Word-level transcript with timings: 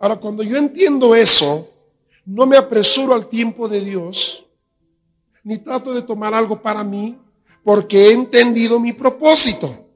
Ahora, 0.00 0.16
cuando 0.16 0.42
yo 0.42 0.56
entiendo 0.56 1.14
eso, 1.14 1.68
no 2.24 2.46
me 2.46 2.56
apresuro 2.56 3.12
al 3.12 3.28
tiempo 3.28 3.68
de 3.68 3.82
Dios, 3.82 4.46
ni 5.44 5.58
trato 5.58 5.92
de 5.92 6.00
tomar 6.00 6.32
algo 6.32 6.62
para 6.62 6.82
mí, 6.82 7.18
porque 7.62 8.06
he 8.06 8.12
entendido 8.12 8.80
mi 8.80 8.94
propósito. 8.94 9.86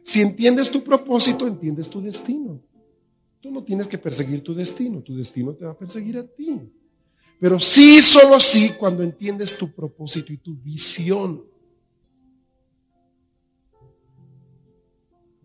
Si 0.00 0.20
entiendes 0.20 0.70
tu 0.70 0.84
propósito, 0.84 1.48
entiendes 1.48 1.88
tu 1.88 2.00
destino. 2.00 2.60
Tú 3.40 3.50
no 3.50 3.64
tienes 3.64 3.88
que 3.88 3.98
perseguir 3.98 4.42
tu 4.42 4.54
destino, 4.54 5.00
tu 5.00 5.16
destino 5.16 5.52
te 5.54 5.64
va 5.64 5.72
a 5.72 5.76
perseguir 5.76 6.18
a 6.18 6.24
ti. 6.24 6.60
Pero 7.40 7.58
sí, 7.58 8.00
solo 8.00 8.38
sí, 8.38 8.70
cuando 8.78 9.02
entiendes 9.02 9.58
tu 9.58 9.72
propósito 9.72 10.32
y 10.32 10.36
tu 10.36 10.54
visión. 10.54 11.44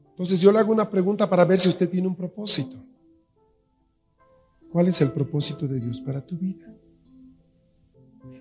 Entonces 0.09 0.39
yo 0.39 0.51
le 0.51 0.59
hago 0.59 0.71
una 0.71 0.87
pregunta 0.87 1.27
para 1.27 1.45
ver 1.45 1.57
si 1.57 1.69
usted 1.69 1.89
tiene 1.89 2.07
un 2.07 2.15
propósito. 2.15 2.77
¿Cuál 4.71 4.87
es 4.87 5.01
el 5.01 5.11
propósito 5.11 5.67
de 5.67 5.79
Dios 5.79 6.01
para 6.01 6.21
tu 6.21 6.37
vida? 6.37 6.73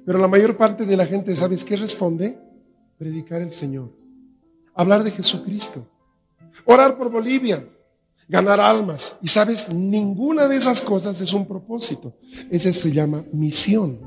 Pero 0.05 0.19
la 0.19 0.29
mayor 0.29 0.57
parte 0.57 0.87
de 0.87 0.97
la 0.97 1.07
gente, 1.07 1.35
¿sabes 1.35 1.65
qué 1.65 1.77
responde? 1.77 2.39
Predicar 2.99 3.43
el 3.43 3.51
Señor. 3.51 3.91
Hablar 4.75 5.03
de 5.03 5.11
Jesucristo. 5.11 5.87
Orar 6.65 6.97
por 6.97 7.11
Bolivia. 7.11 7.67
Ganar 8.29 8.61
almas. 8.61 9.17
Y 9.23 9.29
sabes, 9.29 9.69
ninguna 9.73 10.49
de 10.49 10.57
esas 10.57 10.81
cosas 10.81 11.21
es 11.21 11.33
un 11.33 11.47
propósito. 11.47 12.15
Ese 12.51 12.73
se 12.73 12.93
llama 12.93 13.25
misión. 13.33 13.99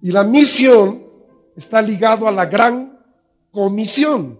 Y 0.00 0.12
la 0.12 0.22
misión 0.22 1.02
está 1.56 1.80
ligado 1.80 2.28
a 2.28 2.32
la 2.32 2.46
gran 2.46 2.98
comisión. 3.50 4.38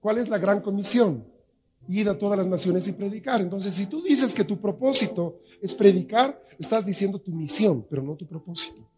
¿Cuál 0.00 0.18
es 0.18 0.28
la 0.28 0.38
gran 0.38 0.60
comisión? 0.60 1.24
Ir 1.88 2.08
a 2.08 2.18
todas 2.18 2.38
las 2.38 2.46
naciones 2.46 2.86
y 2.88 2.92
predicar. 2.92 3.40
Entonces, 3.40 3.74
si 3.74 3.86
tú 3.86 4.02
dices 4.02 4.34
que 4.34 4.44
tu 4.44 4.60
propósito 4.60 5.40
es 5.60 5.74
predicar, 5.74 6.40
estás 6.58 6.84
diciendo 6.84 7.18
tu 7.18 7.32
misión, 7.32 7.86
pero 7.88 8.02
no 8.02 8.14
tu 8.14 8.26
propósito. 8.26 8.88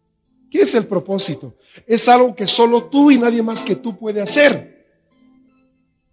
¿Qué 0.49 0.61
es 0.61 0.73
el 0.75 0.85
propósito? 0.87 1.55
Es 1.85 2.07
algo 2.07 2.33
que 2.33 2.47
solo 2.47 2.85
tú 2.85 3.11
y 3.11 3.17
nadie 3.17 3.41
más 3.41 3.63
que 3.63 3.75
tú 3.75 3.97
puede 3.97 4.21
hacer. 4.21 4.85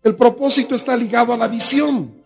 El 0.02 0.16
propósito 0.16 0.74
está 0.74 0.96
ligado 0.96 1.32
a 1.32 1.36
la 1.36 1.48
visión. 1.48 2.22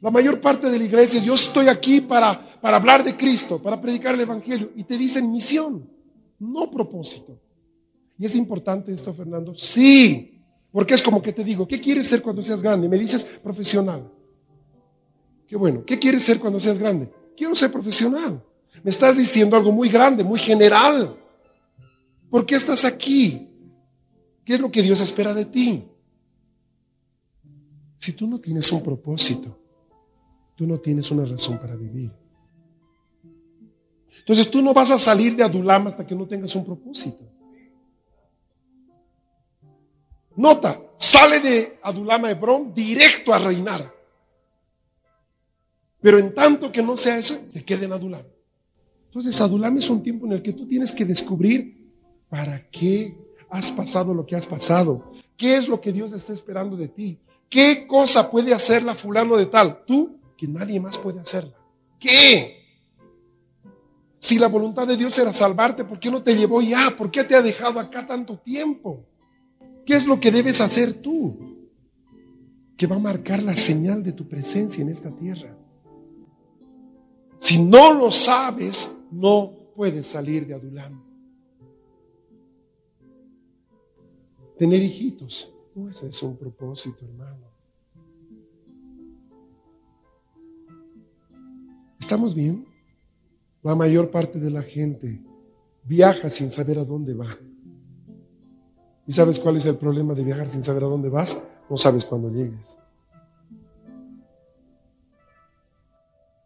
La 0.00 0.10
mayor 0.10 0.40
parte 0.40 0.70
de 0.70 0.78
la 0.78 0.84
iglesia, 0.84 1.20
yo 1.20 1.34
estoy 1.34 1.68
aquí 1.68 2.00
para, 2.00 2.60
para 2.60 2.76
hablar 2.76 3.02
de 3.02 3.16
Cristo, 3.16 3.60
para 3.60 3.80
predicar 3.80 4.14
el 4.14 4.20
Evangelio, 4.20 4.70
y 4.76 4.84
te 4.84 4.96
dicen 4.96 5.30
misión, 5.30 5.88
no 6.38 6.70
propósito. 6.70 7.40
¿Y 8.18 8.24
es 8.24 8.34
importante 8.34 8.92
esto, 8.92 9.12
Fernando? 9.12 9.54
Sí, 9.54 10.35
porque 10.76 10.92
es 10.92 11.02
como 11.02 11.22
que 11.22 11.32
te 11.32 11.42
digo, 11.42 11.66
¿qué 11.66 11.80
quieres 11.80 12.06
ser 12.06 12.20
cuando 12.20 12.42
seas 12.42 12.60
grande? 12.60 12.86
Me 12.86 12.98
dices 12.98 13.24
profesional. 13.24 14.12
Qué 15.48 15.56
bueno. 15.56 15.82
¿Qué 15.86 15.98
quieres 15.98 16.22
ser 16.22 16.38
cuando 16.38 16.60
seas 16.60 16.78
grande? 16.78 17.10
Quiero 17.34 17.54
ser 17.54 17.72
profesional. 17.72 18.44
Me 18.82 18.90
estás 18.90 19.16
diciendo 19.16 19.56
algo 19.56 19.72
muy 19.72 19.88
grande, 19.88 20.22
muy 20.22 20.38
general. 20.38 21.16
¿Por 22.28 22.44
qué 22.44 22.56
estás 22.56 22.84
aquí? 22.84 23.48
¿Qué 24.44 24.56
es 24.56 24.60
lo 24.60 24.70
que 24.70 24.82
Dios 24.82 25.00
espera 25.00 25.32
de 25.32 25.46
ti? 25.46 25.82
Si 27.96 28.12
tú 28.12 28.26
no 28.26 28.38
tienes 28.38 28.70
un 28.70 28.82
propósito, 28.82 29.58
tú 30.56 30.66
no 30.66 30.78
tienes 30.78 31.10
una 31.10 31.24
razón 31.24 31.58
para 31.58 31.74
vivir. 31.74 32.12
Entonces 34.18 34.50
tú 34.50 34.60
no 34.60 34.74
vas 34.74 34.90
a 34.90 34.98
salir 34.98 35.36
de 35.36 35.42
Adulam 35.42 35.86
hasta 35.86 36.06
que 36.06 36.14
no 36.14 36.26
tengas 36.26 36.54
un 36.54 36.66
propósito. 36.66 37.35
Nota, 40.36 40.80
sale 40.96 41.40
de 41.40 41.78
Adulama 41.82 42.30
Hebrón 42.30 42.72
directo 42.74 43.32
a 43.32 43.38
reinar. 43.38 43.92
Pero 46.00 46.18
en 46.18 46.34
tanto 46.34 46.70
que 46.70 46.82
no 46.82 46.96
sea 46.96 47.18
eso, 47.18 47.36
te 47.52 47.64
queda 47.64 47.86
en 47.86 47.92
Adulam. 47.92 48.22
Entonces, 49.06 49.40
Adulam 49.40 49.78
es 49.78 49.88
un 49.88 50.02
tiempo 50.02 50.26
en 50.26 50.32
el 50.32 50.42
que 50.42 50.52
tú 50.52 50.66
tienes 50.68 50.92
que 50.92 51.04
descubrir 51.04 51.90
para 52.28 52.68
qué 52.70 53.16
has 53.48 53.70
pasado 53.70 54.12
lo 54.12 54.26
que 54.26 54.36
has 54.36 54.46
pasado. 54.46 55.12
¿Qué 55.36 55.56
es 55.56 55.68
lo 55.68 55.80
que 55.80 55.92
Dios 55.92 56.12
está 56.12 56.32
esperando 56.32 56.76
de 56.76 56.88
ti? 56.88 57.18
¿Qué 57.48 57.86
cosa 57.86 58.30
puede 58.30 58.52
hacerla 58.52 58.94
fulano 58.94 59.36
de 59.36 59.46
tal? 59.46 59.84
Tú, 59.86 60.18
que 60.36 60.46
nadie 60.46 60.78
más 60.80 60.98
puede 60.98 61.20
hacerla. 61.20 61.54
¿Qué? 61.98 62.56
Si 64.18 64.38
la 64.38 64.48
voluntad 64.48 64.86
de 64.86 64.96
Dios 64.96 65.16
era 65.18 65.32
salvarte, 65.32 65.84
¿por 65.84 65.98
qué 65.98 66.10
no 66.10 66.22
te 66.22 66.36
llevó 66.36 66.60
ya? 66.60 66.94
¿Por 66.96 67.10
qué 67.10 67.24
te 67.24 67.34
ha 67.34 67.42
dejado 67.42 67.80
acá 67.80 68.06
tanto 68.06 68.38
tiempo? 68.38 69.04
¿Qué 69.86 69.94
es 69.94 70.04
lo 70.04 70.18
que 70.18 70.32
debes 70.32 70.60
hacer 70.60 70.94
tú? 70.94 71.38
Que 72.76 72.88
va 72.88 72.96
a 72.96 72.98
marcar 72.98 73.40
la 73.40 73.54
señal 73.54 74.02
de 74.02 74.12
tu 74.12 74.28
presencia 74.28 74.82
en 74.82 74.88
esta 74.88 75.10
tierra. 75.14 75.56
Si 77.38 77.62
no 77.62 77.94
lo 77.94 78.10
sabes, 78.10 78.90
no 79.12 79.52
puedes 79.76 80.08
salir 80.08 80.44
de 80.44 80.54
Adulam. 80.54 81.00
Tener 84.58 84.82
hijitos, 84.82 85.52
no 85.74 85.88
es 85.88 86.22
un 86.22 86.36
propósito, 86.36 87.04
hermano. 87.04 87.46
¿Estamos 92.00 92.34
bien? 92.34 92.66
La 93.62 93.76
mayor 93.76 94.10
parte 94.10 94.40
de 94.40 94.50
la 94.50 94.62
gente 94.62 95.22
viaja 95.84 96.28
sin 96.28 96.50
saber 96.50 96.78
a 96.78 96.84
dónde 96.84 97.14
va. 97.14 97.36
¿Y 99.06 99.12
sabes 99.12 99.38
cuál 99.38 99.56
es 99.56 99.64
el 99.64 99.76
problema 99.76 100.14
de 100.14 100.24
viajar 100.24 100.48
sin 100.48 100.62
saber 100.62 100.84
a 100.84 100.88
dónde 100.88 101.08
vas? 101.08 101.38
No 101.70 101.76
sabes 101.76 102.04
cuándo 102.04 102.30
llegues. 102.30 102.76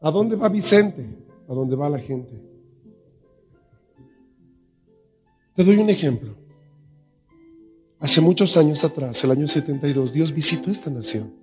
¿A 0.01 0.11
dónde 0.11 0.37
va 0.37 0.49
Vicente? 0.49 1.07
¿A 1.49 1.55
dónde 1.55 1.77
va 1.77 1.89
la 1.89 1.99
gente? 1.99 2.33
Te 5.55 5.65
doy 5.65 5.77
un 5.77 5.91
ejemplo. 5.91 6.35
Hace 7.99 8.21
muchos 8.21 8.57
años 8.57 8.83
atrás, 8.83 9.23
el 9.25 9.31
año 9.31 9.47
72, 9.47 10.13
Dios 10.13 10.33
visitó 10.33 10.71
esta 10.71 10.91
nación. 10.91 11.35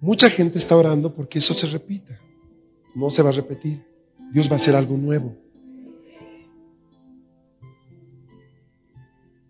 Mucha 0.00 0.30
gente 0.30 0.58
está 0.58 0.76
orando 0.76 1.14
porque 1.14 1.38
eso 1.38 1.54
se 1.54 1.66
repita. 1.66 2.18
No 2.94 3.10
se 3.10 3.22
va 3.22 3.30
a 3.30 3.32
repetir. 3.32 3.84
Dios 4.32 4.48
va 4.48 4.54
a 4.54 4.56
hacer 4.56 4.74
algo 4.74 4.96
nuevo. 4.96 5.36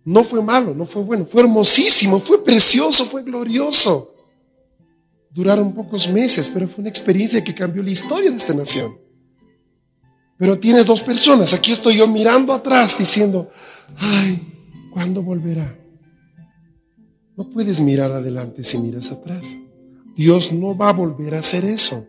No 0.08 0.24
fue 0.24 0.42
malo, 0.42 0.74
no 0.74 0.86
fue 0.86 1.02
bueno, 1.02 1.26
fue 1.26 1.42
hermosísimo, 1.42 2.18
fue 2.18 2.42
precioso, 2.42 3.04
fue 3.04 3.22
glorioso. 3.22 4.14
Duraron 5.30 5.74
pocos 5.74 6.08
meses, 6.08 6.48
pero 6.48 6.66
fue 6.66 6.80
una 6.80 6.88
experiencia 6.88 7.44
que 7.44 7.54
cambió 7.54 7.82
la 7.82 7.90
historia 7.90 8.30
de 8.30 8.38
esta 8.38 8.54
nación. 8.54 8.96
Pero 10.38 10.58
tienes 10.58 10.86
dos 10.86 11.02
personas, 11.02 11.52
aquí 11.52 11.72
estoy 11.72 11.98
yo 11.98 12.08
mirando 12.08 12.54
atrás 12.54 12.96
diciendo, 12.98 13.50
ay, 13.98 14.50
¿cuándo 14.94 15.22
volverá? 15.22 15.78
No 17.36 17.50
puedes 17.50 17.78
mirar 17.78 18.10
adelante 18.10 18.64
si 18.64 18.78
miras 18.78 19.10
atrás. 19.10 19.54
Dios 20.16 20.50
no 20.50 20.74
va 20.74 20.88
a 20.88 20.94
volver 20.94 21.34
a 21.34 21.40
hacer 21.40 21.66
eso, 21.66 22.06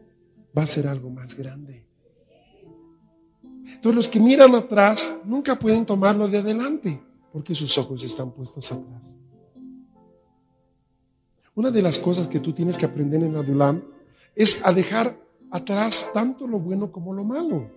va 0.57 0.63
a 0.63 0.67
ser 0.67 0.87
algo 0.87 1.09
más 1.09 1.35
grande. 1.35 1.85
Entonces 3.43 3.93
los 3.93 4.07
que 4.07 4.21
miran 4.21 4.55
atrás 4.55 5.11
nunca 5.25 5.59
pueden 5.59 5.85
tomarlo 5.85 6.29
de 6.29 6.37
adelante 6.37 7.08
porque 7.31 7.55
sus 7.55 7.77
ojos 7.77 8.03
están 8.03 8.31
puestos 8.31 8.71
atrás. 8.71 9.15
Una 11.55 11.71
de 11.71 11.81
las 11.81 11.99
cosas 11.99 12.27
que 12.27 12.39
tú 12.39 12.53
tienes 12.53 12.77
que 12.77 12.85
aprender 12.85 13.21
en 13.21 13.35
Adulam 13.35 13.83
es 14.35 14.59
a 14.63 14.71
dejar 14.71 15.19
atrás 15.51 16.07
tanto 16.13 16.47
lo 16.47 16.59
bueno 16.59 16.91
como 16.91 17.13
lo 17.13 17.23
malo. 17.23 17.69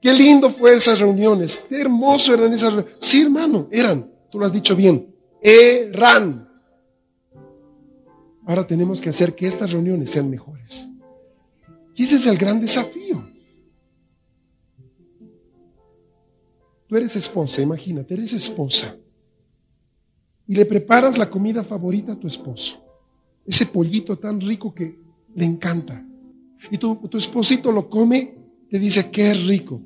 Qué 0.00 0.12
lindo 0.14 0.50
fue 0.50 0.74
esas 0.74 1.00
reuniones, 1.00 1.58
qué 1.68 1.80
hermoso 1.80 2.32
eran 2.32 2.52
esas 2.52 2.72
reuniones. 2.72 2.96
Sí, 2.98 3.22
hermano, 3.22 3.68
eran, 3.70 4.10
tú 4.30 4.38
lo 4.38 4.46
has 4.46 4.52
dicho 4.52 4.74
bien, 4.76 5.14
eran. 5.42 6.48
Ahora 8.46 8.66
tenemos 8.66 9.00
que 9.00 9.10
hacer 9.10 9.34
que 9.34 9.46
estas 9.46 9.72
reuniones 9.72 10.10
sean 10.10 10.30
mejores. 10.30 10.88
Y 11.94 12.04
ese 12.04 12.16
es 12.16 12.26
el 12.26 12.38
gran 12.38 12.60
desafío. 12.60 13.28
Tú 16.88 16.96
eres 16.96 17.14
esposa, 17.16 17.60
imagínate, 17.60 18.14
eres 18.14 18.32
esposa. 18.32 18.96
Y 20.46 20.54
le 20.54 20.64
preparas 20.64 21.18
la 21.18 21.28
comida 21.28 21.62
favorita 21.62 22.12
a 22.12 22.16
tu 22.18 22.26
esposo. 22.26 22.82
Ese 23.46 23.66
pollito 23.66 24.18
tan 24.18 24.40
rico 24.40 24.74
que 24.74 24.98
le 25.34 25.44
encanta. 25.44 26.02
Y 26.70 26.78
tu, 26.78 26.98
esposito 27.12 27.70
lo 27.70 27.90
come, 27.90 28.34
te 28.70 28.78
dice 28.78 29.10
es 29.12 29.46
rico, 29.46 29.82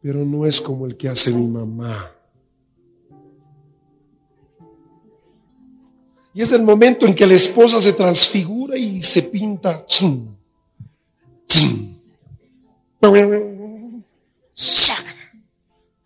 pero 0.00 0.24
no 0.24 0.46
es 0.46 0.60
como 0.60 0.86
el 0.86 0.96
que 0.96 1.08
hace 1.08 1.34
mi 1.34 1.48
mamá. 1.48 2.12
Y 6.32 6.42
es 6.42 6.52
el 6.52 6.62
momento 6.62 7.06
en 7.06 7.14
que 7.14 7.26
la 7.26 7.34
esposa 7.34 7.82
se 7.82 7.92
transfigura 7.92 8.78
y 8.78 9.02
se 9.02 9.24
pinta. 9.24 9.84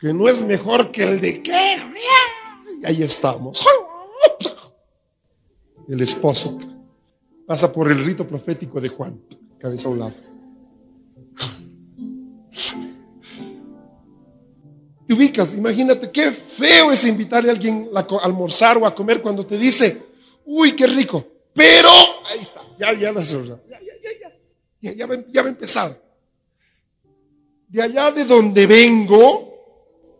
Que 0.04 0.12
no 0.12 0.28
es 0.28 0.42
mejor 0.42 0.92
que 0.92 1.02
el 1.02 1.18
de 1.18 1.42
qué. 1.42 1.78
Y 2.82 2.86
ahí 2.86 3.02
estamos. 3.02 3.66
El 5.88 5.98
esposo 6.02 6.58
pasa 7.46 7.72
por 7.72 7.90
el 7.90 8.04
rito 8.04 8.28
profético 8.28 8.82
de 8.82 8.90
Juan, 8.90 9.18
cabeza 9.58 9.88
a 9.88 9.90
un 9.90 9.98
lado. 10.00 10.14
Te 15.06 15.14
ubicas, 15.14 15.54
imagínate 15.54 16.10
qué 16.10 16.32
feo 16.32 16.92
es 16.92 17.02
invitarle 17.04 17.48
a 17.48 17.54
alguien 17.54 17.88
a 17.94 18.00
almorzar 18.22 18.76
o 18.76 18.84
a 18.84 18.94
comer 18.94 19.22
cuando 19.22 19.46
te 19.46 19.56
dice, 19.56 20.02
uy, 20.44 20.72
qué 20.76 20.86
rico, 20.86 21.26
pero 21.54 21.88
ahí 22.26 22.40
está, 22.40 22.60
ya, 22.78 22.92
ya, 22.92 23.10
ya, 23.10 23.22
ya, 23.22 23.58
ya, 24.82 24.94
ya, 24.94 25.24
ya 25.32 25.40
va 25.42 25.46
a 25.46 25.50
empezar. 25.50 25.98
De 27.68 27.80
allá 27.80 28.10
de 28.10 28.26
donde 28.26 28.66
vengo, 28.66 29.53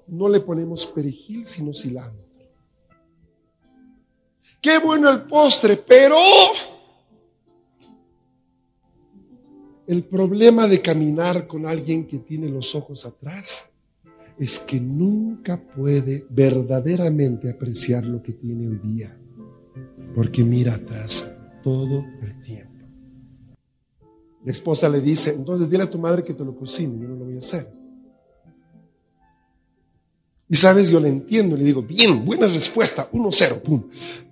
no 0.07 0.29
le 0.29 0.41
ponemos 0.41 0.87
perejil, 0.87 1.45
sino 1.45 1.73
cilantro. 1.73 2.25
Qué 4.61 4.79
bueno 4.79 5.11
el 5.11 5.23
postre, 5.23 5.77
pero 5.77 6.17
el 9.87 10.05
problema 10.05 10.67
de 10.67 10.81
caminar 10.81 11.47
con 11.47 11.67
alguien 11.67 12.07
que 12.07 12.19
tiene 12.19 12.49
los 12.49 12.75
ojos 12.75 13.05
atrás 13.05 13.71
es 14.39 14.59
que 14.59 14.81
nunca 14.81 15.63
puede 15.63 16.27
verdaderamente 16.31 17.51
apreciar 17.51 18.05
lo 18.05 18.23
que 18.23 18.33
tiene 18.33 18.67
hoy 18.67 18.81
día, 18.83 19.17
porque 20.15 20.43
mira 20.43 20.75
atrás 20.75 21.31
todo 21.63 22.05
el 22.23 22.43
tiempo. 22.43 22.73
La 24.45 24.51
esposa 24.51 24.89
le 24.89 25.01
dice, 25.01 25.31
entonces 25.31 25.71
dile 25.71 25.85
a 25.85 25.91
tu 25.91 25.99
madre 25.99 26.25
que 26.25 26.35
te 26.35 26.45
lo 26.45 26.57
cocine, 26.57 26.99
yo 27.01 27.09
no 27.09 27.17
lo 27.17 27.25
voy 27.27 27.37
a 27.37 27.39
hacer. 27.39 27.84
Y 30.49 30.57
sabes, 30.57 30.89
yo 30.89 31.01
le 31.01 31.09
entiendo, 31.09 31.57
le 31.57 31.65
digo, 31.65 31.83
bien, 31.83 32.25
buena 32.25 32.47
respuesta, 32.47 33.11
1-0, 33.11 33.61
pum. 33.61 33.83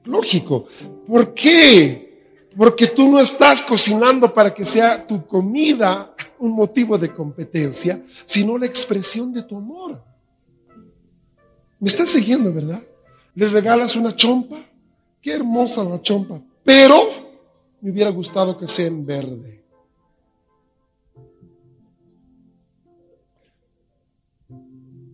Lógico. 0.04 0.66
¿Por 1.06 1.32
qué? 1.32 2.48
Porque 2.56 2.86
tú 2.88 3.08
no 3.10 3.18
estás 3.18 3.62
cocinando 3.62 4.32
para 4.32 4.52
que 4.52 4.64
sea 4.64 5.06
tu 5.06 5.26
comida 5.26 6.14
un 6.38 6.52
motivo 6.52 6.98
de 6.98 7.12
competencia, 7.12 8.02
sino 8.24 8.58
la 8.58 8.66
expresión 8.66 9.32
de 9.32 9.42
tu 9.42 9.56
amor. 9.56 10.02
Me 11.78 11.88
estás 11.88 12.10
siguiendo, 12.10 12.52
¿verdad? 12.52 12.82
Le 13.34 13.48
regalas 13.48 13.96
una 13.96 14.14
chompa, 14.14 14.64
qué 15.20 15.32
hermosa 15.32 15.82
la 15.82 16.02
chompa, 16.02 16.40
pero 16.62 16.96
me 17.80 17.90
hubiera 17.90 18.10
gustado 18.10 18.58
que 18.58 18.68
sea 18.68 18.86
en 18.86 19.06
verde. 19.06 19.61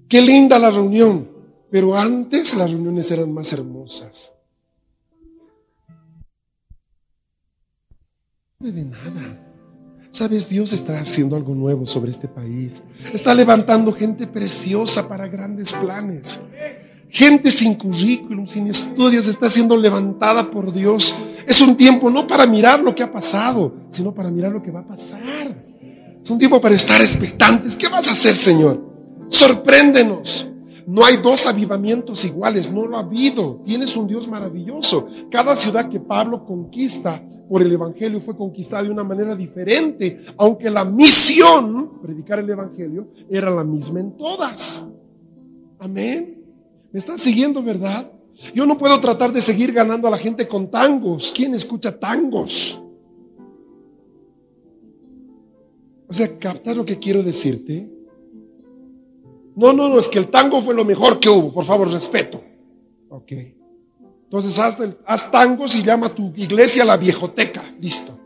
Qué 0.08 0.22
linda 0.22 0.58
la 0.58 0.70
reunión, 0.70 1.28
pero 1.70 1.94
antes 1.94 2.54
las 2.54 2.70
reuniones 2.70 3.10
eran 3.10 3.32
más 3.32 3.52
hermosas. 3.52 4.32
De 8.58 8.84
nada. 8.84 9.44
Sabes, 10.10 10.48
Dios 10.48 10.72
está 10.72 10.98
haciendo 10.98 11.36
algo 11.36 11.54
nuevo 11.54 11.86
sobre 11.86 12.10
este 12.10 12.26
país. 12.26 12.82
Está 13.12 13.34
levantando 13.34 13.92
gente 13.92 14.26
preciosa 14.26 15.06
para 15.06 15.28
grandes 15.28 15.72
planes. 15.74 16.40
Gente 17.10 17.50
sin 17.50 17.74
currículum, 17.74 18.46
sin 18.46 18.66
estudios, 18.66 19.26
está 19.26 19.50
siendo 19.50 19.76
levantada 19.76 20.50
por 20.50 20.72
Dios. 20.72 21.14
Es 21.46 21.60
un 21.60 21.76
tiempo 21.76 22.10
no 22.10 22.26
para 22.26 22.46
mirar 22.46 22.80
lo 22.80 22.94
que 22.94 23.02
ha 23.02 23.12
pasado, 23.12 23.74
sino 23.90 24.14
para 24.14 24.30
mirar 24.30 24.52
lo 24.52 24.62
que 24.62 24.70
va 24.70 24.80
a 24.80 24.86
pasar. 24.86 25.20
Es 26.22 26.30
un 26.30 26.38
tiempo 26.38 26.60
para 26.60 26.74
estar 26.74 27.00
expectantes. 27.00 27.76
¿Qué 27.76 27.88
vas 27.88 28.08
a 28.08 28.12
hacer, 28.12 28.34
Señor? 28.34 28.87
Sorpréndenos. 29.28 30.48
No 30.86 31.04
hay 31.04 31.18
dos 31.18 31.46
avivamientos 31.46 32.24
iguales, 32.24 32.72
no 32.72 32.86
lo 32.86 32.96
ha 32.96 33.00
habido. 33.00 33.60
Tienes 33.64 33.94
un 33.94 34.06
Dios 34.06 34.26
maravilloso. 34.26 35.06
Cada 35.30 35.54
ciudad 35.54 35.90
que 35.90 36.00
Pablo 36.00 36.46
conquista 36.46 37.22
por 37.48 37.62
el 37.62 37.72
Evangelio 37.72 38.20
fue 38.20 38.36
conquistada 38.36 38.84
de 38.84 38.90
una 38.90 39.04
manera 39.04 39.34
diferente, 39.36 40.24
aunque 40.36 40.70
la 40.70 40.84
misión, 40.84 42.00
predicar 42.00 42.38
el 42.38 42.50
Evangelio, 42.50 43.08
era 43.28 43.50
la 43.50 43.64
misma 43.64 44.00
en 44.00 44.16
todas. 44.16 44.84
Amén. 45.78 46.42
¿Me 46.90 46.98
están 46.98 47.18
siguiendo, 47.18 47.62
verdad? 47.62 48.10
Yo 48.54 48.64
no 48.64 48.78
puedo 48.78 48.98
tratar 49.00 49.32
de 49.32 49.42
seguir 49.42 49.72
ganando 49.72 50.08
a 50.08 50.10
la 50.10 50.18
gente 50.18 50.48
con 50.48 50.70
tangos. 50.70 51.32
¿Quién 51.34 51.54
escucha 51.54 51.98
tangos? 51.98 52.80
O 56.08 56.12
sea, 56.12 56.38
¿captas 56.38 56.76
lo 56.76 56.84
que 56.84 56.98
quiero 56.98 57.22
decirte? 57.22 57.97
No, 59.58 59.72
no, 59.72 59.88
no, 59.88 59.98
es 59.98 60.06
que 60.08 60.20
el 60.20 60.28
tango 60.28 60.62
fue 60.62 60.72
lo 60.72 60.84
mejor 60.84 61.18
que 61.18 61.28
hubo. 61.28 61.52
Por 61.52 61.64
favor, 61.64 61.90
respeto. 61.90 62.40
Ok. 63.08 63.32
Entonces 64.22 64.56
haz, 64.56 65.30
tangos 65.32 65.74
y 65.74 65.82
llama 65.82 66.14
tu 66.14 66.32
iglesia 66.36 66.84
la 66.84 66.96
viejoteca. 66.96 67.64
Listo. 67.80 68.16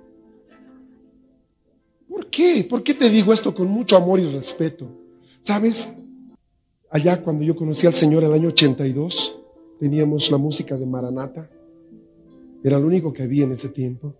¿Por 2.07 2.27
qué? 2.29 2.67
¿Por 2.69 2.83
qué 2.83 2.93
te 2.93 3.09
digo 3.09 3.33
esto 3.33 3.55
con 3.55 3.67
mucho 3.69 3.97
amor 3.97 4.21
y 4.21 4.27
respeto? 4.27 4.91
¿Sabes? 5.41 5.89
Allá 6.91 7.23
cuando 7.23 7.45
yo 7.45 7.57
conocí 7.57 7.87
al 7.87 7.95
Señor 7.95 8.25
el 8.25 8.35
año 8.35 8.49
82, 8.49 9.35
teníamos 9.81 10.31
la 10.31 10.37
música 10.37 10.77
de 10.77 10.85
Maranata. 10.85 11.49
Era 12.63 12.79
lo 12.79 12.87
único 12.87 13.11
que 13.11 13.23
había 13.23 13.45
en 13.45 13.53
ese 13.53 13.71
tiempo. 13.71 14.13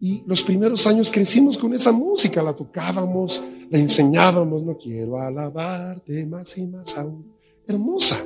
Y 0.00 0.24
los 0.26 0.42
primeros 0.42 0.84
años 0.88 1.12
crecimos 1.12 1.56
con 1.56 1.74
esa 1.74 1.92
música, 1.92 2.42
la 2.42 2.56
tocábamos, 2.56 3.40
la 3.70 3.78
enseñábamos, 3.78 4.62
no 4.62 4.76
quiero 4.76 5.20
alabarte 5.20 6.24
más 6.26 6.56
y 6.56 6.66
más 6.66 6.96
aún. 6.96 7.32
Hermosa. 7.66 8.18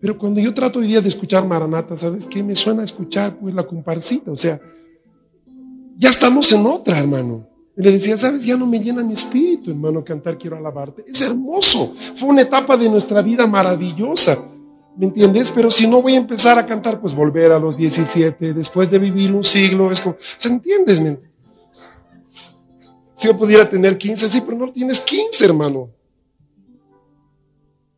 Pero 0.00 0.16
cuando 0.16 0.40
yo 0.40 0.54
trato 0.54 0.78
hoy 0.78 0.86
día 0.86 1.00
de 1.00 1.08
escuchar 1.08 1.46
Maranata, 1.46 1.96
¿sabes 1.96 2.26
qué? 2.26 2.42
Me 2.42 2.54
suena 2.54 2.82
a 2.82 2.84
escuchar 2.84 3.36
pues 3.36 3.54
la 3.54 3.66
comparsita, 3.66 4.30
o 4.30 4.36
sea, 4.36 4.60
ya 5.96 6.10
estamos 6.10 6.52
en 6.52 6.64
otra, 6.64 6.98
hermano. 6.98 7.46
Y 7.76 7.82
le 7.82 7.92
decía, 7.92 8.16
¿sabes? 8.16 8.44
Ya 8.44 8.56
no 8.56 8.66
me 8.66 8.80
llena 8.80 9.02
mi 9.02 9.12
espíritu, 9.12 9.70
hermano, 9.70 10.04
cantar 10.04 10.38
quiero 10.38 10.56
alabarte. 10.56 11.04
Es 11.06 11.20
hermoso. 11.20 11.94
Fue 12.16 12.28
una 12.28 12.42
etapa 12.42 12.76
de 12.76 12.88
nuestra 12.88 13.22
vida 13.22 13.46
maravillosa. 13.46 14.38
¿Me 14.96 15.06
entiendes? 15.06 15.50
Pero 15.50 15.70
si 15.70 15.86
no 15.86 16.02
voy 16.02 16.14
a 16.14 16.18
empezar 16.18 16.58
a 16.58 16.66
cantar, 16.66 17.00
pues 17.00 17.14
volver 17.14 17.52
a 17.52 17.58
los 17.58 17.76
17, 17.76 18.52
después 18.52 18.90
de 18.90 18.98
vivir 18.98 19.32
un 19.32 19.44
siglo, 19.44 19.92
es 19.92 20.00
como, 20.00 20.16
¿se 20.36 20.48
entiendes? 20.48 21.00
Si 23.18 23.26
yo 23.26 23.36
pudiera 23.36 23.68
tener 23.68 23.98
15, 23.98 24.28
sí, 24.28 24.40
pero 24.40 24.56
no 24.56 24.70
tienes 24.70 25.00
15, 25.00 25.44
hermano. 25.44 25.90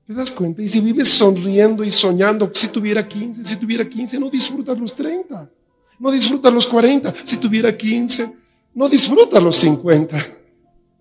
¿Te 0.07 0.15
das 0.15 0.31
cuenta? 0.31 0.63
Y 0.63 0.69
si 0.71 0.81
vives 0.81 1.09
sonriendo 1.09 1.85
y 1.85 1.91
soñando, 1.91 2.51
si 2.55 2.69
tuviera 2.69 3.07
15, 3.07 3.45
si 3.45 3.57
tuviera 3.57 3.87
15, 3.87 4.19
no 4.19 4.31
disfrutas 4.31 4.79
los 4.79 4.95
30, 4.95 5.51
no 5.99 6.11
disfrutas 6.11 6.51
los 6.51 6.67
40, 6.67 7.15
si 7.23 7.37
tuviera 7.37 7.77
15, 7.77 8.33
no 8.75 8.89
disfrutas 8.89 9.43
los 9.43 9.57
50. 9.57 10.17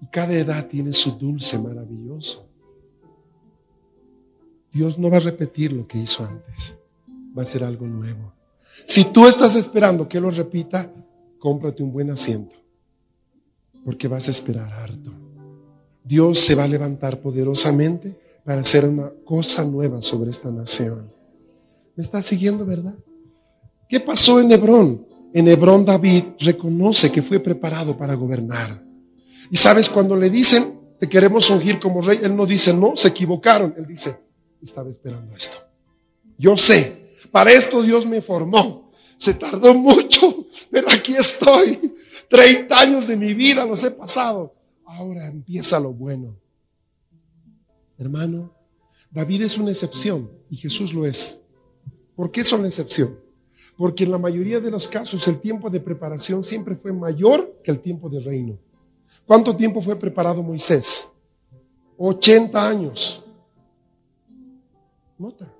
Y 0.01 0.07
cada 0.07 0.33
edad 0.33 0.67
tiene 0.67 0.91
su 0.91 1.11
dulce 1.11 1.57
maravilloso. 1.57 2.45
Dios 4.73 4.99
no 4.99 5.09
va 5.09 5.15
a 5.15 5.21
repetir 5.21 5.71
lo 5.71 5.87
que 5.87 5.97
hizo 5.97 6.25
antes. 6.25 6.73
Va 7.37 7.43
a 7.43 7.45
ser 7.45 7.63
algo 7.63 7.87
nuevo. 7.87 8.33
Si 8.83 9.05
tú 9.05 9.29
estás 9.29 9.55
esperando 9.55 10.09
que 10.09 10.19
lo 10.19 10.29
repita, 10.29 10.91
cómprate 11.39 11.81
un 11.81 11.93
buen 11.93 12.11
asiento. 12.11 12.59
Porque 13.83 14.07
vas 14.07 14.27
a 14.27 14.31
esperar 14.31 14.71
harto. 14.71 15.11
Dios 16.03 16.39
se 16.39 16.55
va 16.55 16.63
a 16.63 16.67
levantar 16.67 17.21
poderosamente 17.21 18.15
para 18.43 18.61
hacer 18.61 18.85
una 18.85 19.11
cosa 19.25 19.63
nueva 19.63 20.01
sobre 20.01 20.31
esta 20.31 20.49
nación. 20.49 21.11
¿Me 21.95 22.03
estás 22.03 22.25
siguiendo, 22.25 22.65
verdad? 22.65 22.95
¿Qué 23.87 23.99
pasó 23.99 24.39
en 24.39 24.51
Hebrón? 24.51 25.05
En 25.33 25.47
Hebrón 25.47 25.85
David 25.85 26.23
reconoce 26.39 27.11
que 27.11 27.21
fue 27.21 27.39
preparado 27.39 27.95
para 27.97 28.15
gobernar. 28.15 28.83
Y 29.51 29.57
sabes, 29.57 29.89
cuando 29.89 30.15
le 30.15 30.29
dicen, 30.29 30.79
te 30.99 31.07
queremos 31.07 31.49
ungir 31.49 31.79
como 31.79 32.01
rey, 32.01 32.19
él 32.21 32.35
no 32.35 32.45
dice, 32.45 32.73
no, 32.73 32.95
se 32.95 33.09
equivocaron. 33.09 33.73
Él 33.77 33.85
dice, 33.85 34.17
estaba 34.61 34.89
esperando 34.89 35.35
esto. 35.35 35.57
Yo 36.37 36.57
sé, 36.57 37.13
para 37.31 37.51
esto 37.51 37.81
Dios 37.81 38.05
me 38.05 38.21
formó. 38.21 38.91
Se 39.17 39.33
tardó 39.33 39.73
mucho, 39.73 40.47
pero 40.71 40.87
aquí 40.89 41.15
estoy. 41.15 41.93
30 42.29 42.75
años 42.75 43.07
de 43.07 43.17
mi 43.17 43.33
vida 43.33 43.65
los 43.65 43.83
he 43.83 43.91
pasado. 43.91 44.55
Ahora 44.85 45.27
empieza 45.27 45.79
lo 45.79 45.91
bueno. 45.91 46.35
Hermano, 47.97 48.53
David 49.11 49.43
es 49.43 49.57
una 49.57 49.71
excepción 49.71 50.29
y 50.49 50.55
Jesús 50.55 50.93
lo 50.93 51.05
es. 51.05 51.39
¿Por 52.15 52.31
qué 52.31 52.43
son 52.43 52.61
la 52.61 52.67
excepción? 52.67 53.19
Porque 53.77 54.03
en 54.03 54.11
la 54.11 54.17
mayoría 54.17 54.59
de 54.59 54.71
los 54.71 54.87
casos 54.87 55.27
el 55.27 55.39
tiempo 55.39 55.69
de 55.69 55.79
preparación 55.79 56.43
siempre 56.43 56.75
fue 56.75 56.93
mayor 56.93 57.59
que 57.63 57.71
el 57.71 57.79
tiempo 57.79 58.09
de 58.09 58.19
reino. 58.19 58.57
¿Cuánto 59.25 59.55
tiempo 59.55 59.81
fue 59.81 59.95
preparado 59.95 60.43
Moisés? 60.43 61.07
80 61.97 62.67
años. 62.67 63.23
Nota. 65.17 65.53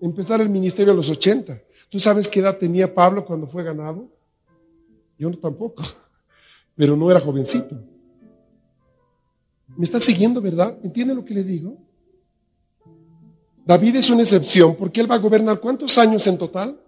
Empezar 0.00 0.40
el 0.40 0.48
ministerio 0.48 0.92
a 0.92 0.96
los 0.96 1.08
80. 1.08 1.60
¿Tú 1.88 1.98
sabes 1.98 2.28
qué 2.28 2.40
edad 2.40 2.58
tenía 2.58 2.92
Pablo 2.92 3.24
cuando 3.24 3.46
fue 3.46 3.62
ganado? 3.62 4.15
Yo 5.18 5.30
no 5.30 5.38
tampoco, 5.38 5.82
pero 6.74 6.96
no 6.96 7.10
era 7.10 7.20
jovencito. 7.20 7.80
¿Me 9.76 9.84
está 9.84 10.00
siguiendo, 10.00 10.40
verdad? 10.40 10.78
¿Entiende 10.82 11.14
lo 11.14 11.24
que 11.24 11.34
le 11.34 11.42
digo? 11.42 11.78
David 13.64 13.96
es 13.96 14.10
una 14.10 14.22
excepción 14.22 14.76
porque 14.76 15.00
él 15.00 15.10
va 15.10 15.16
a 15.16 15.18
gobernar 15.18 15.60
cuántos 15.60 15.98
años 15.98 16.26
en 16.26 16.38
total? 16.38 16.80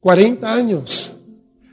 40 0.00 0.52
años. 0.52 1.14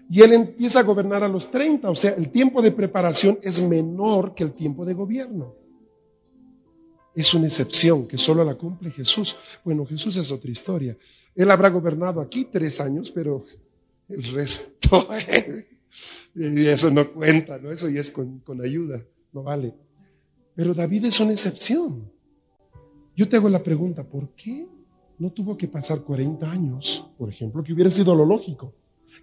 Y 0.10 0.22
él 0.22 0.34
empieza 0.34 0.80
a 0.80 0.84
gobernar 0.84 1.24
a 1.24 1.28
los 1.28 1.50
30, 1.50 1.90
o 1.90 1.96
sea, 1.96 2.12
el 2.12 2.30
tiempo 2.30 2.62
de 2.62 2.72
preparación 2.72 3.40
es 3.42 3.62
menor 3.62 4.36
que 4.36 4.44
el 4.44 4.54
tiempo 4.54 4.86
de 4.86 4.94
gobierno. 4.94 5.56
Es 7.16 7.34
una 7.34 7.48
excepción 7.48 8.08
que 8.08 8.18
solo 8.18 8.44
la 8.44 8.56
cumple 8.56 8.92
Jesús. 8.92 9.38
Bueno, 9.64 9.86
Jesús 9.86 10.18
es 10.18 10.32
otra 10.32 10.52
historia. 10.52 10.98
Él 11.34 11.50
habrá 11.50 11.70
gobernado 11.70 12.22
aquí 12.22 12.46
tres 12.46 12.80
años, 12.82 13.10
pero 13.10 13.46
el 14.10 14.24
resto, 14.24 15.08
eso 16.36 16.90
no 16.92 17.12
cuenta, 17.14 17.58
¿no? 17.58 17.72
Eso 17.72 17.90
ya 17.90 18.02
es 18.02 18.12
con, 18.12 18.40
con 18.40 18.62
ayuda, 18.62 19.04
no 19.32 19.44
vale. 19.44 19.74
Pero 20.56 20.74
David 20.74 21.06
es 21.06 21.20
una 21.20 21.32
excepción. 21.32 22.12
Yo 23.16 23.28
te 23.28 23.38
hago 23.38 23.50
la 23.50 23.64
pregunta, 23.64 24.04
¿por 24.04 24.30
qué 24.30 24.68
no 25.18 25.32
tuvo 25.32 25.58
que 25.58 25.68
pasar 25.68 26.02
40 26.02 26.50
años, 26.50 27.10
por 27.18 27.30
ejemplo, 27.30 27.64
que 27.64 27.74
hubiera 27.74 27.90
sido 27.90 28.16
lo 28.16 28.26
lógico? 28.26 28.74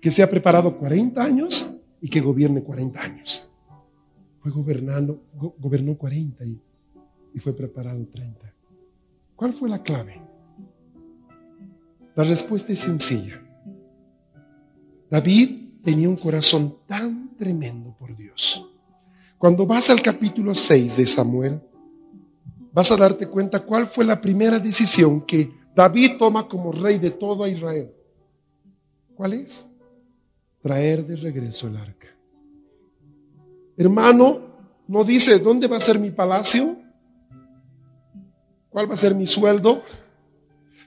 Que 0.00 0.10
se 0.10 0.22
ha 0.22 0.30
preparado 0.30 0.78
40 0.78 1.22
años 1.22 1.70
y 2.00 2.08
que 2.08 2.20
gobierne 2.20 2.62
40 2.62 3.00
años. 3.00 3.48
Fue 4.40 4.50
gobernando, 4.50 5.22
gobernó 5.58 5.96
40 5.96 6.44
y, 6.44 6.60
y 7.34 7.38
fue 7.38 7.54
preparado 7.54 8.04
30. 8.06 8.52
¿Cuál 9.36 9.52
fue 9.52 9.68
la 9.68 9.82
clave? 9.82 10.20
La 12.14 12.24
respuesta 12.24 12.72
es 12.72 12.80
sencilla. 12.80 13.41
David 15.12 15.82
tenía 15.84 16.08
un 16.08 16.16
corazón 16.16 16.74
tan 16.86 17.36
tremendo 17.36 17.94
por 17.98 18.16
Dios. 18.16 18.66
Cuando 19.36 19.66
vas 19.66 19.90
al 19.90 20.00
capítulo 20.00 20.54
6 20.54 20.96
de 20.96 21.06
Samuel, 21.06 21.60
vas 22.72 22.90
a 22.90 22.96
darte 22.96 23.26
cuenta 23.26 23.60
cuál 23.60 23.86
fue 23.86 24.06
la 24.06 24.18
primera 24.18 24.58
decisión 24.58 25.20
que 25.26 25.52
David 25.76 26.12
toma 26.18 26.48
como 26.48 26.72
rey 26.72 26.98
de 26.98 27.10
todo 27.10 27.46
Israel. 27.46 27.92
¿Cuál 29.14 29.34
es? 29.34 29.66
Traer 30.62 31.06
de 31.06 31.16
regreso 31.16 31.68
el 31.68 31.76
arca. 31.76 32.08
Hermano, 33.76 34.40
no 34.88 35.04
dice, 35.04 35.38
¿dónde 35.38 35.66
va 35.66 35.76
a 35.76 35.80
ser 35.80 35.98
mi 35.98 36.10
palacio? 36.10 36.78
¿Cuál 38.70 38.88
va 38.88 38.94
a 38.94 38.96
ser 38.96 39.14
mi 39.14 39.26
sueldo? 39.26 39.82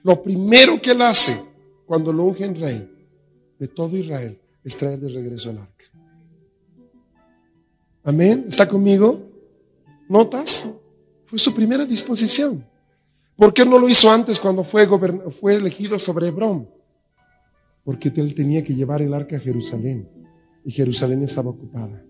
Lo 0.02 0.20
primero 0.20 0.82
que 0.82 0.90
él 0.90 1.02
hace 1.02 1.40
cuando 1.86 2.12
lo 2.12 2.24
ungen 2.24 2.56
rey 2.56 2.95
de 3.58 3.68
todo 3.68 3.96
Israel 3.96 4.38
es 4.64 4.76
traer 4.76 5.00
de 5.00 5.08
regreso 5.08 5.50
el 5.50 5.58
arca. 5.58 5.84
Amén. 8.04 8.44
¿Está 8.48 8.68
conmigo? 8.68 9.20
¿Notas? 10.08 10.64
Fue 11.26 11.38
su 11.38 11.52
primera 11.54 11.84
disposición. 11.84 12.64
¿Por 13.36 13.52
qué 13.52 13.64
no 13.66 13.78
lo 13.78 13.88
hizo 13.88 14.10
antes 14.10 14.38
cuando 14.38 14.64
fue, 14.64 14.86
fue 15.32 15.56
elegido 15.56 15.98
sobre 15.98 16.28
Hebrón? 16.28 16.68
Porque 17.84 18.12
él 18.14 18.34
tenía 18.34 18.62
que 18.62 18.74
llevar 18.74 19.02
el 19.02 19.12
arca 19.12 19.36
a 19.36 19.40
Jerusalén 19.40 20.08
y 20.64 20.70
Jerusalén 20.70 21.22
estaba 21.22 21.50
ocupada. 21.50 22.02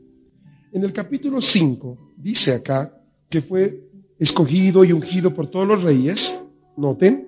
En 0.73 0.85
el 0.85 0.93
capítulo 0.93 1.41
5 1.41 2.13
dice 2.17 2.55
acá 2.55 2.93
que 3.29 3.43
fue 3.43 3.83
escogido 4.19 4.85
y 4.85 4.93
ungido 4.93 5.35
por 5.35 5.49
todos 5.51 5.67
los 5.67 5.83
reyes. 5.83 6.39
Noten. 6.77 7.26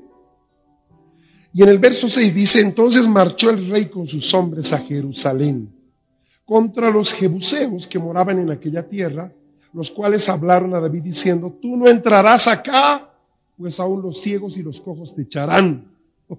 Y 1.58 1.62
en 1.64 1.70
el 1.70 1.80
verso 1.80 2.08
6 2.08 2.32
dice, 2.32 2.60
entonces 2.60 3.08
marchó 3.08 3.50
el 3.50 3.68
rey 3.68 3.86
con 3.86 4.06
sus 4.06 4.32
hombres 4.32 4.72
a 4.72 4.78
Jerusalén 4.78 5.68
contra 6.44 6.88
los 6.88 7.12
jebuseos 7.12 7.84
que 7.84 7.98
moraban 7.98 8.38
en 8.38 8.52
aquella 8.52 8.88
tierra 8.88 9.32
los 9.72 9.90
cuales 9.90 10.28
hablaron 10.28 10.72
a 10.76 10.80
David 10.80 11.02
diciendo, 11.02 11.52
tú 11.60 11.76
no 11.76 11.88
entrarás 11.88 12.46
acá, 12.46 13.12
pues 13.56 13.80
aún 13.80 14.02
los 14.02 14.20
ciegos 14.20 14.56
y 14.56 14.62
los 14.62 14.80
cojos 14.80 15.12
te 15.12 15.22
echarán. 15.22 15.90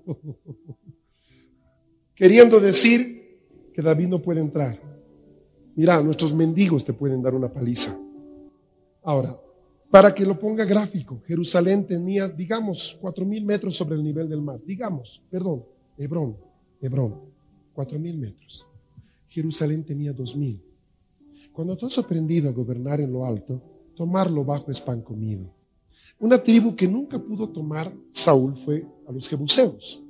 Queriendo 2.16 2.62
decir 2.62 3.42
que 3.74 3.82
David 3.82 4.08
no 4.08 4.22
puede 4.22 4.40
entrar. 4.40 4.80
Mira, 5.76 6.02
nuestros 6.02 6.34
mendigos 6.34 6.86
te 6.86 6.94
pueden 6.94 7.22
dar 7.22 7.36
una 7.36 7.50
paliza. 7.50 7.94
Ahora, 9.04 9.38
para 9.92 10.14
que 10.14 10.26
lo 10.26 10.38
ponga 10.38 10.66
gráfico, 10.66 11.22
Jerusalén 11.26 11.86
tenía, 11.86 12.28
digamos, 12.28 12.98
cuatro 13.02 13.26
mil 13.26 13.44
metros 13.44 13.76
sobre 13.76 13.96
el 13.96 14.04
nivel 14.04 14.30
del 14.30 14.42
mar. 14.42 14.60
Digamos, 14.64 15.22
perdón, 15.30 15.64
Hebrón, 15.98 16.38
Hebrón, 16.80 17.22
cuatro 17.74 17.98
mil 17.98 18.18
metros. 18.18 18.68
Jerusalén 19.28 19.84
tenía 19.84 20.14
dos 20.14 20.36
mil. 20.36 20.62
Cuando 21.52 21.76
tú 21.76 21.88
has 21.88 21.98
aprendido 21.98 22.50
a 22.50 22.54
gobernar 22.54 23.02
en 23.02 23.12
lo 23.12 23.26
alto, 23.26 23.62
tomar 23.96 24.30
lo 24.30 24.46
bajo 24.46 24.72
es 24.72 24.80
pan 24.80 25.02
comido. 25.02 25.52
Una 26.20 26.38
tribu 26.38 26.76
que 26.76 26.88
nunca 26.88 27.18
pudo 27.18 27.50
tomar 27.50 27.92
Saúl 28.12 28.56
fue 28.56 28.86
a 29.08 29.12
los 29.12 29.28
jebuseos. 29.28 30.02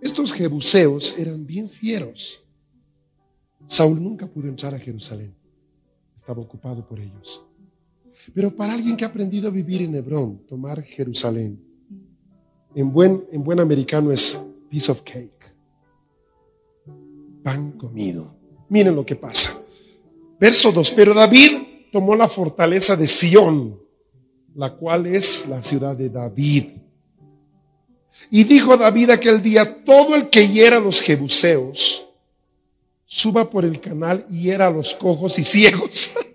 Estos 0.00 0.32
jebuseos 0.32 1.14
eran 1.18 1.44
bien 1.44 1.68
fieros. 1.68 2.40
Saúl 3.66 4.02
nunca 4.02 4.26
pudo 4.26 4.48
entrar 4.48 4.74
a 4.74 4.78
Jerusalén. 4.78 5.34
Estaba 6.16 6.40
ocupado 6.40 6.86
por 6.86 7.00
ellos. 7.00 7.44
Pero 8.34 8.54
para 8.54 8.74
alguien 8.74 8.96
que 8.96 9.04
ha 9.04 9.08
aprendido 9.08 9.48
a 9.48 9.50
vivir 9.50 9.82
en 9.82 9.94
Hebrón, 9.94 10.42
tomar 10.46 10.82
Jerusalén, 10.82 11.60
en 12.74 12.92
buen, 12.92 13.24
en 13.32 13.42
buen 13.42 13.60
americano 13.60 14.12
es 14.12 14.38
piece 14.68 14.90
of 14.90 15.02
cake. 15.02 15.54
Pan 17.42 17.72
comido. 17.72 18.34
Miren 18.68 18.94
lo 18.94 19.04
que 19.04 19.16
pasa. 19.16 19.58
Verso 20.38 20.70
2, 20.70 20.90
pero 20.92 21.14
David 21.14 21.90
tomó 21.90 22.14
la 22.14 22.28
fortaleza 22.28 22.94
de 22.94 23.06
Sión, 23.06 23.80
la 24.54 24.74
cual 24.74 25.06
es 25.06 25.46
la 25.48 25.62
ciudad 25.62 25.96
de 25.96 26.10
David. 26.10 26.64
Y 28.30 28.44
dijo 28.44 28.76
David 28.76 29.10
aquel 29.10 29.40
día, 29.40 29.84
todo 29.84 30.14
el 30.14 30.28
que 30.28 30.48
hiera 30.48 30.76
a 30.76 30.80
los 30.80 31.00
jebuseos, 31.00 32.04
suba 33.04 33.48
por 33.48 33.64
el 33.64 33.80
canal 33.80 34.26
y 34.30 34.42
hiera 34.42 34.66
a 34.66 34.70
los 34.70 34.94
cojos 34.94 35.38
y 35.38 35.44
ciegos, 35.44 36.10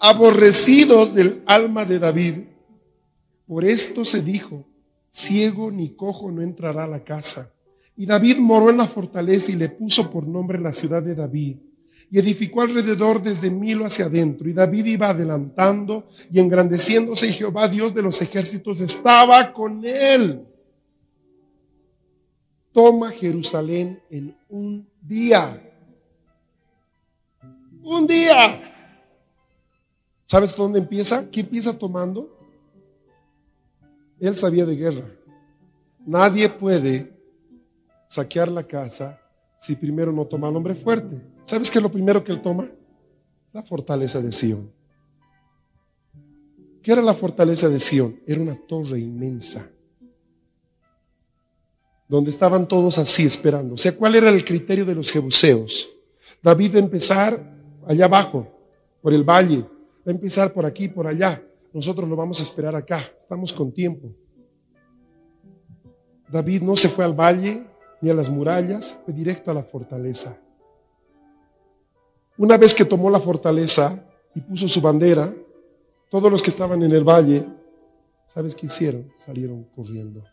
aborrecidos 0.00 1.14
del 1.14 1.42
alma 1.46 1.84
de 1.84 1.98
David. 1.98 2.34
Por 3.46 3.64
esto 3.64 4.04
se 4.04 4.22
dijo, 4.22 4.64
ciego 5.10 5.70
ni 5.70 5.90
cojo 5.90 6.30
no 6.30 6.42
entrará 6.42 6.84
a 6.84 6.88
la 6.88 7.04
casa. 7.04 7.52
Y 7.96 8.06
David 8.06 8.38
moró 8.38 8.70
en 8.70 8.76
la 8.76 8.86
fortaleza 8.86 9.50
y 9.50 9.56
le 9.56 9.68
puso 9.68 10.10
por 10.10 10.26
nombre 10.26 10.60
la 10.60 10.72
ciudad 10.72 11.02
de 11.02 11.14
David 11.14 11.56
y 12.10 12.18
edificó 12.18 12.62
alrededor 12.62 13.22
desde 13.22 13.50
Milo 13.50 13.84
hacia 13.84 14.06
adentro. 14.06 14.48
Y 14.48 14.52
David 14.52 14.86
iba 14.86 15.10
adelantando 15.10 16.08
y 16.32 16.38
engrandeciéndose 16.38 17.28
y 17.28 17.32
Jehová, 17.32 17.68
Dios 17.68 17.94
de 17.94 18.02
los 18.02 18.20
ejércitos, 18.22 18.80
estaba 18.80 19.52
con 19.52 19.84
él. 19.84 20.44
Toma 22.72 23.10
Jerusalén 23.10 24.00
en 24.10 24.34
un 24.48 24.88
día. 25.02 25.62
Un 27.82 28.06
día. 28.06 28.77
¿Sabes 30.28 30.54
dónde 30.54 30.78
empieza? 30.78 31.30
¿Qué 31.30 31.40
empieza 31.40 31.78
tomando? 31.78 32.28
Él 34.20 34.36
sabía 34.36 34.66
de 34.66 34.76
guerra. 34.76 35.10
Nadie 36.04 36.50
puede 36.50 37.16
saquear 38.06 38.48
la 38.48 38.62
casa 38.62 39.18
si 39.56 39.74
primero 39.74 40.12
no 40.12 40.26
toma 40.26 40.48
al 40.48 40.56
hombre 40.56 40.74
fuerte. 40.74 41.18
¿Sabes 41.44 41.70
qué 41.70 41.78
es 41.78 41.82
lo 41.82 41.90
primero 41.90 42.22
que 42.22 42.32
él 42.32 42.42
toma? 42.42 42.68
La 43.54 43.62
fortaleza 43.62 44.20
de 44.20 44.30
Sión. 44.30 44.70
¿Qué 46.82 46.92
era 46.92 47.00
la 47.00 47.14
fortaleza 47.14 47.70
de 47.70 47.80
Sión? 47.80 48.20
Era 48.26 48.42
una 48.42 48.54
torre 48.54 48.98
inmensa, 48.98 49.66
donde 52.06 52.28
estaban 52.28 52.68
todos 52.68 52.98
así 52.98 53.24
esperando. 53.24 53.76
O 53.76 53.78
sea, 53.78 53.96
¿cuál 53.96 54.14
era 54.14 54.28
el 54.28 54.44
criterio 54.44 54.84
de 54.84 54.94
los 54.94 55.10
jebuseos? 55.10 55.88
David 56.42 56.76
empezar 56.76 57.42
allá 57.86 58.04
abajo, 58.04 58.46
por 59.00 59.14
el 59.14 59.24
valle, 59.24 59.64
va 60.08 60.12
a 60.12 60.14
empezar 60.14 60.54
por 60.54 60.64
aquí, 60.64 60.88
por 60.88 61.06
allá. 61.06 61.42
Nosotros 61.72 62.08
lo 62.08 62.16
vamos 62.16 62.40
a 62.40 62.42
esperar 62.42 62.74
acá, 62.74 63.12
estamos 63.18 63.52
con 63.52 63.70
tiempo. 63.70 64.08
David 66.30 66.62
no 66.62 66.74
se 66.74 66.88
fue 66.88 67.04
al 67.04 67.12
valle, 67.12 67.62
ni 68.00 68.08
a 68.08 68.14
las 68.14 68.30
murallas, 68.30 68.96
fue 69.04 69.12
directo 69.12 69.50
a 69.50 69.54
la 69.54 69.62
fortaleza. 69.62 70.34
Una 72.38 72.56
vez 72.56 72.74
que 72.74 72.86
tomó 72.86 73.10
la 73.10 73.20
fortaleza 73.20 74.02
y 74.34 74.40
puso 74.40 74.68
su 74.68 74.80
bandera, 74.80 75.32
Todos 76.10 76.30
los 76.30 76.42
que 76.42 76.48
estaban 76.48 76.82
en 76.82 76.92
el 76.92 77.04
valle, 77.04 77.44
¿sabes 78.28 78.54
qué 78.54 78.64
hicieron? 78.64 79.12
Salieron 79.18 79.64
corriendo. 79.76 80.24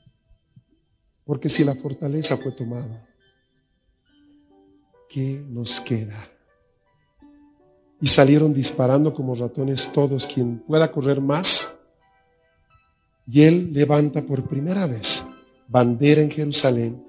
Porque 1.25 1.49
si 1.49 1.65
la 1.65 1.75
fortaleza 1.75 2.37
fue 2.37 2.53
tomada, 2.53 3.05
¿qué 5.09 5.43
nos 5.49 5.81
queda? 5.81 6.29
Y 8.05 8.07
salieron 8.07 8.53
disparando 8.53 9.15
como 9.15 9.33
ratones 9.33 9.91
todos, 9.91 10.27
quien 10.27 10.59
pueda 10.59 10.91
correr 10.91 11.19
más. 11.19 11.75
Y 13.25 13.41
él 13.41 13.73
levanta 13.73 14.21
por 14.21 14.47
primera 14.47 14.85
vez 14.85 15.23
bandera 15.67 16.21
en 16.21 16.29
Jerusalén 16.29 17.03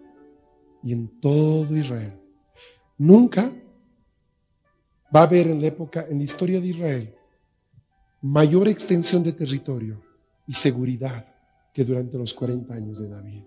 y 0.82 0.94
en 0.94 1.20
todo 1.20 1.76
Israel. 1.76 2.14
Nunca 2.96 3.52
va 5.14 5.20
a 5.20 5.24
haber 5.24 5.48
en 5.48 5.60
la 5.60 5.66
época, 5.66 6.06
en 6.08 6.16
la 6.16 6.24
historia 6.24 6.62
de 6.62 6.68
Israel, 6.68 7.14
mayor 8.22 8.66
extensión 8.66 9.22
de 9.22 9.34
territorio 9.34 10.00
y 10.46 10.54
seguridad 10.54 11.26
que 11.74 11.84
durante 11.84 12.16
los 12.16 12.32
40 12.32 12.72
años 12.72 12.98
de 12.98 13.08
David. 13.10 13.42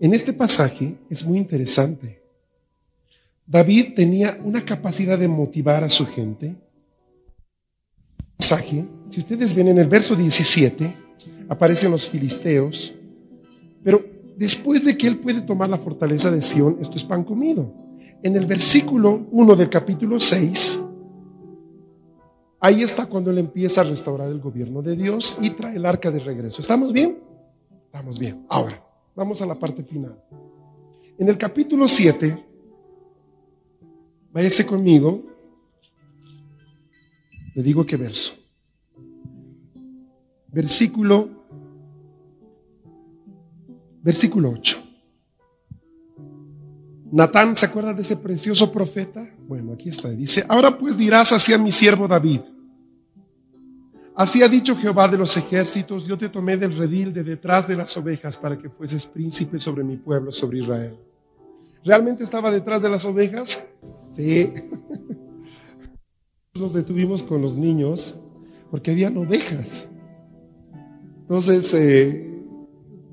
En 0.00 0.14
este 0.14 0.32
pasaje 0.32 0.98
es 1.08 1.24
muy 1.24 1.38
interesante. 1.38 2.21
David 3.46 3.94
tenía 3.94 4.38
una 4.42 4.64
capacidad 4.64 5.18
de 5.18 5.28
motivar 5.28 5.84
a 5.84 5.88
su 5.88 6.06
gente. 6.06 6.54
Pasaje, 8.36 8.84
si 9.10 9.20
ustedes 9.20 9.54
ven 9.54 9.68
en 9.68 9.78
el 9.78 9.88
verso 9.88 10.14
17, 10.14 10.94
aparecen 11.48 11.90
los 11.90 12.08
filisteos, 12.08 12.94
pero 13.82 14.04
después 14.36 14.84
de 14.84 14.96
que 14.96 15.06
él 15.06 15.18
puede 15.18 15.42
tomar 15.42 15.68
la 15.68 15.78
fortaleza 15.78 16.30
de 16.30 16.42
Sión, 16.42 16.78
esto 16.80 16.96
es 16.96 17.04
pan 17.04 17.24
comido. 17.24 17.72
En 18.22 18.36
el 18.36 18.46
versículo 18.46 19.26
1 19.30 19.56
del 19.56 19.68
capítulo 19.68 20.18
6, 20.20 20.78
ahí 22.60 22.82
está 22.82 23.06
cuando 23.06 23.30
él 23.30 23.38
empieza 23.38 23.80
a 23.80 23.84
restaurar 23.84 24.28
el 24.28 24.40
gobierno 24.40 24.80
de 24.82 24.96
Dios 24.96 25.36
y 25.40 25.50
trae 25.50 25.76
el 25.76 25.84
arca 25.84 26.10
de 26.10 26.20
regreso. 26.20 26.60
¿Estamos 26.60 26.92
bien? 26.92 27.18
Estamos 27.86 28.18
bien. 28.18 28.46
Ahora, 28.48 28.82
vamos 29.14 29.42
a 29.42 29.46
la 29.46 29.56
parte 29.56 29.82
final. 29.82 30.16
En 31.18 31.28
el 31.28 31.36
capítulo 31.36 31.86
7, 31.86 32.51
váyase 34.32 34.66
conmigo, 34.66 35.22
le 37.54 37.62
digo 37.62 37.84
qué 37.84 37.96
verso. 37.96 38.34
Versículo, 40.48 41.28
versículo 44.02 44.50
8. 44.50 44.78
Natán, 47.12 47.54
¿se 47.56 47.66
acuerda 47.66 47.92
de 47.92 48.02
ese 48.02 48.16
precioso 48.16 48.72
profeta? 48.72 49.28
Bueno, 49.46 49.74
aquí 49.74 49.90
está. 49.90 50.08
Dice, 50.08 50.44
ahora 50.48 50.78
pues 50.78 50.96
dirás 50.96 51.30
hacia 51.32 51.58
mi 51.58 51.70
siervo 51.70 52.08
David. 52.08 52.40
Así 54.14 54.42
ha 54.42 54.48
dicho 54.48 54.76
Jehová 54.76 55.08
de 55.08 55.18
los 55.18 55.36
ejércitos, 55.36 56.06
yo 56.06 56.18
te 56.18 56.28
tomé 56.28 56.56
del 56.56 56.76
redil 56.76 57.12
de 57.12 57.22
detrás 57.22 57.66
de 57.66 57.76
las 57.76 57.96
ovejas 57.96 58.36
para 58.36 58.58
que 58.58 58.68
fueses 58.68 59.06
príncipe 59.06 59.58
sobre 59.58 59.84
mi 59.84 59.96
pueblo, 59.96 60.30
sobre 60.32 60.58
Israel. 60.58 60.98
¿Realmente 61.84 62.22
estaba 62.22 62.50
detrás 62.50 62.80
de 62.80 62.88
las 62.88 63.04
ovejas? 63.04 63.62
Sí. 64.12 64.52
Nos 66.54 66.72
detuvimos 66.72 67.22
con 67.22 67.42
los 67.42 67.56
niños 67.56 68.14
porque 68.70 68.90
habían 68.90 69.16
ovejas. 69.16 69.88
Entonces 71.22 71.72
eh, 71.74 72.42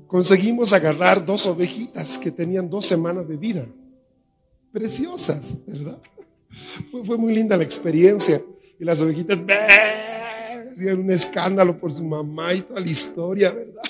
conseguimos 0.06 0.72
agarrar 0.72 1.24
dos 1.24 1.46
ovejitas 1.46 2.18
que 2.18 2.30
tenían 2.30 2.68
dos 2.68 2.86
semanas 2.86 3.26
de 3.26 3.36
vida 3.36 3.66
preciosas, 4.72 5.56
¿verdad? 5.66 5.98
Fue, 7.04 7.16
muy 7.16 7.34
linda 7.34 7.56
la 7.56 7.64
experiencia. 7.64 8.42
Y 8.78 8.84
las 8.84 9.02
ovejitas 9.02 9.38
hacían 10.72 11.00
un 11.00 11.10
escándalo 11.10 11.78
por 11.78 11.92
su 11.92 12.04
mamá 12.04 12.54
y 12.54 12.60
toda 12.62 12.80
la 12.80 12.88
historia, 12.88 13.50
¿verdad? 13.50 13.82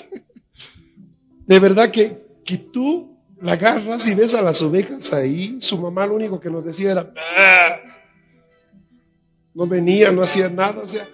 De 1.45 1.59
verdad 1.59 1.91
que, 1.91 2.25
que 2.43 2.57
tú 2.57 3.10
la 3.41 3.53
agarras 3.53 4.05
y 4.07 4.15
ves 4.15 4.33
a 4.33 4.41
las 4.41 4.61
ovejas 4.61 5.11
ahí. 5.13 5.57
Su 5.59 5.77
mamá 5.77 6.05
lo 6.05 6.15
único 6.15 6.39
que 6.39 6.49
nos 6.49 6.63
decía 6.63 6.91
era, 6.91 7.13
no 9.53 9.67
venía, 9.67 10.11
no 10.11 10.21
hacía 10.21 10.49
nada. 10.49 10.83
O 10.83 10.87
sea, 10.87 11.07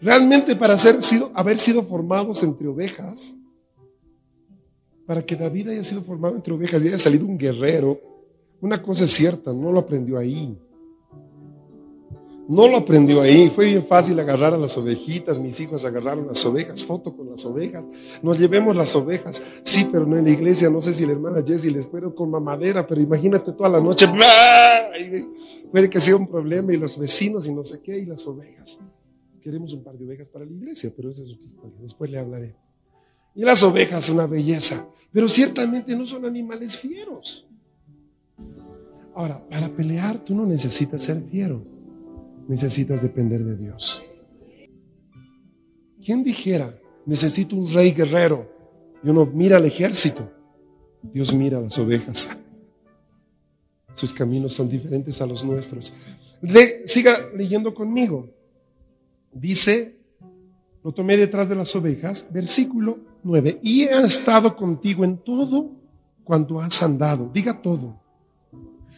realmente 0.00 0.56
para 0.56 0.74
haber 0.74 1.02
sido, 1.02 1.30
haber 1.34 1.58
sido 1.58 1.84
formados 1.84 2.42
entre 2.42 2.66
ovejas, 2.66 3.32
para 5.06 5.22
que 5.22 5.36
David 5.36 5.68
haya 5.68 5.84
sido 5.84 6.02
formado 6.02 6.36
entre 6.36 6.54
ovejas 6.54 6.82
y 6.82 6.88
haya 6.88 6.98
salido 6.98 7.26
un 7.26 7.36
guerrero, 7.36 8.00
una 8.60 8.80
cosa 8.82 9.04
es 9.04 9.10
cierta, 9.10 9.52
no 9.52 9.70
lo 9.70 9.80
aprendió 9.80 10.18
ahí. 10.18 10.58
No 12.46 12.68
lo 12.68 12.76
aprendió 12.76 13.22
ahí. 13.22 13.48
Fue 13.48 13.66
bien 13.66 13.86
fácil 13.86 14.18
agarrar 14.20 14.54
a 14.54 14.58
las 14.58 14.76
ovejitas. 14.76 15.38
Mis 15.38 15.58
hijos 15.60 15.84
agarraron 15.84 16.26
las 16.26 16.44
ovejas. 16.44 16.84
Foto 16.84 17.16
con 17.16 17.30
las 17.30 17.44
ovejas. 17.44 17.86
Nos 18.22 18.38
llevemos 18.38 18.76
las 18.76 18.94
ovejas. 18.94 19.42
Sí, 19.62 19.88
pero 19.90 20.06
no 20.06 20.16
en 20.16 20.24
la 20.24 20.30
iglesia. 20.30 20.68
No 20.68 20.80
sé 20.80 20.92
si 20.92 21.06
la 21.06 21.12
hermana 21.12 21.42
Jessie 21.44 21.70
les 21.70 21.86
puede 21.86 22.14
con 22.14 22.30
mamadera, 22.30 22.86
pero 22.86 23.00
imagínate 23.00 23.52
toda 23.52 23.68
la 23.70 23.80
noche. 23.80 24.06
Puede 25.70 25.88
que 25.88 26.00
sea 26.00 26.16
un 26.16 26.28
problema 26.28 26.72
y 26.72 26.76
los 26.76 26.98
vecinos 26.98 27.46
y 27.46 27.54
no 27.54 27.64
sé 27.64 27.80
qué 27.80 27.98
y 27.98 28.04
las 28.04 28.26
ovejas. 28.26 28.78
Queremos 29.40 29.72
un 29.72 29.82
par 29.82 29.96
de 29.96 30.04
ovejas 30.04 30.28
para 30.28 30.44
la 30.44 30.52
iglesia, 30.52 30.92
pero 30.94 31.10
esa 31.10 31.22
es 31.22 31.30
otra 31.30 31.48
historia. 31.48 31.78
Después 31.80 32.10
le 32.10 32.18
hablaré. 32.18 32.54
Y 33.34 33.42
las 33.42 33.62
ovejas, 33.62 34.08
una 34.08 34.26
belleza. 34.26 34.86
Pero 35.12 35.28
ciertamente 35.28 35.96
no 35.96 36.04
son 36.04 36.24
animales 36.24 36.78
fieros. 36.78 37.46
Ahora, 39.14 39.42
para 39.48 39.68
pelear 39.68 40.24
tú 40.24 40.34
no 40.34 40.44
necesitas 40.44 41.02
ser 41.02 41.22
fiero, 41.30 41.62
necesitas 42.48 43.02
depender 43.02 43.44
de 43.44 43.56
Dios. 43.56 44.02
¿Quién 46.04 46.22
dijera, 46.22 46.78
necesito 47.06 47.56
un 47.56 47.72
rey 47.72 47.92
guerrero? 47.92 48.50
Y 49.02 49.08
uno 49.08 49.26
mira 49.26 49.56
al 49.56 49.64
ejército, 49.64 50.30
Dios 51.02 51.32
mira 51.32 51.58
a 51.58 51.62
las 51.62 51.78
ovejas. 51.78 52.28
Sus 53.92 54.12
caminos 54.12 54.52
son 54.52 54.68
diferentes 54.68 55.20
a 55.20 55.26
los 55.26 55.44
nuestros. 55.44 55.92
siga 56.86 57.28
leyendo 57.34 57.74
conmigo. 57.74 58.28
Dice, 59.32 59.96
lo 60.82 60.92
tomé 60.92 61.16
detrás 61.16 61.48
de 61.48 61.54
las 61.54 61.74
ovejas, 61.74 62.26
versículo 62.30 62.98
9, 63.22 63.60
y 63.62 63.84
he 63.84 64.02
estado 64.02 64.56
contigo 64.56 65.04
en 65.04 65.18
todo 65.18 65.70
cuando 66.24 66.60
has 66.60 66.82
andado. 66.82 67.30
Diga 67.32 67.60
todo 67.60 68.04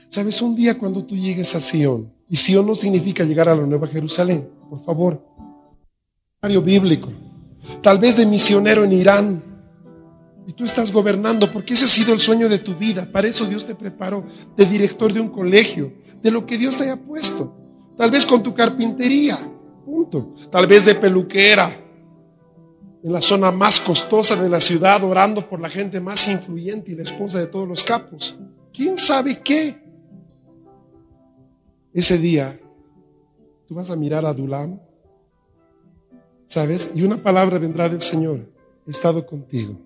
Sabes, 0.09 0.41
un 0.41 0.55
día 0.55 0.79
cuando 0.79 1.05
tú 1.05 1.17
llegues 1.17 1.55
a 1.55 1.61
Sion, 1.61 2.13
y 2.29 2.55
no 2.55 2.75
significa 2.75 3.25
llegar 3.25 3.49
a 3.49 3.57
la 3.57 3.67
Nueva 3.67 3.87
Jerusalén, 3.87 4.49
por 4.69 4.85
favor, 4.85 5.23
bíblico, 6.63 7.09
tal 7.83 7.99
vez 7.99 8.17
de 8.17 8.27
misionero 8.27 8.85
en 8.85 8.93
Irán, 8.93 9.43
y 10.47 10.53
tú 10.53 10.65
estás 10.65 10.93
gobernando, 10.93 11.51
porque 11.53 11.75
ese 11.75 11.87
ha 11.87 11.89
sido 11.89 12.13
el 12.13 12.21
sueño 12.21 12.49
de 12.49 12.61
tu 12.61 12.77
vida, 12.77 13.11
para 13.11 13.27
eso 13.27 13.45
Dios 13.47 13.67
te 13.67 13.75
preparó, 13.75 14.25
de 14.57 14.65
director 14.65 15.13
de 15.13 15.21
un 15.21 15.29
colegio, 15.29 15.93
de 16.23 16.31
lo 16.31 16.47
que 16.47 16.57
Dios 16.57 16.77
te 16.77 16.85
haya 16.85 16.97
puesto, 16.97 17.57
tal 17.97 18.11
vez 18.11 18.25
con 18.25 18.43
tu 18.43 18.55
carpintería, 18.55 19.39
punto, 19.85 20.35
tal 20.51 20.67
vez 20.67 20.85
de 20.85 20.95
peluquera, 20.95 21.83
en 23.03 23.13
la 23.13 23.21
zona 23.21 23.53
más 23.53 23.79
costosa 23.81 24.35
de 24.35 24.49
la 24.49 24.61
ciudad, 24.61 25.03
orando 25.05 25.49
por 25.49 25.61
la 25.61 25.69
gente 25.69 26.01
más 26.01 26.27
influyente 26.27 26.91
y 26.91 26.97
la 26.97 27.05
esposa 27.05 27.39
de 27.39 27.47
todos 27.47 27.69
los 27.69 27.85
capos. 27.85 28.37
¿Quién 28.73 28.99
sabe 28.99 29.41
qué? 29.45 29.86
Ese 31.97 32.19
día, 32.19 32.61
tú 33.67 33.75
vas 33.75 33.89
a 33.89 33.97
mirar 33.97 34.27
a 34.27 34.35
Dulam, 34.35 34.79
¿sabes? 36.45 36.91
Y 36.95 37.01
una 37.01 37.23
palabra 37.23 37.59
vendrá 37.59 37.89
del 37.89 38.03
Señor. 38.03 38.53
He 38.87 38.91
estado 38.91 39.25
contigo 39.25 39.79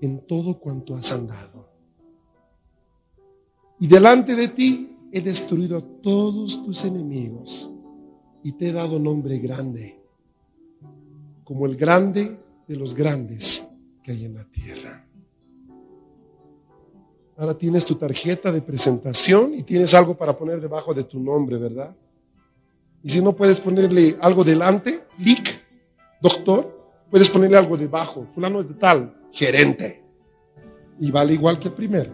en 0.00 0.24
todo 0.28 0.60
cuanto 0.60 0.94
has 0.94 1.10
andado. 1.10 1.68
Y 3.80 3.88
delante 3.88 4.36
de 4.36 4.46
ti 4.46 4.96
he 5.10 5.20
destruido 5.20 5.78
a 5.78 5.82
todos 6.02 6.64
tus 6.64 6.84
enemigos 6.84 7.68
y 8.44 8.52
te 8.52 8.68
he 8.68 8.72
dado 8.72 9.00
nombre 9.00 9.40
grande, 9.40 9.98
como 11.42 11.66
el 11.66 11.74
grande 11.74 12.38
de 12.68 12.76
los 12.76 12.94
grandes 12.94 13.66
que 14.04 14.12
hay 14.12 14.24
en 14.24 14.34
la 14.34 14.44
tierra. 14.44 15.04
Ahora 17.40 17.54
tienes 17.56 17.86
tu 17.86 17.94
tarjeta 17.94 18.52
de 18.52 18.60
presentación 18.60 19.54
y 19.54 19.62
tienes 19.62 19.94
algo 19.94 20.14
para 20.14 20.36
poner 20.36 20.60
debajo 20.60 20.92
de 20.92 21.04
tu 21.04 21.18
nombre, 21.18 21.56
¿verdad? 21.56 21.96
Y 23.02 23.08
si 23.08 23.22
no 23.22 23.34
puedes 23.34 23.58
ponerle 23.58 24.14
algo 24.20 24.44
delante, 24.44 25.04
LIC, 25.16 25.48
doctor, 26.20 27.00
puedes 27.10 27.30
ponerle 27.30 27.56
algo 27.56 27.78
debajo, 27.78 28.26
fulano 28.34 28.62
de 28.62 28.74
tal, 28.74 29.14
gerente. 29.32 30.04
Y 31.00 31.10
vale 31.10 31.32
igual 31.32 31.58
que 31.58 31.68
el 31.68 31.74
primero. 31.74 32.10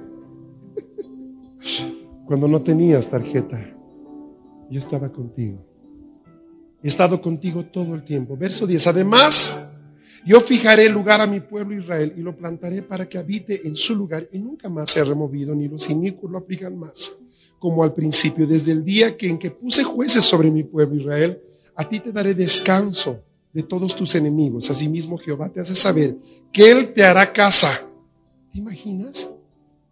Cuando 2.24 2.46
no 2.46 2.62
tenías 2.62 3.08
tarjeta, 3.08 3.68
yo 4.70 4.78
estaba 4.78 5.10
contigo. 5.10 5.58
He 6.84 6.86
estado 6.86 7.20
contigo 7.20 7.64
todo 7.64 7.96
el 7.96 8.04
tiempo. 8.04 8.36
Verso 8.36 8.64
10. 8.64 8.86
Además, 8.86 9.75
yo 10.26 10.40
fijaré 10.40 10.88
lugar 10.88 11.20
a 11.20 11.26
mi 11.26 11.38
pueblo 11.38 11.78
Israel 11.78 12.12
y 12.16 12.20
lo 12.20 12.36
plantaré 12.36 12.82
para 12.82 13.08
que 13.08 13.16
habite 13.16 13.66
en 13.66 13.76
su 13.76 13.94
lugar 13.94 14.28
y 14.32 14.38
nunca 14.40 14.68
más 14.68 14.90
sea 14.90 15.04
removido, 15.04 15.54
ni 15.54 15.68
los 15.68 15.88
inicuos 15.88 16.32
lo 16.32 16.38
aplican 16.38 16.76
más, 16.76 17.12
como 17.60 17.84
al 17.84 17.94
principio, 17.94 18.44
desde 18.44 18.72
el 18.72 18.84
día 18.84 19.16
que 19.16 19.28
en 19.28 19.38
que 19.38 19.52
puse 19.52 19.84
jueces 19.84 20.24
sobre 20.24 20.50
mi 20.50 20.64
pueblo 20.64 21.00
Israel, 21.00 21.40
a 21.76 21.88
ti 21.88 22.00
te 22.00 22.10
daré 22.10 22.34
descanso 22.34 23.22
de 23.52 23.62
todos 23.62 23.94
tus 23.94 24.16
enemigos. 24.16 24.68
Asimismo 24.68 25.16
Jehová 25.16 25.48
te 25.48 25.60
hace 25.60 25.76
saber 25.76 26.16
que 26.52 26.70
Él 26.72 26.92
te 26.92 27.04
hará 27.04 27.32
casa. 27.32 27.80
¿Te 28.52 28.58
imaginas? 28.58 29.28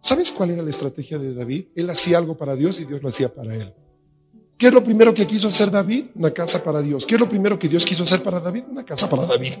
¿Sabes 0.01 0.31
cuál 0.31 0.51
era 0.51 0.61
la 0.61 0.69
estrategia 0.69 1.17
de 1.17 1.33
David? 1.33 1.65
Él 1.73 1.89
hacía 1.89 2.17
algo 2.17 2.37
para 2.37 2.55
Dios 2.55 2.79
y 2.79 2.85
Dios 2.85 3.01
lo 3.01 3.09
hacía 3.09 3.33
para 3.33 3.55
él. 3.55 3.73
¿Qué 4.57 4.67
es 4.67 4.73
lo 4.73 4.83
primero 4.83 5.13
que 5.13 5.25
quiso 5.25 5.47
hacer 5.47 5.71
David? 5.71 6.05
Una 6.13 6.31
casa 6.31 6.63
para 6.63 6.81
Dios. 6.81 7.05
¿Qué 7.05 7.15
es 7.15 7.21
lo 7.21 7.27
primero 7.27 7.57
que 7.57 7.67
Dios 7.67 7.83
quiso 7.83 8.03
hacer 8.03 8.21
para 8.21 8.39
David? 8.39 8.65
Una 8.69 8.85
casa 8.85 9.09
para 9.09 9.25
David. 9.25 9.53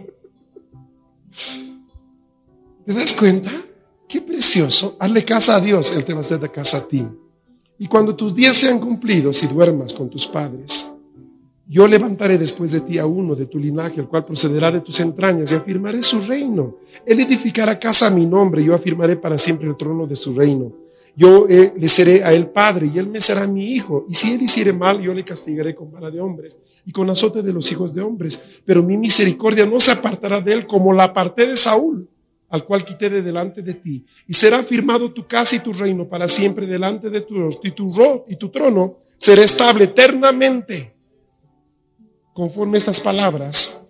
¿Te 2.85 2.93
das 2.93 3.13
cuenta? 3.13 3.51
Qué 4.07 4.21
precioso. 4.21 4.95
Hazle 4.99 5.25
casa 5.25 5.55
a 5.55 5.61
Dios, 5.61 5.91
Él 5.91 6.05
te 6.05 6.13
va 6.13 6.19
a 6.19 6.21
hacer 6.21 6.39
casa 6.51 6.77
a 6.77 6.87
ti. 6.87 7.03
Y 7.77 7.87
cuando 7.87 8.15
tus 8.15 8.33
días 8.33 8.55
sean 8.55 8.79
cumplidos 8.79 9.43
y 9.43 9.47
duermas 9.47 9.93
con 9.93 10.09
tus 10.09 10.27
padres, 10.27 10.85
yo 11.67 11.87
levantaré 11.87 12.37
después 12.37 12.71
de 12.71 12.81
ti 12.81 12.99
a 12.99 13.07
uno 13.07 13.35
de 13.35 13.47
tu 13.47 13.57
linaje, 13.57 13.99
el 13.99 14.07
cual 14.07 14.23
procederá 14.23 14.71
de 14.71 14.81
tus 14.81 14.99
entrañas, 14.99 15.51
y 15.51 15.55
afirmaré 15.55 16.03
su 16.03 16.21
reino. 16.21 16.77
Él 17.05 17.19
edificará 17.19 17.79
casa 17.79 18.07
a 18.07 18.11
mi 18.11 18.25
nombre, 18.25 18.61
y 18.61 18.65
yo 18.65 18.75
afirmaré 18.75 19.15
para 19.15 19.37
siempre 19.37 19.67
el 19.67 19.75
trono 19.75 20.05
de 20.05 20.15
su 20.15 20.33
reino. 20.33 20.84
Yo 21.15 21.47
eh, 21.47 21.73
le 21.77 21.87
seré 21.87 22.23
a 22.23 22.33
él 22.33 22.47
padre, 22.47 22.89
y 22.93 22.99
él 22.99 23.07
me 23.07 23.21
será 23.21 23.47
mi 23.47 23.71
hijo. 23.71 24.05
Y 24.09 24.15
si 24.15 24.33
él 24.33 24.41
hiciere 24.41 24.73
mal, 24.73 25.01
yo 25.01 25.13
le 25.13 25.23
castigaré 25.23 25.73
con 25.73 25.91
vara 25.91 26.11
de 26.11 26.19
hombres, 26.19 26.57
y 26.85 26.91
con 26.91 27.09
azote 27.09 27.41
de 27.41 27.53
los 27.53 27.71
hijos 27.71 27.93
de 27.93 28.01
hombres. 28.01 28.39
Pero 28.65 28.83
mi 28.83 28.97
misericordia 28.97 29.65
no 29.65 29.79
se 29.79 29.91
apartará 29.91 30.41
de 30.41 30.53
él 30.53 30.67
como 30.67 30.91
la 30.91 31.05
aparté 31.05 31.47
de 31.47 31.55
Saúl 31.55 32.09
al 32.49 32.63
cual 32.63 32.85
quité 32.85 33.09
de 33.09 33.21
delante 33.21 33.61
de 33.61 33.73
ti, 33.73 34.05
y 34.27 34.33
será 34.33 34.63
firmado 34.63 35.11
tu 35.11 35.27
casa 35.27 35.55
y 35.55 35.59
tu 35.59 35.73
reino 35.73 36.07
para 36.07 36.27
siempre 36.27 36.65
delante 36.65 37.09
de 37.09 37.21
tu 37.21 37.49
y 37.63 37.71
tu, 37.71 37.91
y 38.27 38.35
tu 38.37 38.49
trono 38.49 38.97
será 39.17 39.43
estable 39.43 39.85
eternamente. 39.85 40.93
Conforme 42.33 42.77
estas 42.77 42.99
palabras, 42.99 43.81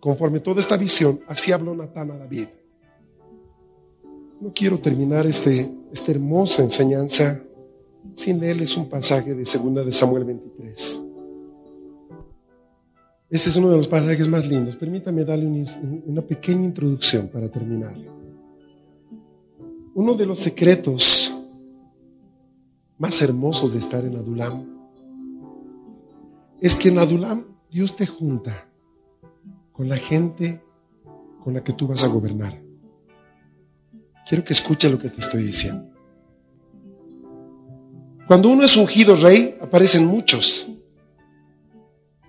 conforme 0.00 0.40
toda 0.40 0.60
esta 0.60 0.76
visión, 0.76 1.20
así 1.28 1.52
habló 1.52 1.74
Natán 1.74 2.10
a 2.10 2.18
David. 2.18 2.48
No 4.44 4.52
quiero 4.52 4.78
terminar 4.78 5.26
este, 5.26 5.74
esta 5.90 6.12
hermosa 6.12 6.62
enseñanza 6.62 7.40
sin 8.12 8.38
leerles 8.38 8.76
un 8.76 8.90
pasaje 8.90 9.34
de 9.34 9.42
segunda 9.46 9.82
de 9.82 9.90
Samuel 9.90 10.24
23. 10.24 11.00
Este 13.30 13.48
es 13.48 13.56
uno 13.56 13.70
de 13.70 13.78
los 13.78 13.88
pasajes 13.88 14.28
más 14.28 14.46
lindos. 14.46 14.76
Permítame 14.76 15.24
darle 15.24 15.46
una 16.04 16.20
pequeña 16.20 16.62
introducción 16.62 17.28
para 17.28 17.48
terminar. 17.48 17.96
Uno 19.94 20.12
de 20.12 20.26
los 20.26 20.40
secretos 20.40 21.34
más 22.98 23.22
hermosos 23.22 23.72
de 23.72 23.78
estar 23.78 24.04
en 24.04 24.14
Adulam 24.14 24.66
es 26.60 26.76
que 26.76 26.90
en 26.90 26.98
Adulam 26.98 27.46
Dios 27.70 27.96
te 27.96 28.06
junta 28.06 28.68
con 29.72 29.88
la 29.88 29.96
gente 29.96 30.62
con 31.42 31.54
la 31.54 31.64
que 31.64 31.72
tú 31.72 31.86
vas 31.86 32.04
a 32.04 32.08
gobernar. 32.08 32.63
Quiero 34.26 34.44
que 34.44 34.52
escuche 34.52 34.88
lo 34.88 34.98
que 34.98 35.10
te 35.10 35.20
estoy 35.20 35.42
diciendo. 35.42 35.90
Cuando 38.26 38.48
uno 38.48 38.64
es 38.64 38.76
ungido 38.76 39.16
rey, 39.16 39.58
aparecen 39.60 40.06
muchos. 40.06 40.66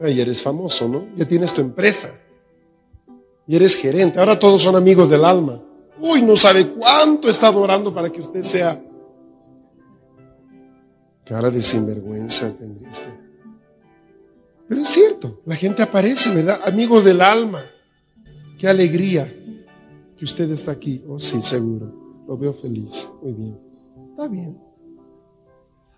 Y 0.01 0.19
eres 0.19 0.41
famoso, 0.41 0.89
¿no? 0.89 1.07
Ya 1.15 1.25
tienes 1.25 1.53
tu 1.53 1.61
empresa. 1.61 2.11
Y 3.47 3.55
eres 3.55 3.75
gerente. 3.75 4.19
Ahora 4.19 4.37
todos 4.37 4.61
son 4.61 4.75
amigos 4.75 5.09
del 5.09 5.23
alma. 5.23 5.61
Uy, 5.99 6.21
no 6.21 6.35
sabe 6.35 6.67
cuánto 6.67 7.29
he 7.29 7.31
estado 7.31 7.61
orando 7.61 7.93
para 7.93 8.11
que 8.11 8.19
usted 8.19 8.41
sea. 8.41 8.83
Cara 11.23 11.49
de 11.49 11.61
sinvergüenza 11.61 12.55
tendría 12.57 12.89
este. 12.89 13.07
Pero 14.67 14.81
es 14.81 14.87
cierto, 14.89 15.41
la 15.45 15.55
gente 15.55 15.81
aparece, 15.81 16.29
¿verdad? 16.29 16.59
Amigos 16.65 17.03
del 17.05 17.21
alma. 17.21 17.63
Qué 18.59 18.67
alegría 18.67 19.33
que 20.17 20.25
usted 20.25 20.49
está 20.51 20.71
aquí. 20.71 21.03
Oh, 21.07 21.19
sí, 21.19 21.41
seguro. 21.41 21.93
Lo 22.27 22.37
veo 22.37 22.53
feliz. 22.53 23.09
Muy 23.21 23.33
bien. 23.33 23.57
Está 24.11 24.27
bien. 24.27 24.57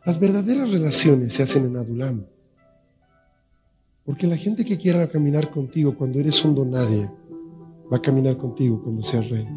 Las 0.05 0.19
verdaderas 0.19 0.71
relaciones 0.71 1.33
se 1.33 1.43
hacen 1.43 1.65
en 1.65 1.77
Adulam. 1.77 2.25
Porque 4.05 4.25
la 4.25 4.37
gente 4.37 4.63
que 4.63 4.77
quiera 4.77 5.09
caminar 5.09 5.51
contigo 5.51 5.95
cuando 5.95 6.19
eres 6.19 6.43
un 6.45 6.55
don 6.55 6.71
nadie, 6.71 7.11
va 7.91 7.97
a 7.97 8.01
caminar 8.01 8.37
contigo 8.37 8.81
cuando 8.81 9.03
seas 9.03 9.29
rey. 9.29 9.47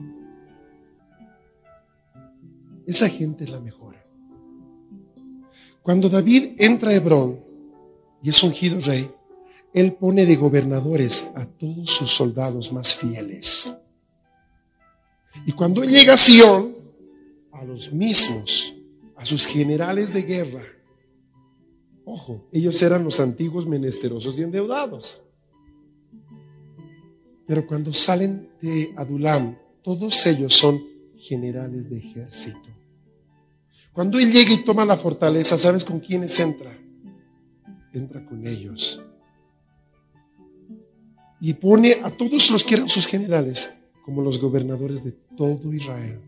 Esa 2.87 3.09
gente 3.09 3.45
es 3.45 3.51
la 3.51 3.61
mejor. 3.61 3.95
Cuando 5.83 6.09
David 6.09 6.55
entra 6.59 6.91
a 6.91 6.95
Hebrón 6.95 7.41
y 8.23 8.31
es 8.31 8.43
ungido 8.43 8.81
rey, 8.81 9.09
él 9.73 9.93
pone 9.93 10.27
de 10.27 10.37
gobernadores 10.37 11.25
a 11.37 11.47
todos 11.47 11.91
sus 11.91 12.11
soldados 12.11 12.73
más 12.73 12.95
fieles. 12.95 13.73
Y 15.47 15.53
cuando 15.53 15.85
llega 15.85 16.15
a 16.15 16.17
Sion, 16.17 16.75
a 17.53 17.65
los 17.65 17.93
mismos, 17.93 18.75
a 19.17 19.25
sus 19.25 19.47
generales 19.47 20.13
de 20.13 20.23
guerra, 20.23 20.65
Ojo, 22.13 22.49
ellos 22.51 22.83
eran 22.83 23.05
los 23.05 23.21
antiguos 23.21 23.69
menesterosos 23.69 24.37
y 24.37 24.43
endeudados. 24.43 25.23
Pero 27.47 27.65
cuando 27.69 27.93
salen 27.93 28.51
de 28.61 28.93
Adulam, 28.97 29.57
todos 29.81 30.27
ellos 30.27 30.53
son 30.53 30.83
generales 31.17 31.89
de 31.89 31.99
ejército. 31.99 32.69
Cuando 33.93 34.19
él 34.19 34.33
llega 34.33 34.53
y 34.53 34.65
toma 34.65 34.85
la 34.85 34.97
fortaleza, 34.97 35.57
¿sabes 35.57 35.85
con 35.85 36.01
quiénes 36.01 36.37
entra? 36.41 36.77
Entra 37.93 38.27
con 38.27 38.45
ellos. 38.45 39.01
Y 41.41 41.55
pone 41.55 42.01
a 42.03 42.11
todos 42.11 42.51
los 42.51 42.65
que 42.65 42.75
eran 42.75 42.89
sus 42.89 43.07
generales 43.07 43.71
como 44.05 44.23
los 44.23 44.41
gobernadores 44.41 45.03
de 45.05 45.13
todo 45.37 45.73
Israel. 45.73 46.21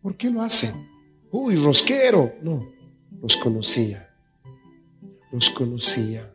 ¿Por 0.00 0.16
qué 0.16 0.30
lo 0.30 0.42
hacen? 0.42 0.74
Uy, 1.30 1.56
rosquero. 1.56 2.32
No, 2.42 2.66
los 3.20 3.36
conocía 3.36 4.08
los 5.32 5.50
conocía. 5.50 6.30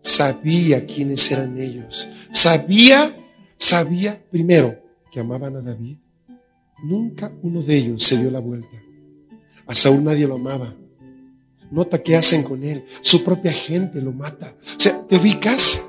Sabía 0.00 0.84
quiénes 0.84 1.30
eran 1.30 1.58
ellos. 1.58 2.08
Sabía, 2.30 3.16
sabía 3.56 4.22
primero 4.30 4.76
que 5.10 5.20
amaban 5.20 5.56
a 5.56 5.62
David. 5.62 5.96
Nunca 6.82 7.32
uno 7.42 7.62
de 7.62 7.76
ellos 7.76 8.02
se 8.02 8.18
dio 8.18 8.30
la 8.30 8.40
vuelta. 8.40 8.76
A 9.66 9.74
Saúl 9.74 10.04
nadie 10.04 10.26
lo 10.26 10.34
amaba. 10.34 10.74
Nota 11.70 12.02
qué 12.02 12.16
hacen 12.16 12.42
con 12.42 12.64
él. 12.64 12.84
Su 13.00 13.24
propia 13.24 13.52
gente 13.52 14.00
lo 14.00 14.12
mata. 14.12 14.54
O 14.76 14.80
sea, 14.80 15.06
te 15.06 15.16
ubicas. 15.16 15.82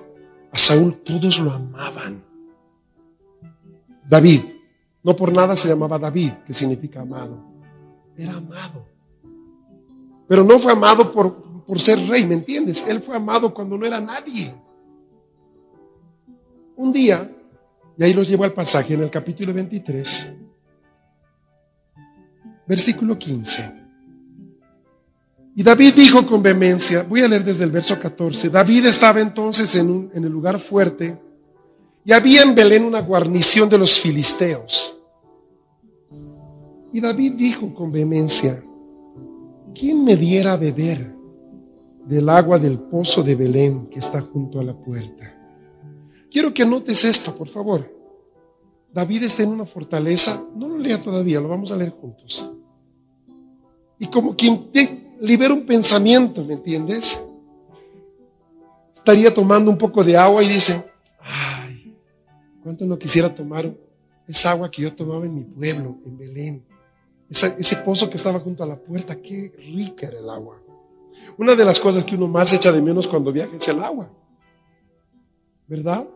A 0.51 0.57
Saúl 0.57 0.95
todos 1.03 1.39
lo 1.39 1.51
amaban. 1.51 2.23
David. 4.09 4.41
No 5.03 5.15
por 5.15 5.31
nada 5.31 5.55
se 5.55 5.67
llamaba 5.67 5.99
David, 5.99 6.31
que 6.45 6.53
significa 6.53 7.01
amado. 7.01 7.37
Era 8.17 8.33
amado. 8.33 8.85
Pero 10.27 10.43
no 10.43 10.59
fue 10.59 10.71
amado 10.71 11.11
por, 11.11 11.63
por 11.63 11.79
ser 11.79 11.99
rey, 12.07 12.25
¿me 12.25 12.35
entiendes? 12.35 12.83
Él 12.87 13.01
fue 13.01 13.15
amado 13.15 13.53
cuando 13.53 13.77
no 13.77 13.85
era 13.85 14.01
nadie. 14.01 14.53
Un 16.75 16.91
día, 16.91 17.29
y 17.97 18.03
ahí 18.03 18.13
los 18.13 18.27
llevo 18.27 18.43
al 18.43 18.53
pasaje 18.53 18.93
en 18.93 19.03
el 19.03 19.09
capítulo 19.09 19.53
23, 19.53 20.33
versículo 22.67 23.17
15. 23.17 23.79
Y 25.55 25.63
David 25.63 25.93
dijo 25.93 26.25
con 26.25 26.41
vehemencia, 26.41 27.03
voy 27.03 27.21
a 27.21 27.27
leer 27.27 27.43
desde 27.43 27.63
el 27.63 27.71
verso 27.71 27.99
14, 27.99 28.49
David 28.49 28.85
estaba 28.85 29.19
entonces 29.19 29.73
en, 29.75 30.09
en 30.13 30.23
el 30.23 30.31
lugar 30.31 30.59
fuerte 30.59 31.17
y 32.09 32.11
había 32.11 32.41
en 32.41 32.55
Belén 32.55 32.85
una 32.85 33.01
guarnición 33.01 33.69
de 33.69 33.77
los 33.77 33.99
filisteos. 33.99 34.97
Y 36.91 36.99
David 36.99 37.33
dijo 37.33 37.71
con 37.71 37.91
vehemencia, 37.91 38.63
¿quién 39.75 40.03
me 40.03 40.15
diera 40.15 40.53
a 40.53 40.57
beber 40.57 41.19
del 42.09 42.27
agua 42.27 42.57
del 42.57 42.79
pozo 42.79 43.21
de 43.21 43.35
Belén 43.35 43.85
que 43.91 43.99
está 43.99 44.21
junto 44.21 44.59
a 44.59 44.63
la 44.63 44.73
puerta. 44.73 45.31
Quiero 46.31 46.51
que 46.51 46.63
anotes 46.63 47.05
esto, 47.05 47.35
por 47.35 47.47
favor. 47.47 47.87
David 48.91 49.25
está 49.25 49.43
en 49.43 49.49
una 49.49 49.67
fortaleza, 49.67 50.41
no 50.55 50.67
lo 50.67 50.79
lea 50.79 50.99
todavía, 50.99 51.39
lo 51.39 51.47
vamos 51.47 51.71
a 51.71 51.75
leer 51.75 51.91
juntos. 51.91 52.51
Y 53.99 54.07
como 54.07 54.35
quien 54.35 54.71
te 54.71 55.13
libera 55.21 55.53
un 55.53 55.67
pensamiento, 55.67 56.43
¿me 56.43 56.55
entiendes? 56.55 57.21
Estaría 58.95 59.31
tomando 59.31 59.69
un 59.69 59.77
poco 59.77 60.03
de 60.03 60.17
agua 60.17 60.41
y 60.41 60.47
dice, 60.47 60.88
cuánto 62.69 62.85
no 62.85 62.99
quisiera 62.99 63.33
tomar 63.33 63.73
esa 64.27 64.51
agua 64.51 64.69
que 64.69 64.83
yo 64.83 64.93
tomaba 64.93 65.25
en 65.25 65.33
mi 65.33 65.43
pueblo, 65.43 65.97
en 66.05 66.17
Belén. 66.19 66.63
ese 67.27 67.75
pozo 67.77 68.07
que 68.07 68.15
estaba 68.15 68.39
junto 68.39 68.61
a 68.61 68.67
la 68.67 68.75
puerta, 68.75 69.19
qué 69.19 69.51
rica 69.57 70.05
era 70.05 70.19
el 70.19 70.29
agua. 70.29 70.61
Una 71.39 71.55
de 71.55 71.65
las 71.65 71.79
cosas 71.79 72.03
que 72.03 72.13
uno 72.13 72.27
más 72.27 72.53
echa 72.53 72.71
de 72.71 72.79
menos 72.79 73.07
cuando 73.07 73.31
viaja 73.31 73.55
es 73.55 73.67
el 73.67 73.83
agua. 73.83 74.07
¿Verdad? 75.67 76.07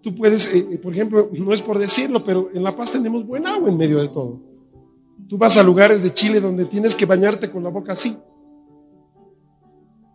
Tú 0.00 0.14
puedes, 0.14 0.46
eh, 0.46 0.66
eh, 0.72 0.78
por 0.78 0.94
ejemplo, 0.94 1.28
no 1.30 1.52
es 1.52 1.60
por 1.60 1.78
decirlo, 1.78 2.24
pero 2.24 2.48
en 2.54 2.62
La 2.62 2.74
Paz 2.74 2.90
tenemos 2.90 3.26
buen 3.26 3.46
agua 3.46 3.68
en 3.68 3.76
medio 3.76 4.00
de 4.00 4.08
todo. 4.08 4.40
Tú 5.28 5.36
vas 5.36 5.58
a 5.58 5.62
lugares 5.62 6.02
de 6.02 6.10
Chile 6.14 6.40
donde 6.40 6.64
tienes 6.64 6.94
que 6.94 7.04
bañarte 7.04 7.50
con 7.50 7.62
la 7.62 7.68
boca 7.68 7.92
así. 7.92 8.16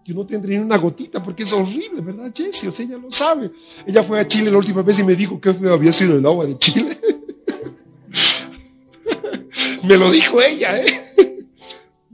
Que 0.08 0.14
no 0.14 0.26
tendría 0.26 0.58
ni 0.58 0.64
una 0.64 0.78
gotita 0.78 1.22
porque 1.22 1.44
es 1.44 1.52
horrible, 1.52 2.00
¿verdad, 2.00 2.32
Jessie? 2.34 2.70
O 2.70 2.72
sea, 2.72 2.86
ella 2.86 2.98
lo 2.98 3.12
sabe. 3.12 3.52
Ella 3.86 4.02
fue 4.04 4.18
a 4.18 4.26
Chile 4.26 4.50
la 4.50 4.58
última 4.58 4.82
vez 4.82 4.98
y 5.00 5.04
me 5.04 5.16
dijo 5.16 5.42
que 5.42 5.50
había 5.50 5.92
sido 5.92 6.18
el 6.18 6.26
agua 6.26 6.46
de 6.46 6.58
Chile. 6.58 6.98
me 9.84 9.98
lo 9.98 10.10
dijo 10.10 10.42
ella, 10.42 10.78
¿eh? 10.78 11.46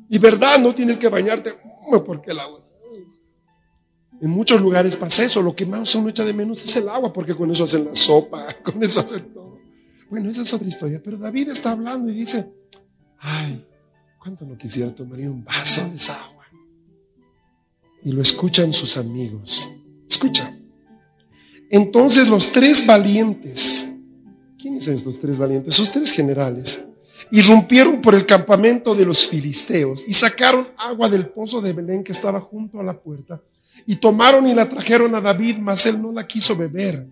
y 0.10 0.18
verdad, 0.18 0.58
no 0.58 0.74
tienes 0.74 0.98
que 0.98 1.08
bañarte 1.08 1.54
porque 2.04 2.32
el 2.32 2.40
agua. 2.40 2.66
En 4.20 4.32
muchos 4.32 4.60
lugares 4.60 4.96
pasa 4.96 5.24
eso, 5.24 5.44
lo 5.44 5.56
que 5.56 5.68
más 5.68 5.94
uno 5.94 6.10
echa 6.10 6.26
de 6.26 6.34
menos 6.34 6.64
es 6.64 6.76
el 6.76 6.90
agua, 6.90 7.14
porque 7.14 7.36
con 7.36 7.52
eso 7.52 7.66
hacen 7.66 7.86
la 7.86 7.94
sopa, 7.94 8.56
con 8.64 8.82
eso 8.82 9.02
hacen 9.02 9.32
todo. 9.32 9.60
Bueno, 10.10 10.32
esa 10.32 10.42
es 10.42 10.52
otra 10.52 10.68
historia, 10.68 11.00
pero 11.04 11.18
David 11.18 11.50
está 11.50 11.74
hablando 11.74 12.12
y 12.12 12.16
dice, 12.16 12.52
ay, 13.20 13.64
¿cuánto 14.18 14.46
no 14.46 14.58
quisiera 14.58 14.96
tomar 14.96 15.20
un 15.20 15.44
vaso 15.44 15.88
de 15.88 15.96
esa 15.96 16.24
agua? 16.24 16.33
Y 18.04 18.12
lo 18.12 18.22
escuchan 18.22 18.74
sus 18.74 18.98
amigos. 18.98 19.70
Escucha. 20.10 20.58
Entonces 21.70 22.28
los 22.28 22.52
tres 22.52 22.86
valientes, 22.86 23.88
¿quiénes 24.60 24.86
son 24.86 24.94
estos 24.94 25.20
tres 25.20 25.38
valientes? 25.38 25.74
Sus 25.74 25.92
tres 25.92 26.12
generales, 26.12 26.80
irrumpieron 27.32 28.02
por 28.02 28.14
el 28.14 28.26
campamento 28.26 28.94
de 28.94 29.06
los 29.06 29.28
filisteos 29.28 30.04
y 30.08 30.14
sacaron 30.14 30.68
agua 30.78 31.10
del 31.10 31.28
pozo 31.28 31.62
de 31.62 31.74
Belén 31.74 32.04
que 32.04 32.12
estaba 32.12 32.40
junto 32.40 32.80
a 32.80 32.84
la 32.84 33.00
puerta 33.00 33.42
y 33.86 33.96
tomaron 33.96 34.48
y 34.48 34.54
la 34.54 34.70
trajeron 34.70 35.16
a 35.16 35.22
David, 35.22 35.58
mas 35.58 35.86
él 35.86 36.02
no 36.02 36.12
la 36.12 36.28
quiso 36.28 36.56
beber, 36.56 37.08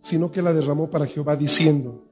sino 0.00 0.30
que 0.30 0.42
la 0.42 0.52
derramó 0.52 0.90
para 0.90 1.06
Jehová 1.06 1.36
diciendo, 1.36 2.07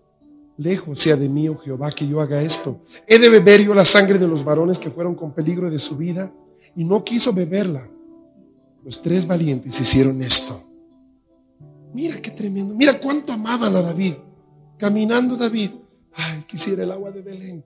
lejos 0.57 1.01
sea 1.01 1.17
de 1.17 1.29
mí, 1.29 1.49
oh 1.49 1.59
Jehová, 1.59 1.91
que 1.93 2.07
yo 2.07 2.21
haga 2.21 2.43
esto. 2.43 2.81
He 3.07 3.19
de 3.19 3.29
beber 3.29 3.63
yo 3.63 3.75
la 3.75 3.85
sangre 3.85 4.19
de 4.19 4.29
los 4.29 4.45
varones 4.45 4.79
que 4.79 4.91
fueron 4.91 5.15
con 5.15 5.33
peligro 5.33 5.71
de 5.71 5.79
su 5.79 5.97
vida, 5.97 6.33
y 6.75 6.85
no 6.85 7.05
quiso 7.05 7.33
beberla. 7.33 7.89
Los 8.85 9.01
tres 9.03 9.27
valientes 9.27 9.81
hicieron 9.81 10.23
esto. 10.23 10.63
Mira 11.93 12.21
qué 12.21 12.31
tremendo. 12.31 12.75
Mira 12.75 13.01
cuánto 13.01 13.33
amaban 13.33 13.75
a 13.75 13.81
David. 13.81 14.15
Caminando 14.79 15.37
David. 15.37 15.71
Ay, 16.15 16.45
quisiera 16.47 16.85
el 16.85 16.93
agua 16.93 17.11
de 17.11 17.23
Belén. 17.23 17.65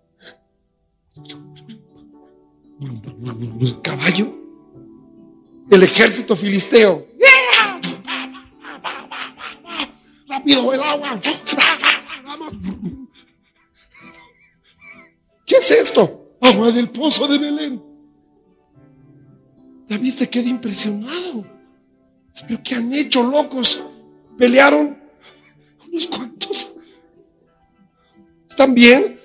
Caballo. 3.82 4.38
El 5.70 5.82
ejército 5.82 6.36
filisteo. 6.36 7.06
Rápido 10.28 10.72
el 10.72 10.80
agua. 10.80 11.20
¿Qué 15.46 15.56
es 15.56 15.70
esto? 15.70 16.36
Agua 16.40 16.70
del 16.70 16.90
pozo 16.90 17.26
de 17.26 17.38
Belén. 17.38 17.82
David 19.88 20.14
se 20.14 20.28
queda 20.28 20.48
impresionado. 20.48 21.44
¿Pero 22.46 22.62
qué 22.62 22.76
han 22.76 22.92
hecho, 22.92 23.22
locos? 23.22 23.82
Pelearon 24.38 24.96
unos 25.88 26.06
cuantos. 26.06 26.70
¿Están 28.48 28.74
bien? 28.74 29.18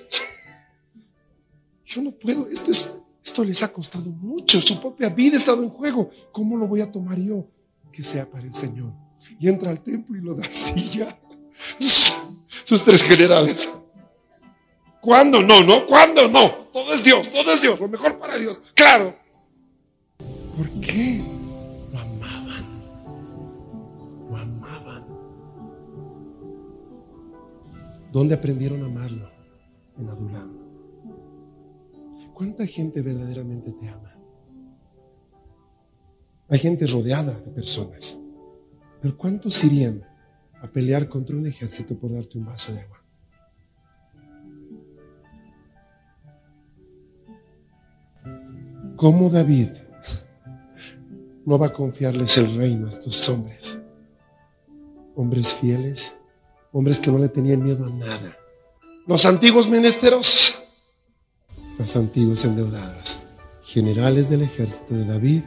Yo 1.85 2.01
no 2.01 2.11
puedo. 2.11 2.47
Esto, 2.49 2.71
es, 2.71 2.91
esto 3.23 3.43
les 3.43 3.61
ha 3.61 3.71
costado 3.71 4.09
mucho. 4.09 4.61
Su 4.61 4.81
propia 4.81 5.09
vida 5.09 5.35
ha 5.35 5.37
estado 5.37 5.61
en 5.63 5.69
juego. 5.69 6.09
¿Cómo 6.31 6.57
lo 6.57 6.67
voy 6.67 6.81
a 6.81 6.91
tomar 6.91 7.19
yo? 7.19 7.47
Que 7.91 8.03
sea 8.03 8.29
para 8.29 8.45
el 8.45 8.53
Señor. 8.53 8.91
Y 9.39 9.47
entra 9.47 9.69
al 9.69 9.81
templo 9.81 10.17
y 10.17 10.21
lo 10.21 10.33
da 10.33 10.43
silla. 10.49 11.17
Sus 12.63 12.83
tres 12.83 13.03
generales. 13.03 13.69
¿Cuándo? 15.01 15.41
No, 15.41 15.63
no. 15.63 15.85
¿Cuándo? 15.85 16.27
No. 16.27 16.49
Todo 16.73 16.93
es 16.93 17.03
Dios. 17.03 17.29
Todo 17.31 17.53
es 17.53 17.61
Dios. 17.61 17.79
Lo 17.79 17.87
mejor 17.87 18.17
para 18.17 18.37
Dios. 18.37 18.59
Claro. 18.73 19.15
¿Por 20.17 20.69
qué? 20.81 21.21
Lo 21.93 21.99
amaban. 21.99 22.65
Lo 24.29 24.37
amaban. 24.37 25.05
¿Dónde 28.11 28.35
aprendieron 28.35 28.81
a 28.83 28.85
amarlo? 28.87 29.29
En 29.99 30.09
Adulam. 30.09 30.65
¿Cuánta 32.33 32.65
gente 32.65 33.01
verdaderamente 33.01 33.71
te 33.71 33.87
ama? 33.87 34.13
Hay 36.49 36.59
gente 36.59 36.85
rodeada 36.87 37.33
de 37.33 37.51
personas. 37.51 38.17
Pero 39.01 39.15
¿cuántos 39.17 39.63
irían 39.63 40.03
a 40.61 40.67
pelear 40.67 41.09
contra 41.09 41.35
un 41.35 41.45
ejército 41.47 41.97
por 41.97 42.13
darte 42.13 42.37
un 42.37 42.45
vaso 42.45 42.73
de 42.73 42.81
agua? 42.81 43.01
¿Cómo 48.95 49.29
David 49.29 49.69
no 51.45 51.59
va 51.59 51.67
a 51.67 51.73
confiarles 51.73 52.37
el 52.37 52.55
reino 52.55 52.87
a 52.87 52.89
estos 52.89 53.27
hombres? 53.27 53.77
Hombres 55.15 55.53
fieles, 55.53 56.13
hombres 56.71 56.99
que 56.99 57.11
no 57.11 57.17
le 57.17 57.29
tenían 57.29 57.61
miedo 57.61 57.85
a 57.85 57.89
nada. 57.89 58.37
Los 59.05 59.25
antiguos 59.25 59.69
menesterosos, 59.69 60.55
los 61.77 61.95
antiguos 61.95 62.45
endeudados, 62.45 63.17
generales 63.63 64.29
del 64.29 64.43
ejército 64.43 64.95
de 64.95 65.05
David 65.05 65.43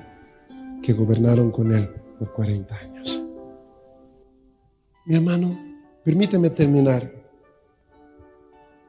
que 0.83 0.93
gobernaron 0.93 1.51
con 1.51 1.73
él 1.73 1.89
por 2.19 2.33
40 2.33 2.75
años. 2.75 2.88
Mi 5.09 5.15
hermano, 5.15 5.59
permíteme 6.05 6.51
terminar 6.51 7.11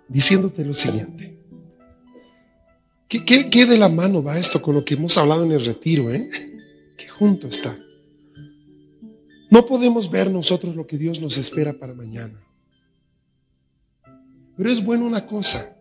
diciéndote 0.10 0.65
lo 0.65 0.73
siguiente. 0.73 1.39
¿Qué, 3.08 3.65
de 3.65 3.77
la 3.77 3.88
mano 3.88 4.21
va 4.21 4.38
esto 4.38 4.62
con 4.62 4.75
lo 4.75 4.84
que 4.84 4.95
hemos 4.95 5.17
hablado 5.17 5.45
en 5.45 5.53
el 5.53 5.63
retiro? 5.63 6.12
Eh? 6.12 6.29
Que 6.97 7.08
junto 7.08 7.47
está. 7.47 7.79
No 9.49 9.65
podemos 9.65 10.12
ver 10.12 10.29
nosotros 10.29 10.75
lo 10.75 10.86
que 10.86 10.97
Dios 10.97 11.21
nos 11.21 11.38
espera 11.38 11.71
para 11.71 11.93
mañana. 11.93 12.43
Pero 14.58 14.69
es 14.69 14.84
bueno 14.84 15.05
una 15.05 15.25
cosa, 15.25 15.73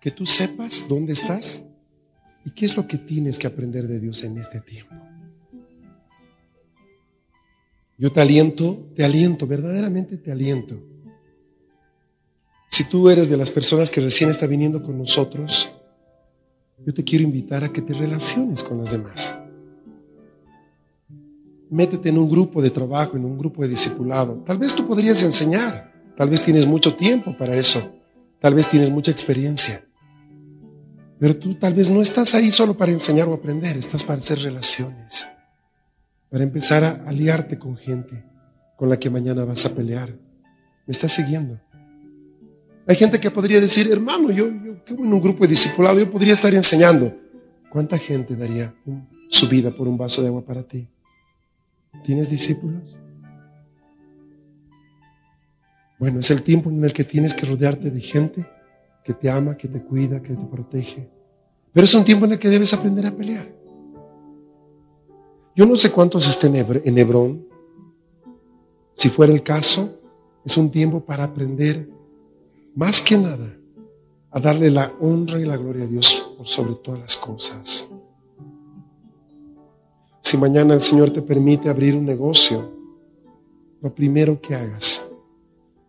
que 0.00 0.10
tú 0.10 0.24
sepas 0.24 0.86
dónde 0.88 1.12
estás 1.12 1.60
y 2.46 2.50
qué 2.52 2.64
es 2.64 2.74
lo 2.78 2.88
que 2.88 2.96
tienes 2.96 3.38
que 3.38 3.46
aprender 3.46 3.86
de 3.86 4.00
Dios 4.00 4.22
en 4.22 4.38
este 4.38 4.58
tiempo. 4.62 5.11
Yo 8.02 8.10
te 8.10 8.20
aliento, 8.20 8.88
te 8.96 9.04
aliento, 9.04 9.46
verdaderamente 9.46 10.16
te 10.16 10.32
aliento. 10.32 10.74
Si 12.68 12.82
tú 12.82 13.08
eres 13.08 13.30
de 13.30 13.36
las 13.36 13.48
personas 13.48 13.92
que 13.92 14.00
recién 14.00 14.28
está 14.28 14.48
viniendo 14.48 14.82
con 14.82 14.98
nosotros, 14.98 15.70
yo 16.84 16.92
te 16.92 17.04
quiero 17.04 17.22
invitar 17.22 17.62
a 17.62 17.72
que 17.72 17.80
te 17.80 17.94
relaciones 17.94 18.64
con 18.64 18.78
las 18.78 18.90
demás. 18.90 19.36
Métete 21.70 22.08
en 22.08 22.18
un 22.18 22.28
grupo 22.28 22.60
de 22.60 22.70
trabajo, 22.70 23.16
en 23.16 23.24
un 23.24 23.38
grupo 23.38 23.62
de 23.62 23.68
discipulado. 23.68 24.42
Tal 24.44 24.58
vez 24.58 24.74
tú 24.74 24.84
podrías 24.84 25.22
enseñar, 25.22 25.92
tal 26.16 26.28
vez 26.28 26.42
tienes 26.42 26.66
mucho 26.66 26.96
tiempo 26.96 27.36
para 27.38 27.54
eso, 27.54 27.88
tal 28.40 28.56
vez 28.56 28.68
tienes 28.68 28.90
mucha 28.90 29.12
experiencia. 29.12 29.86
Pero 31.20 31.36
tú 31.36 31.54
tal 31.54 31.72
vez 31.72 31.88
no 31.88 32.02
estás 32.02 32.34
ahí 32.34 32.50
solo 32.50 32.76
para 32.76 32.90
enseñar 32.90 33.28
o 33.28 33.34
aprender, 33.34 33.76
estás 33.76 34.02
para 34.02 34.18
hacer 34.18 34.40
relaciones, 34.40 35.24
para 36.32 36.44
empezar 36.44 36.82
a 36.82 37.04
aliarte 37.06 37.58
con 37.58 37.76
gente 37.76 38.24
con 38.78 38.88
la 38.88 38.98
que 38.98 39.10
mañana 39.10 39.44
vas 39.44 39.66
a 39.66 39.74
pelear. 39.74 40.08
¿Me 40.86 40.90
estás 40.90 41.12
siguiendo? 41.12 41.60
Hay 42.86 42.96
gente 42.96 43.20
que 43.20 43.30
podría 43.30 43.60
decir, 43.60 43.92
hermano, 43.92 44.30
yo, 44.30 44.48
yo 44.48 44.82
qué 44.82 44.94
en 44.94 45.12
un 45.12 45.20
grupo 45.20 45.44
de 45.44 45.48
discipulado, 45.48 45.98
yo 45.98 46.10
podría 46.10 46.32
estar 46.32 46.54
enseñando. 46.54 47.14
¿Cuánta 47.68 47.98
gente 47.98 48.34
daría 48.34 48.74
su 49.28 49.46
vida 49.46 49.70
por 49.70 49.86
un 49.86 49.98
vaso 49.98 50.22
de 50.22 50.28
agua 50.28 50.40
para 50.40 50.62
ti? 50.62 50.88
¿Tienes 52.02 52.30
discípulos? 52.30 52.96
Bueno, 55.98 56.20
es 56.20 56.30
el 56.30 56.42
tiempo 56.42 56.70
en 56.70 56.82
el 56.82 56.94
que 56.94 57.04
tienes 57.04 57.34
que 57.34 57.44
rodearte 57.44 57.90
de 57.90 58.00
gente 58.00 58.46
que 59.04 59.12
te 59.12 59.28
ama, 59.28 59.58
que 59.58 59.68
te 59.68 59.82
cuida, 59.82 60.22
que 60.22 60.34
te 60.34 60.46
protege. 60.46 61.10
Pero 61.74 61.84
es 61.84 61.94
un 61.94 62.04
tiempo 62.04 62.24
en 62.24 62.32
el 62.32 62.38
que 62.38 62.48
debes 62.48 62.72
aprender 62.72 63.06
a 63.06 63.14
pelear. 63.14 63.61
Yo 65.54 65.66
no 65.66 65.76
sé 65.76 65.90
cuántos 65.90 66.26
estén 66.28 66.56
en 66.56 66.98
Hebrón. 66.98 67.46
Si 68.94 69.10
fuera 69.10 69.32
el 69.32 69.42
caso, 69.42 69.98
es 70.44 70.56
un 70.56 70.70
tiempo 70.70 71.00
para 71.00 71.24
aprender 71.24 71.88
más 72.74 73.02
que 73.02 73.18
nada, 73.18 73.54
a 74.30 74.40
darle 74.40 74.70
la 74.70 74.92
honra 75.00 75.38
y 75.38 75.44
la 75.44 75.58
gloria 75.58 75.84
a 75.84 75.86
Dios 75.86 76.34
por 76.36 76.46
sobre 76.46 76.74
todas 76.76 77.00
las 77.00 77.16
cosas. 77.16 77.86
Si 80.22 80.38
mañana 80.38 80.72
el 80.74 80.80
Señor 80.80 81.10
te 81.10 81.20
permite 81.20 81.68
abrir 81.68 81.94
un 81.94 82.06
negocio, 82.06 82.70
lo 83.82 83.94
primero 83.94 84.40
que 84.40 84.54
hagas, 84.54 85.04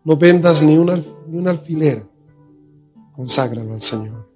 no 0.04 0.18
vendas 0.18 0.62
ni 0.62 0.78
un, 0.78 0.88
ni 1.28 1.38
un 1.38 1.48
alfiler, 1.48 2.06
conságralo 3.16 3.74
al 3.74 3.82
Señor. 3.82 4.28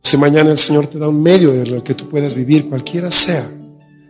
Si 0.00 0.16
mañana 0.16 0.50
el 0.50 0.56
Señor 0.56 0.86
te 0.86 0.98
da 0.98 1.08
un 1.08 1.20
medio 1.20 1.52
de 1.52 1.62
el 1.62 1.82
que 1.82 1.94
tú 1.94 2.08
puedas 2.08 2.34
vivir, 2.34 2.68
cualquiera 2.68 3.10
sea, 3.10 3.46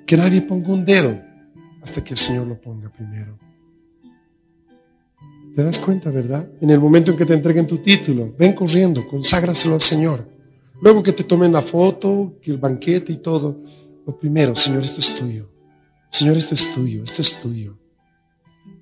que 0.06 0.16
nadie 0.16 0.42
ponga 0.42 0.68
un 0.68 0.84
dedo 0.84 1.20
hasta 1.82 2.02
que 2.02 2.14
el 2.14 2.18
Señor 2.18 2.46
lo 2.46 2.60
ponga 2.60 2.88
primero. 2.90 3.38
¿Te 5.54 5.64
das 5.64 5.78
cuenta, 5.78 6.10
verdad? 6.10 6.48
En 6.60 6.70
el 6.70 6.78
momento 6.78 7.10
en 7.10 7.16
que 7.16 7.24
te 7.24 7.34
entreguen 7.34 7.66
tu 7.66 7.78
título, 7.78 8.34
ven 8.38 8.52
corriendo, 8.52 9.06
conságraselo 9.08 9.74
al 9.74 9.80
Señor. 9.80 10.28
Luego 10.80 11.02
que 11.02 11.12
te 11.12 11.24
tomen 11.24 11.52
la 11.52 11.62
foto, 11.62 12.38
que 12.42 12.50
el 12.50 12.58
banquete 12.58 13.12
y 13.12 13.16
todo. 13.16 13.62
Lo 14.06 14.16
primero, 14.18 14.54
Señor, 14.54 14.84
esto 14.84 15.00
es 15.00 15.14
tuyo. 15.14 15.48
Señor, 16.10 16.36
esto 16.36 16.54
es 16.54 16.72
tuyo, 16.72 17.02
esto 17.02 17.22
es 17.22 17.40
tuyo. 17.40 17.78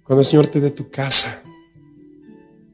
Cuando 0.03 0.21
el 0.21 0.27
Señor 0.27 0.49
te 0.49 0.61
dé 0.61 0.71
tu 0.71 0.91
casa, 0.91 1.43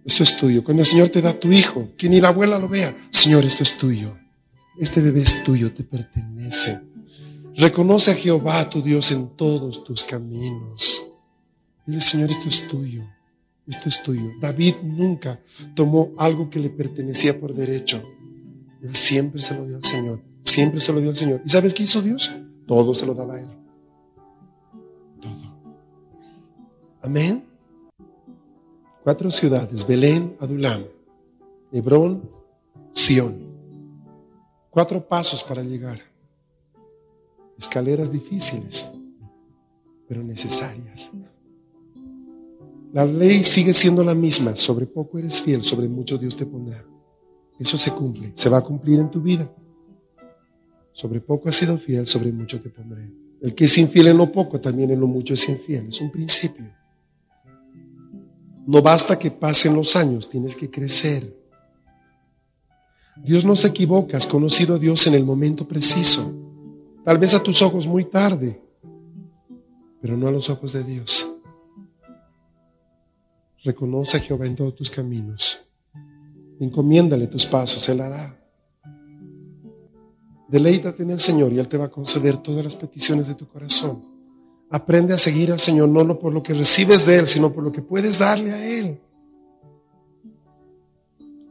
esto 0.05 0.23
es 0.23 0.37
tuyo. 0.37 0.65
Cuando 0.65 0.81
el 0.81 0.87
Señor 0.87 1.11
te 1.11 1.21
da 1.21 1.33
tu 1.33 1.53
hijo, 1.53 1.91
que 1.97 2.09
ni 2.09 2.21
la 2.21 2.29
abuela 2.29 2.59
lo 2.59 2.69
vea, 2.69 2.97
Señor, 3.11 3.45
esto 3.45 3.63
es 3.63 3.77
tuyo. 3.77 4.17
Este 4.79 5.03
bebé 5.03 5.23
es 5.23 5.45
tuyo, 5.45 5.73
te 5.73 5.85
pertenece. 5.85 6.81
Reconoce 7.61 8.13
a 8.13 8.15
Jehová, 8.15 8.71
tu 8.71 8.81
Dios, 8.81 9.11
en 9.11 9.29
todos 9.37 9.85
tus 9.85 10.03
caminos. 10.03 11.07
Dile, 11.85 12.01
Señor, 12.01 12.31
esto 12.31 12.49
es 12.49 12.67
tuyo. 12.67 13.05
Esto 13.67 13.87
es 13.91 14.03
tuyo. 14.03 14.31
David 14.41 14.77
nunca 14.83 15.39
tomó 15.75 16.13
algo 16.17 16.49
que 16.49 16.59
le 16.59 16.71
pertenecía 16.71 17.39
por 17.39 17.53
derecho. 17.53 18.03
Él 18.83 18.95
siempre 18.95 19.43
se 19.43 19.55
lo 19.55 19.67
dio 19.67 19.77
al 19.77 19.85
Señor. 19.85 20.23
Siempre 20.41 20.81
se 20.81 20.91
lo 20.91 21.01
dio 21.01 21.11
al 21.11 21.17
Señor. 21.17 21.43
¿Y 21.45 21.51
sabes 21.51 21.75
qué 21.75 21.83
hizo 21.83 22.01
Dios? 22.01 22.33
Todo 22.67 22.95
se 22.95 23.05
lo 23.05 23.13
daba 23.13 23.35
a 23.35 23.41
Él. 23.41 23.49
Todo. 25.21 25.55
Amén. 27.03 27.45
Cuatro 29.05 29.31
ciudades, 29.31 29.87
Belén, 29.87 30.35
Adulam, 30.41 30.87
Hebrón, 31.73 32.23
Sión. 32.93 33.39
Cuatro 34.71 35.07
pasos 35.07 35.43
para 35.43 35.63
llegar. 35.63 36.10
Escaleras 37.61 38.11
difíciles, 38.11 38.89
pero 40.09 40.25
necesarias. 40.25 41.11
La 42.91 43.05
ley 43.05 43.45
sigue 43.45 43.75
siendo 43.75 44.03
la 44.03 44.15
misma. 44.15 44.57
Sobre 44.57 44.87
poco 44.87 45.19
eres 45.19 45.43
fiel, 45.43 45.63
sobre 45.63 45.87
mucho 45.87 46.17
Dios 46.17 46.35
te 46.35 46.47
pondrá. 46.47 46.83
Eso 47.59 47.77
se 47.77 47.91
cumple, 47.91 48.33
se 48.35 48.49
va 48.49 48.57
a 48.57 48.63
cumplir 48.63 48.99
en 48.99 49.11
tu 49.11 49.21
vida. 49.21 49.47
Sobre 50.93 51.21
poco 51.21 51.51
has 51.51 51.55
sido 51.57 51.77
fiel, 51.77 52.07
sobre 52.07 52.33
mucho 52.33 52.63
te 52.63 52.71
pondré. 52.71 53.13
El 53.43 53.55
que 53.55 53.67
es 53.67 53.77
infiel 53.77 54.07
en 54.07 54.17
lo 54.17 54.33
poco, 54.33 54.59
también 54.59 54.91
en 54.91 54.99
lo 54.99 55.07
mucho 55.07 55.35
es 55.35 55.47
infiel. 55.47 55.89
Es 55.89 56.01
un 56.01 56.11
principio. 56.11 56.65
No 58.67 58.81
basta 58.81 59.19
que 59.19 59.31
pasen 59.31 59.75
los 59.75 59.97
años, 59.97 60.31
tienes 60.31 60.57
que 60.57 60.71
crecer. 60.71 61.37
Dios 63.23 63.45
no 63.45 63.55
se 63.55 63.69
equivoca, 63.69 64.17
has 64.17 64.27
conocido 64.27 64.77
a 64.77 64.79
Dios 64.79 65.07
en 65.07 65.13
el 65.13 65.25
momento 65.27 65.69
preciso. 65.69 66.50
Tal 67.05 67.19
vez 67.19 67.35
a 67.35 67.43
tus 67.43 67.63
ojos 67.63 67.87
muy 67.87 68.05
tarde, 68.05 68.61
pero 70.01 70.17
no 70.17 70.29
a 70.29 70.33
los 70.33 70.51
ojos 70.51 70.73
de 70.73 70.85
Dios. 70.85 71.27
Reconoce 73.65 74.17
a 74.17 74.21
Jehová 74.21 74.47
en 74.47 74.57
todos 74.57 74.75
tus 74.75 74.91
caminos. 74.91 75.67
Encomiéndale 76.59 77.27
tus 77.27 77.47
pasos, 77.47 77.89
Él 77.89 78.01
hará. 78.01 78.37
Deleítate 80.49 81.03
en 81.03 81.11
el 81.11 81.21
Señor 81.21 81.53
y 81.53 81.59
Él 81.59 81.69
te 81.69 81.77
va 81.77 81.87
a 81.87 81.91
conceder 81.91 82.37
todas 82.39 82.65
las 82.65 82.75
peticiones 82.75 83.27
de 83.27 83.35
tu 83.35 83.47
corazón. 83.47 84.05
Aprende 84.69 85.15
a 85.15 85.19
seguir 85.19 85.53
al 85.53 85.59
Señor 85.59 85.89
no 85.89 86.19
por 86.19 86.33
lo 86.33 86.43
que 86.43 86.55
recibes 86.55 87.07
de 87.07 87.19
Él, 87.19 87.27
sino 87.27 87.53
por 87.53 87.65
lo 87.65 87.73
que 87.73 87.83
puedes 87.83 88.19
darle 88.19 88.53
a 88.53 88.67
Él. 88.67 89.01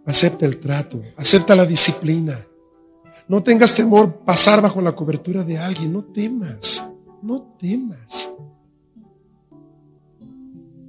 Acepta 0.05 0.45
el 0.45 0.59
trato, 0.59 1.01
acepta 1.17 1.55
la 1.55 1.65
disciplina. 1.65 2.45
No 3.29 3.43
tengas 3.43 3.75
temor 3.75 4.11
pasar 4.25 4.59
bajo 4.59 4.81
la 4.81 4.93
cobertura 4.93 5.43
de 5.43 5.59
alguien, 5.59 5.93
no 5.93 6.03
temas, 6.03 6.83
no 7.21 7.43
temas. 7.59 8.27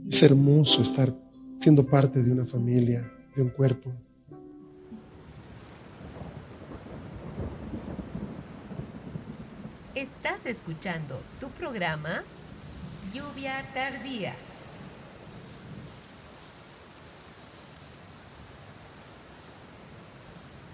Es 0.08 0.22
hermoso 0.22 0.80
estar 0.80 1.14
siendo 1.58 1.84
parte 1.84 2.22
de 2.22 2.32
una 2.32 2.46
familia, 2.46 3.12
de 3.36 3.42
un 3.42 3.50
cuerpo. 3.50 3.92
Estás 9.94 10.46
escuchando 10.46 11.20
tu 11.40 11.48
programa 11.50 12.22
Lluvia 13.12 13.62
Tardía. 13.74 14.32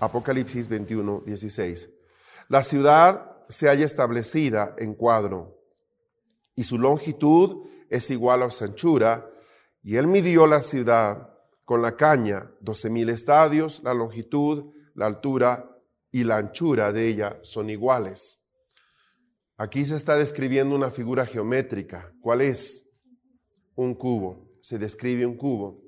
Apocalipsis 0.01 0.69
21, 0.69 1.23
16. 1.25 1.89
La 2.49 2.63
ciudad 2.63 3.37
se 3.49 3.69
halla 3.69 3.87
establecida 3.87 4.75
en 4.79 4.95
cuadro 4.95 5.57
y 6.55 6.65
su 6.65 6.79
longitud 6.79 7.67
es 7.89 8.11
igual 8.11 8.43
a 8.43 8.51
su 8.51 8.65
anchura, 8.65 9.31
y 9.83 9.97
él 9.97 10.07
midió 10.07 10.47
la 10.47 10.63
ciudad 10.63 11.31
con 11.65 11.83
la 11.83 11.97
caña, 11.97 12.51
doce 12.61 12.91
mil 12.91 13.09
estadios, 13.09 13.81
la 13.85 13.95
longitud, 13.95 14.73
la 14.95 15.07
altura 15.07 15.71
y 16.11 16.25
la 16.25 16.39
anchura 16.39 16.93
de 16.93 17.09
ella 17.09 17.39
son 17.43 17.71
iguales. 17.71 18.41
Aquí 19.57 19.85
se 19.85 19.97
está 19.97 20.17
describiendo 20.17 20.75
una 20.75 20.91
figura 20.91 21.25
geométrica. 21.25 22.13
¿Cuál 22.21 22.43
es? 22.43 22.87
Un 23.75 23.95
cubo. 23.95 24.51
Se 24.61 24.79
describe 24.79 25.25
un 25.25 25.37
cubo. 25.37 25.86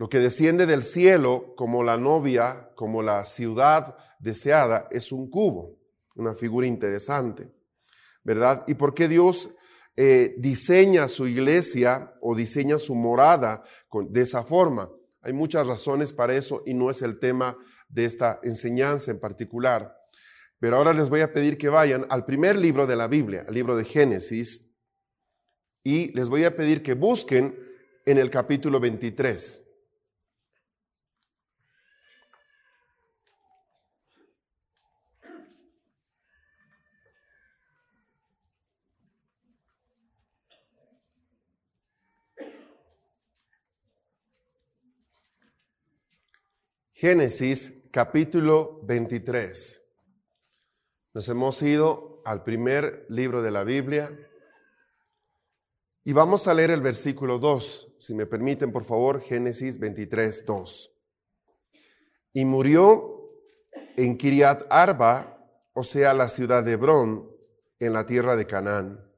Lo 0.00 0.08
que 0.08 0.18
desciende 0.18 0.64
del 0.64 0.82
cielo 0.82 1.52
como 1.56 1.82
la 1.82 1.98
novia, 1.98 2.70
como 2.74 3.02
la 3.02 3.22
ciudad 3.26 3.98
deseada, 4.18 4.88
es 4.90 5.12
un 5.12 5.28
cubo. 5.28 5.76
Una 6.16 6.34
figura 6.34 6.66
interesante. 6.66 7.52
¿Verdad? 8.24 8.64
¿Y 8.66 8.76
por 8.76 8.94
qué 8.94 9.08
Dios 9.08 9.50
eh, 9.96 10.36
diseña 10.38 11.06
su 11.06 11.26
iglesia 11.26 12.14
o 12.22 12.34
diseña 12.34 12.78
su 12.78 12.94
morada 12.94 13.62
de 14.08 14.22
esa 14.22 14.42
forma. 14.42 14.90
Hay 15.20 15.34
muchas 15.34 15.66
razones 15.66 16.14
para 16.14 16.34
eso 16.34 16.62
y 16.64 16.72
no 16.72 16.88
es 16.88 17.02
el 17.02 17.18
tema 17.18 17.58
de 17.90 18.06
esta 18.06 18.40
enseñanza 18.42 19.10
en 19.10 19.20
particular. 19.20 19.94
Pero 20.58 20.78
ahora 20.78 20.94
les 20.94 21.10
voy 21.10 21.20
a 21.20 21.30
pedir 21.30 21.58
que 21.58 21.68
vayan 21.68 22.06
al 22.08 22.24
primer 22.24 22.56
libro 22.56 22.86
de 22.86 22.96
la 22.96 23.06
Biblia, 23.06 23.44
al 23.46 23.52
libro 23.52 23.76
de 23.76 23.84
Génesis, 23.84 24.64
y 25.84 26.10
les 26.16 26.30
voy 26.30 26.44
a 26.44 26.56
pedir 26.56 26.82
que 26.82 26.94
busquen 26.94 27.54
en 28.06 28.16
el 28.16 28.30
capítulo 28.30 28.80
23. 28.80 29.66
Génesis 47.00 47.72
capítulo 47.90 48.78
23. 48.82 49.82
Nos 51.14 51.28
hemos 51.30 51.62
ido 51.62 52.20
al 52.26 52.44
primer 52.44 53.06
libro 53.08 53.40
de 53.40 53.50
la 53.50 53.64
Biblia 53.64 54.10
y 56.04 56.12
vamos 56.12 56.46
a 56.46 56.52
leer 56.52 56.70
el 56.72 56.82
versículo 56.82 57.38
2, 57.38 57.94
si 57.98 58.12
me 58.12 58.26
permiten 58.26 58.70
por 58.70 58.84
favor, 58.84 59.22
Génesis 59.22 59.78
23, 59.78 60.44
2. 60.44 60.92
Y 62.34 62.44
murió 62.44 63.32
en 63.96 64.18
Kiriat 64.18 64.64
Arba, 64.68 65.42
o 65.72 65.82
sea, 65.82 66.12
la 66.12 66.28
ciudad 66.28 66.62
de 66.62 66.72
Hebrón, 66.72 67.30
en 67.78 67.94
la 67.94 68.04
tierra 68.04 68.36
de 68.36 68.46
Canaán. 68.46 69.10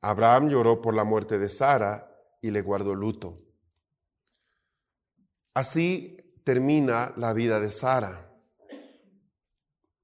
Abraham 0.00 0.48
lloró 0.48 0.82
por 0.82 0.92
la 0.92 1.04
muerte 1.04 1.38
de 1.38 1.48
Sara 1.48 2.12
y 2.40 2.50
le 2.50 2.62
guardó 2.62 2.96
luto. 2.96 3.36
Así 5.54 6.16
termina 6.44 7.12
la 7.16 7.32
vida 7.32 7.60
de 7.60 7.70
Sara. 7.70 8.28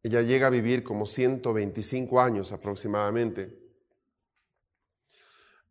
Ella 0.02 0.22
llega 0.22 0.46
a 0.46 0.50
vivir 0.50 0.82
como 0.82 1.06
125 1.06 2.20
años 2.20 2.52
aproximadamente. 2.52 3.58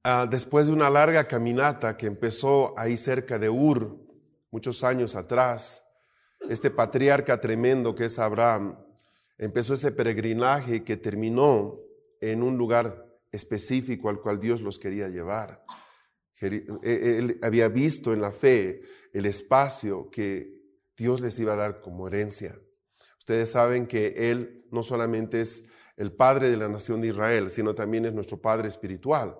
Ah, 0.03 0.27
después 0.29 0.67
de 0.67 0.73
una 0.73 0.89
larga 0.89 1.27
caminata 1.27 1.97
que 1.97 2.07
empezó 2.07 2.77
ahí 2.77 2.97
cerca 2.97 3.39
de 3.39 3.49
Ur, 3.49 3.97
muchos 4.51 4.83
años 4.83 5.15
atrás, 5.15 5.83
este 6.49 6.69
patriarca 6.71 7.39
tremendo 7.39 7.95
que 7.95 8.05
es 8.05 8.19
Abraham, 8.19 8.77
empezó 9.37 9.73
ese 9.73 9.91
peregrinaje 9.91 10.83
que 10.83 10.97
terminó 10.97 11.73
en 12.21 12.43
un 12.43 12.57
lugar 12.57 13.05
específico 13.31 14.09
al 14.09 14.21
cual 14.21 14.39
Dios 14.39 14.61
los 14.61 14.79
quería 14.79 15.09
llevar. 15.09 15.63
Él 16.39 17.39
había 17.41 17.67
visto 17.67 18.13
en 18.13 18.21
la 18.21 18.31
fe 18.31 18.81
el 19.13 19.25
espacio 19.25 20.09
que 20.11 20.56
Dios 20.97 21.21
les 21.21 21.37
iba 21.39 21.53
a 21.53 21.57
dar 21.57 21.79
como 21.79 22.07
herencia. 22.07 22.59
Ustedes 23.19 23.51
saben 23.51 23.87
que 23.87 24.31
Él 24.31 24.65
no 24.71 24.83
solamente 24.83 25.41
es 25.41 25.63
el 25.95 26.11
Padre 26.11 26.49
de 26.49 26.57
la 26.57 26.67
nación 26.67 27.01
de 27.01 27.09
Israel, 27.09 27.49
sino 27.49 27.75
también 27.75 28.05
es 28.05 28.13
nuestro 28.13 28.41
Padre 28.41 28.67
espiritual. 28.67 29.37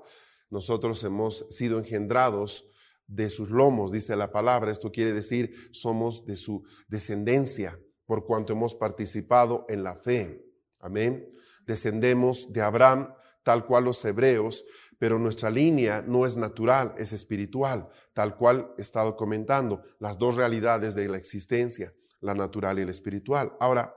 Nosotros 0.50 1.04
hemos 1.04 1.46
sido 1.50 1.80
engendrados 1.80 2.70
de 3.08 3.30
sus 3.30 3.50
lomos, 3.50 3.92
dice 3.92 4.16
la 4.16 4.32
palabra. 4.32 4.72
Esto 4.72 4.92
quiere 4.92 5.14
decir, 5.14 5.70
somos 5.72 6.26
de 6.26 6.36
su 6.36 6.64
descendencia, 6.88 7.80
por 8.06 8.26
cuanto 8.26 8.54
hemos 8.54 8.76
participado 8.76 9.66
en 9.68 9.84
la 9.84 9.96
fe. 9.96 10.46
Amén. 10.80 11.28
Descendemos 11.66 12.52
de 12.54 12.62
Abraham, 12.62 13.14
tal 13.44 13.66
cual 13.66 13.86
los 13.86 14.04
hebreos, 14.06 14.66
pero 14.98 15.20
nuestra 15.20 15.50
línea 15.50 16.04
no 16.06 16.26
es 16.26 16.38
natural, 16.38 16.94
es 16.98 17.14
espiritual, 17.14 17.90
tal 18.14 18.36
cual 18.36 18.74
he 18.78 18.82
estado 18.82 19.16
comentando, 19.16 19.84
las 20.00 20.18
dos 20.18 20.36
realidades 20.36 20.96
de 20.96 21.08
la 21.08 21.18
existencia, 21.18 21.94
la 22.22 22.34
natural 22.34 22.80
y 22.80 22.86
la 22.86 22.92
espiritual. 22.92 23.54
Ahora, 23.60 23.94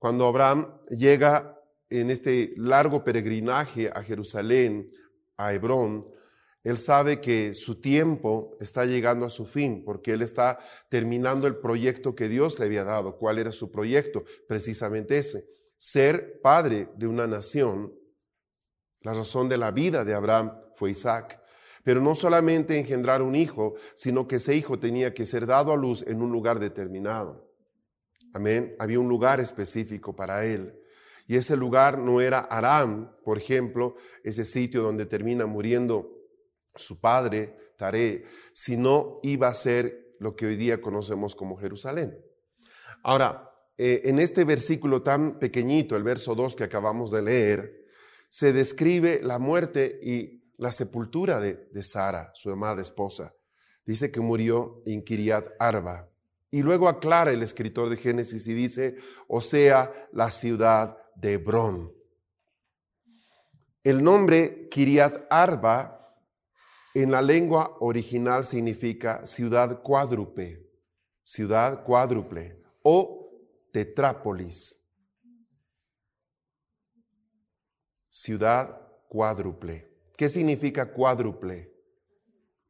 Cuando 0.00 0.28
Abraham 0.28 0.78
llega 0.90 1.58
en 1.90 2.10
este 2.10 2.54
largo 2.56 3.02
peregrinaje 3.02 3.90
a 3.92 4.00
Jerusalén, 4.04 4.88
a 5.36 5.52
Hebrón, 5.52 6.02
él 6.62 6.76
sabe 6.76 7.20
que 7.20 7.54
su 7.54 7.80
tiempo 7.80 8.56
está 8.60 8.84
llegando 8.84 9.24
a 9.24 9.30
su 9.30 9.46
fin 9.46 9.82
porque 9.84 10.12
él 10.12 10.22
está 10.22 10.58
terminando 10.88 11.46
el 11.46 11.56
proyecto 11.56 12.14
que 12.14 12.28
Dios 12.28 12.58
le 12.58 12.66
había 12.66 12.84
dado. 12.84 13.16
¿Cuál 13.16 13.38
era 13.38 13.52
su 13.52 13.70
proyecto? 13.70 14.24
Precisamente 14.46 15.18
ese, 15.18 15.46
ser 15.78 16.40
padre 16.42 16.88
de 16.96 17.06
una 17.06 17.26
nación. 17.26 17.92
La 19.02 19.12
razón 19.12 19.48
de 19.48 19.58
la 19.58 19.70
vida 19.70 20.04
de 20.04 20.14
Abraham 20.14 20.52
fue 20.74 20.90
Isaac. 20.90 21.40
Pero 21.84 22.00
no 22.00 22.14
solamente 22.14 22.78
engendrar 22.78 23.22
un 23.22 23.34
hijo, 23.34 23.74
sino 23.94 24.26
que 24.26 24.36
ese 24.36 24.54
hijo 24.54 24.78
tenía 24.78 25.14
que 25.14 25.26
ser 25.26 25.46
dado 25.46 25.72
a 25.72 25.76
luz 25.76 26.04
en 26.06 26.20
un 26.20 26.30
lugar 26.30 26.58
determinado. 26.58 27.48
Amén. 28.34 28.76
Había 28.78 29.00
un 29.00 29.08
lugar 29.08 29.40
específico 29.40 30.14
para 30.14 30.44
él. 30.44 30.78
Y 31.26 31.36
ese 31.36 31.56
lugar 31.56 31.98
no 31.98 32.20
era 32.20 32.40
Aram, 32.40 33.14
por 33.22 33.38
ejemplo, 33.38 33.96
ese 34.24 34.44
sitio 34.44 34.82
donde 34.82 35.06
termina 35.06 35.46
muriendo 35.46 36.10
su 36.74 37.00
padre, 37.00 37.54
Tare, 37.76 38.24
sino 38.52 39.20
iba 39.22 39.46
a 39.46 39.54
ser 39.54 40.16
lo 40.18 40.34
que 40.34 40.46
hoy 40.46 40.56
día 40.56 40.80
conocemos 40.80 41.36
como 41.36 41.56
Jerusalén. 41.56 42.18
Ahora, 43.04 43.52
eh, 43.76 44.02
en 44.04 44.18
este 44.18 44.44
versículo 44.44 45.02
tan 45.02 45.38
pequeñito, 45.38 45.96
el 45.96 46.02
verso 46.02 46.34
2 46.34 46.56
que 46.56 46.64
acabamos 46.64 47.12
de 47.12 47.22
leer, 47.22 47.86
se 48.28 48.52
describe 48.52 49.20
la 49.22 49.38
muerte 49.38 49.98
y 50.02 50.42
la 50.56 50.72
sepultura 50.72 51.40
de, 51.40 51.68
de 51.72 51.82
Sara, 51.82 52.30
su 52.34 52.50
amada 52.50 52.82
esposa. 52.82 53.34
Dice 53.86 54.10
que 54.10 54.20
murió 54.20 54.82
en 54.84 55.02
Kiriat 55.02 55.46
Arba. 55.58 56.08
Y 56.50 56.62
luego 56.62 56.88
aclara 56.88 57.30
el 57.30 57.42
escritor 57.42 57.88
de 57.90 57.96
Génesis 57.96 58.46
y 58.46 58.54
dice, 58.54 58.96
o 59.28 59.40
sea, 59.40 59.92
la 60.12 60.30
ciudad 60.30 60.96
de 61.14 61.34
Hebrón. 61.34 61.92
El 63.84 64.02
nombre 64.02 64.68
Kiriat 64.68 65.26
Arba 65.30 65.98
en 66.94 67.10
la 67.10 67.22
lengua 67.22 67.76
original 67.80 68.44
significa 68.44 69.24
ciudad 69.24 69.82
cuádruple, 69.82 70.66
ciudad 71.22 71.84
cuádruple 71.84 72.60
o 72.82 73.30
tetrápolis. 73.72 74.77
Ciudad 78.20 78.82
cuádruple. 79.08 79.88
¿Qué 80.16 80.28
significa 80.28 80.92
cuádruple? 80.92 81.72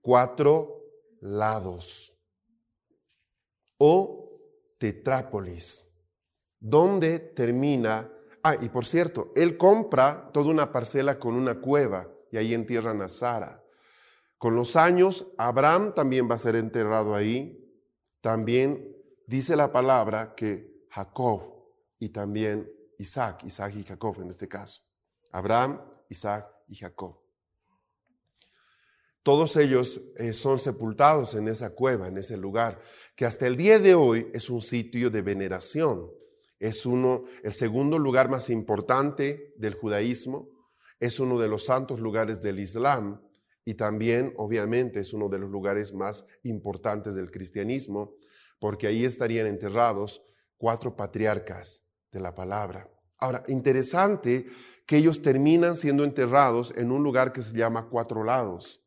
Cuatro 0.02 0.84
lados. 1.22 2.14
O 3.78 4.42
tetrápolis. 4.78 5.82
¿Dónde 6.60 7.18
termina? 7.18 8.12
Ah, 8.42 8.56
y 8.60 8.68
por 8.68 8.84
cierto, 8.84 9.32
él 9.34 9.56
compra 9.56 10.28
toda 10.34 10.50
una 10.50 10.70
parcela 10.70 11.18
con 11.18 11.32
una 11.32 11.62
cueva 11.62 12.06
y 12.30 12.36
ahí 12.36 12.52
entierran 12.52 13.00
a 13.00 13.08
Sara. 13.08 13.64
Con 14.36 14.54
los 14.54 14.76
años, 14.76 15.28
Abraham 15.38 15.94
también 15.94 16.30
va 16.30 16.34
a 16.34 16.44
ser 16.46 16.56
enterrado 16.56 17.14
ahí. 17.14 17.58
También 18.20 18.94
dice 19.26 19.56
la 19.56 19.72
palabra 19.72 20.34
que 20.34 20.84
Jacob 20.90 21.40
y 21.98 22.10
también 22.10 22.70
Isaac, 22.98 23.44
Isaac 23.44 23.72
y 23.76 23.84
Jacob 23.84 24.20
en 24.20 24.28
este 24.28 24.46
caso. 24.46 24.87
Abraham, 25.32 25.80
Isaac 26.08 26.48
y 26.68 26.76
Jacob. 26.76 27.18
Todos 29.22 29.56
ellos 29.56 30.00
eh, 30.16 30.32
son 30.32 30.58
sepultados 30.58 31.34
en 31.34 31.48
esa 31.48 31.74
cueva, 31.74 32.08
en 32.08 32.16
ese 32.16 32.36
lugar, 32.36 32.80
que 33.14 33.26
hasta 33.26 33.46
el 33.46 33.56
día 33.56 33.78
de 33.78 33.94
hoy 33.94 34.30
es 34.32 34.48
un 34.48 34.60
sitio 34.60 35.10
de 35.10 35.20
veneración. 35.20 36.10
Es 36.58 36.86
uno, 36.86 37.24
el 37.42 37.52
segundo 37.52 37.98
lugar 37.98 38.30
más 38.30 38.48
importante 38.48 39.54
del 39.58 39.74
judaísmo, 39.74 40.48
es 40.98 41.20
uno 41.20 41.38
de 41.38 41.48
los 41.48 41.66
santos 41.66 42.00
lugares 42.00 42.40
del 42.40 42.58
Islam 42.58 43.20
y 43.64 43.74
también, 43.74 44.32
obviamente, 44.38 45.00
es 45.00 45.12
uno 45.12 45.28
de 45.28 45.38
los 45.38 45.50
lugares 45.50 45.92
más 45.92 46.24
importantes 46.42 47.14
del 47.14 47.30
cristianismo, 47.30 48.14
porque 48.58 48.86
ahí 48.86 49.04
estarían 49.04 49.46
enterrados 49.46 50.22
cuatro 50.56 50.96
patriarcas 50.96 51.84
de 52.10 52.20
la 52.20 52.34
palabra. 52.34 52.90
Ahora, 53.18 53.44
interesante 53.48 54.46
que 54.88 54.96
ellos 54.96 55.22
terminan 55.22 55.76
siendo 55.76 56.02
enterrados 56.02 56.74
en 56.76 56.90
un 56.90 57.04
lugar 57.04 57.32
que 57.32 57.42
se 57.42 57.56
llama 57.56 57.86
Cuatro 57.88 58.24
Lados. 58.24 58.82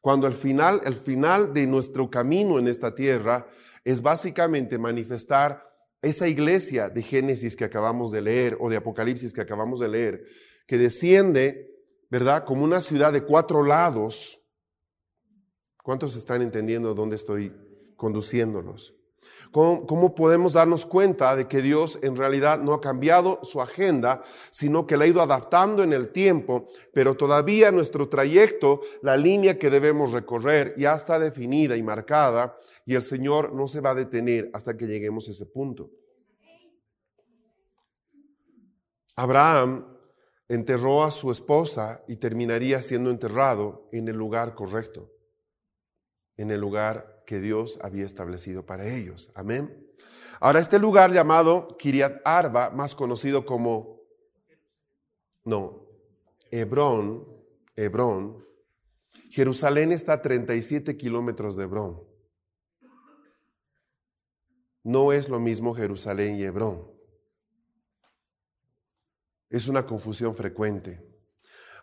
Cuando 0.00 0.28
al 0.28 0.34
final, 0.34 0.80
el 0.84 0.94
final 0.94 1.52
de 1.52 1.66
nuestro 1.66 2.08
camino 2.08 2.60
en 2.60 2.68
esta 2.68 2.94
tierra 2.94 3.48
es 3.82 4.00
básicamente 4.00 4.78
manifestar 4.78 5.64
esa 6.02 6.28
iglesia 6.28 6.88
de 6.88 7.02
Génesis 7.02 7.56
que 7.56 7.64
acabamos 7.64 8.12
de 8.12 8.20
leer 8.20 8.56
o 8.60 8.70
de 8.70 8.76
Apocalipsis 8.76 9.32
que 9.32 9.40
acabamos 9.40 9.80
de 9.80 9.88
leer, 9.88 10.24
que 10.68 10.78
desciende 10.78 11.68
¿verdad? 12.10 12.44
Como 12.44 12.64
una 12.64 12.80
ciudad 12.80 13.12
de 13.12 13.22
cuatro 13.22 13.62
lados. 13.62 14.40
¿Cuántos 15.82 16.16
están 16.16 16.42
entendiendo 16.42 16.94
dónde 16.94 17.16
estoy 17.16 17.54
conduciéndolos? 17.96 18.94
¿Cómo, 19.50 20.14
podemos 20.14 20.52
darnos 20.52 20.84
cuenta 20.84 21.34
de 21.34 21.48
que 21.48 21.62
Dios 21.62 21.98
en 22.02 22.16
realidad 22.16 22.60
no 22.60 22.74
ha 22.74 22.80
cambiado 22.80 23.40
su 23.42 23.62
agenda, 23.62 24.22
sino 24.50 24.86
que 24.86 24.96
la 24.96 25.04
ha 25.04 25.08
ido 25.08 25.22
adaptando 25.22 25.82
en 25.82 25.92
el 25.92 26.10
tiempo, 26.10 26.68
pero 26.92 27.16
todavía 27.16 27.72
nuestro 27.72 28.08
trayecto, 28.08 28.82
la 29.02 29.16
línea 29.16 29.58
que 29.58 29.70
debemos 29.70 30.12
recorrer 30.12 30.74
ya 30.76 30.94
está 30.94 31.18
definida 31.18 31.76
y 31.76 31.82
marcada 31.82 32.58
y 32.84 32.94
el 32.94 33.02
Señor 33.02 33.52
no 33.54 33.66
se 33.66 33.80
va 33.80 33.90
a 33.90 33.94
detener 33.94 34.50
hasta 34.52 34.76
que 34.76 34.86
lleguemos 34.86 35.28
a 35.28 35.30
ese 35.30 35.46
punto? 35.46 35.90
Abraham 39.16 39.84
enterró 40.48 41.02
a 41.02 41.10
su 41.10 41.30
esposa 41.30 42.04
y 42.06 42.16
terminaría 42.16 42.80
siendo 42.82 43.10
enterrado 43.10 43.88
en 43.92 44.08
el 44.08 44.16
lugar 44.16 44.54
correcto, 44.54 45.10
en 46.36 46.50
el 46.50 46.60
lugar 46.60 47.17
que 47.28 47.40
Dios 47.40 47.78
había 47.82 48.06
establecido 48.06 48.64
para 48.64 48.88
ellos. 48.88 49.30
Amén. 49.34 49.86
Ahora, 50.40 50.60
este 50.60 50.78
lugar 50.78 51.12
llamado 51.12 51.76
Kiriat 51.76 52.22
Arba, 52.24 52.70
más 52.70 52.94
conocido 52.94 53.44
como, 53.44 54.00
no, 55.44 55.86
Hebrón, 56.50 57.28
Hebrón, 57.76 58.46
Jerusalén 59.30 59.92
está 59.92 60.14
a 60.14 60.22
37 60.22 60.96
kilómetros 60.96 61.54
de 61.54 61.64
Hebrón. 61.64 62.02
No 64.82 65.12
es 65.12 65.28
lo 65.28 65.38
mismo 65.38 65.74
Jerusalén 65.74 66.36
y 66.36 66.44
Hebrón. 66.44 66.90
Es 69.50 69.68
una 69.68 69.84
confusión 69.84 70.34
frecuente. 70.34 71.06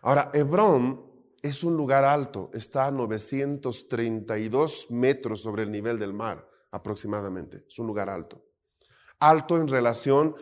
Ahora, 0.02 0.28
Hebrón 0.34 1.05
es 1.42 1.64
un 1.64 1.76
lugar 1.76 2.04
alto, 2.04 2.50
está 2.54 2.86
a 2.86 2.90
932 2.90 4.90
metros 4.90 5.40
sobre 5.40 5.62
el 5.62 5.70
nivel 5.70 5.98
del 5.98 6.12
mar 6.12 6.48
aproximadamente. 6.70 7.64
Es 7.68 7.78
un 7.78 7.86
lugar 7.86 8.08
alto. 8.08 8.44
Alto 9.18 9.56
en 9.56 9.68
relación 9.68 10.34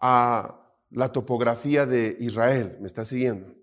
a 0.00 0.60
la 0.90 1.10
topografía 1.10 1.86
de 1.86 2.16
Israel, 2.20 2.76
¿me 2.80 2.86
está 2.86 3.04
siguiendo? 3.04 3.54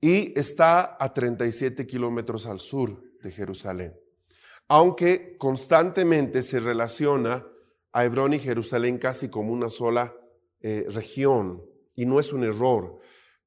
Y 0.00 0.38
está 0.38 0.96
a 0.98 1.12
37 1.12 1.86
kilómetros 1.86 2.46
al 2.46 2.60
sur 2.60 3.02
de 3.22 3.30
Jerusalén. 3.30 3.96
Aunque 4.68 5.36
constantemente 5.38 6.42
se 6.42 6.60
relaciona 6.60 7.46
a 7.92 8.04
Hebrón 8.04 8.34
y 8.34 8.38
Jerusalén 8.38 8.98
casi 8.98 9.28
como 9.28 9.52
una 9.52 9.70
sola 9.70 10.14
eh, 10.60 10.86
región, 10.88 11.62
y 11.94 12.06
no 12.06 12.20
es 12.20 12.32
un 12.32 12.44
error, 12.44 12.98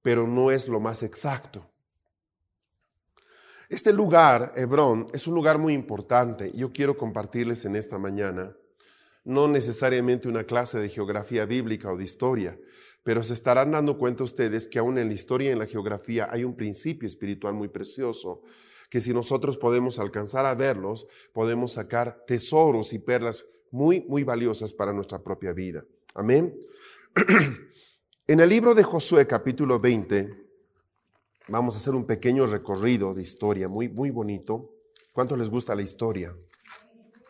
pero 0.02 0.28
no 0.28 0.52
es 0.52 0.68
lo 0.68 0.80
más 0.80 1.04
exacto. 1.04 1.72
Este 3.76 3.92
lugar, 3.92 4.54
Hebrón, 4.56 5.08
es 5.12 5.28
un 5.28 5.36
lugar 5.36 5.58
muy 5.58 5.74
importante. 5.74 6.50
Yo 6.56 6.72
quiero 6.72 6.96
compartirles 6.96 7.66
en 7.66 7.76
esta 7.76 8.00
mañana, 8.00 8.56
no 9.26 9.50
necesariamente 9.50 10.30
una 10.30 10.46
clase 10.46 10.80
de 10.80 10.88
geografía 10.88 11.46
bíblica 11.46 11.92
o 11.92 11.98
de 11.98 12.06
historia, 12.06 12.58
pero 13.04 13.22
se 13.22 13.34
estarán 13.34 13.72
dando 13.72 13.98
cuenta 13.98 14.24
ustedes 14.24 14.70
que 14.70 14.80
aún 14.80 14.98
en 14.98 15.10
la 15.10 15.14
historia 15.14 15.50
y 15.50 15.52
en 15.52 15.60
la 15.60 15.66
geografía 15.66 16.30
hay 16.32 16.46
un 16.46 16.56
principio 16.56 17.06
espiritual 17.06 17.54
muy 17.54 17.68
precioso, 17.68 18.44
que 18.90 19.02
si 19.02 19.14
nosotros 19.14 19.58
podemos 19.58 20.00
alcanzar 20.00 20.46
a 20.46 20.56
verlos, 20.56 21.06
podemos 21.34 21.74
sacar 21.74 22.24
tesoros 22.26 22.94
y 22.94 23.00
perlas 23.00 23.44
muy, 23.72 24.06
muy 24.08 24.24
valiosas 24.24 24.72
para 24.72 24.94
nuestra 24.94 25.22
propia 25.22 25.52
vida. 25.52 25.84
Amén. 26.14 26.58
En 28.28 28.40
el 28.40 28.50
libro 28.50 28.74
de 28.74 28.82
Josué 28.82 29.28
capítulo 29.28 29.80
20, 29.80 30.45
vamos 31.48 31.76
a 31.76 31.78
hacer 31.78 31.94
un 31.94 32.06
pequeño 32.06 32.46
recorrido 32.48 33.14
de 33.14 33.22
historia, 33.22 33.68
muy, 33.68 33.90
muy 33.90 34.10
bonito. 34.10 34.72
¿Cuánto 35.12 35.36
les 35.36 35.50
gusta 35.50 35.76
la 35.76 35.82
historia? 35.82 36.36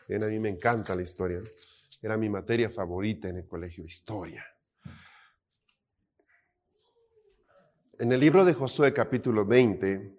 Bien, 0.07 0.23
a 0.23 0.27
mí 0.27 0.39
me 0.39 0.49
encanta 0.49 0.95
la 0.95 1.01
historia. 1.01 1.41
Era 2.01 2.17
mi 2.17 2.29
materia 2.29 2.69
favorita 2.69 3.29
en 3.29 3.37
el 3.37 3.47
colegio, 3.47 3.83
historia. 3.83 4.45
En 7.97 8.11
el 8.11 8.19
libro 8.19 8.43
de 8.43 8.53
Josué 8.53 8.93
capítulo 8.93 9.45
20, 9.45 10.17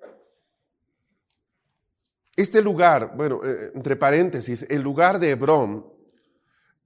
este 2.37 2.63
lugar, 2.63 3.15
bueno, 3.17 3.41
eh, 3.45 3.73
entre 3.75 3.97
paréntesis, 3.97 4.67
el 4.69 4.83
lugar 4.83 5.19
de 5.19 5.31
Hebrón 5.31 5.87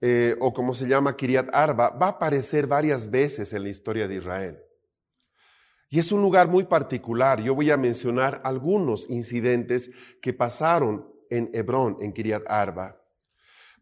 eh, 0.01 0.37
o 0.41 0.53
como 0.53 0.75
se 0.75 0.89
llama 0.89 1.17
Kiriat 1.17 1.49
Arba, 1.53 1.91
va 1.91 2.07
a 2.07 2.11
aparecer 2.11 2.67
varias 2.67 3.11
veces 3.11 3.53
en 3.53 3.65
la 3.65 3.69
historia 3.69 4.09
de 4.09 4.17
Israel. 4.17 4.70
Y 5.91 5.99
es 5.99 6.13
un 6.13 6.23
lugar 6.23 6.49
muy 6.49 6.65
particular. 6.65 7.43
Yo 7.43 7.55
voy 7.55 7.71
a 7.71 7.77
mencionar 7.77 8.41
algunos 8.45 9.11
incidentes 9.11 9.91
que 10.23 10.33
pasaron 10.33 11.13
en 11.29 11.51
Hebrón, 11.53 11.99
en 12.01 12.13
Kiriat 12.13 12.45
Arba. 12.49 12.97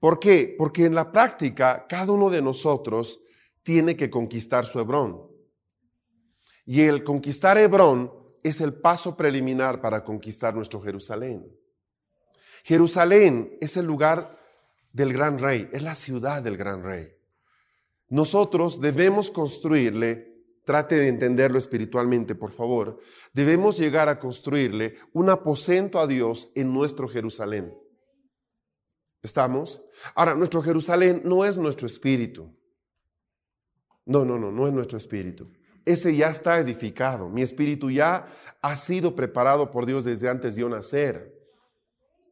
¿Por 0.00 0.18
qué? 0.18 0.54
Porque 0.56 0.86
en 0.86 0.94
la 0.94 1.12
práctica 1.12 1.86
cada 1.86 2.12
uno 2.12 2.30
de 2.30 2.40
nosotros 2.40 3.20
tiene 3.62 3.94
que 3.94 4.09
conquistar 4.09 4.64
su 4.64 4.80
Hebrón. 4.80 5.28
Y 6.64 6.80
el 6.82 7.04
conquistar 7.04 7.59
Hebrón 7.59 8.12
es 8.42 8.61
el 8.61 8.74
paso 8.74 9.16
preliminar 9.16 9.80
para 9.80 10.04
conquistar 10.04 10.54
nuestro 10.54 10.80
Jerusalén. 10.80 11.46
Jerusalén 12.62 13.56
es 13.61 13.76
el 13.76 13.86
lugar 13.86 14.38
del 14.92 15.12
gran 15.12 15.38
rey, 15.38 15.68
es 15.72 15.82
la 15.82 15.94
ciudad 15.94 16.42
del 16.42 16.56
gran 16.56 16.82
rey. 16.82 17.14
Nosotros 18.09 18.80
debemos 18.80 19.30
construirle, 19.30 20.28
trate 20.68 20.96
de 20.96 21.08
entenderlo 21.08 21.58
espiritualmente, 21.58 22.34
por 22.34 22.52
favor, 22.52 23.00
debemos 23.32 23.78
llegar 23.78 24.10
a 24.10 24.18
construirle 24.18 24.96
un 25.14 25.30
aposento 25.30 25.98
a 25.98 26.06
Dios 26.06 26.50
en 26.54 26.74
nuestro 26.74 27.08
Jerusalén. 27.08 27.74
¿Estamos? 29.22 29.80
Ahora, 30.14 30.34
nuestro 30.34 30.60
Jerusalén 30.60 31.22
no 31.24 31.46
es 31.46 31.56
nuestro 31.56 31.86
espíritu. 31.86 32.54
No, 34.04 34.26
no, 34.26 34.38
no, 34.38 34.52
no 34.52 34.66
es 34.66 34.74
nuestro 34.74 34.98
espíritu. 34.98 35.50
Ese 35.86 36.14
ya 36.14 36.28
está 36.28 36.58
edificado. 36.58 37.30
Mi 37.30 37.40
espíritu 37.40 37.90
ya 37.90 38.26
ha 38.60 38.76
sido 38.76 39.16
preparado 39.16 39.70
por 39.70 39.86
Dios 39.86 40.04
desde 40.04 40.28
antes 40.28 40.54
de 40.54 40.60
yo 40.60 40.68
nacer. 40.68 41.34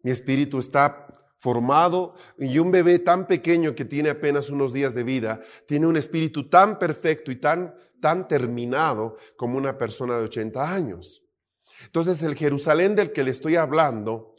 Mi 0.02 0.10
espíritu 0.10 0.58
está 0.58 1.05
formado 1.38 2.14
y 2.38 2.58
un 2.58 2.70
bebé 2.70 2.98
tan 2.98 3.26
pequeño 3.26 3.74
que 3.74 3.84
tiene 3.84 4.08
apenas 4.10 4.50
unos 4.50 4.72
días 4.72 4.94
de 4.94 5.04
vida 5.04 5.40
tiene 5.66 5.86
un 5.86 5.96
espíritu 5.96 6.48
tan 6.48 6.78
perfecto 6.78 7.30
y 7.30 7.36
tan, 7.36 7.74
tan 8.00 8.26
terminado 8.26 9.16
como 9.36 9.58
una 9.58 9.76
persona 9.76 10.18
de 10.18 10.24
80 10.24 10.74
años. 10.74 11.22
Entonces 11.84 12.22
el 12.22 12.34
Jerusalén 12.34 12.94
del 12.94 13.12
que 13.12 13.22
le 13.22 13.30
estoy 13.30 13.56
hablando 13.56 14.34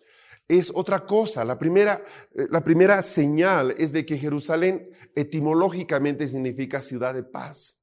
es 0.47 0.71
otra 0.73 1.05
cosa. 1.05 1.43
La 1.45 1.59
primera, 1.59 2.03
eh, 2.33 2.47
la 2.49 2.63
primera 2.63 3.01
señal 3.01 3.75
es 3.77 3.91
de 3.91 4.05
que 4.05 4.17
Jerusalén 4.17 4.89
etimológicamente 5.15 6.27
significa 6.27 6.81
ciudad 6.81 7.13
de 7.13 7.23
paz. 7.23 7.77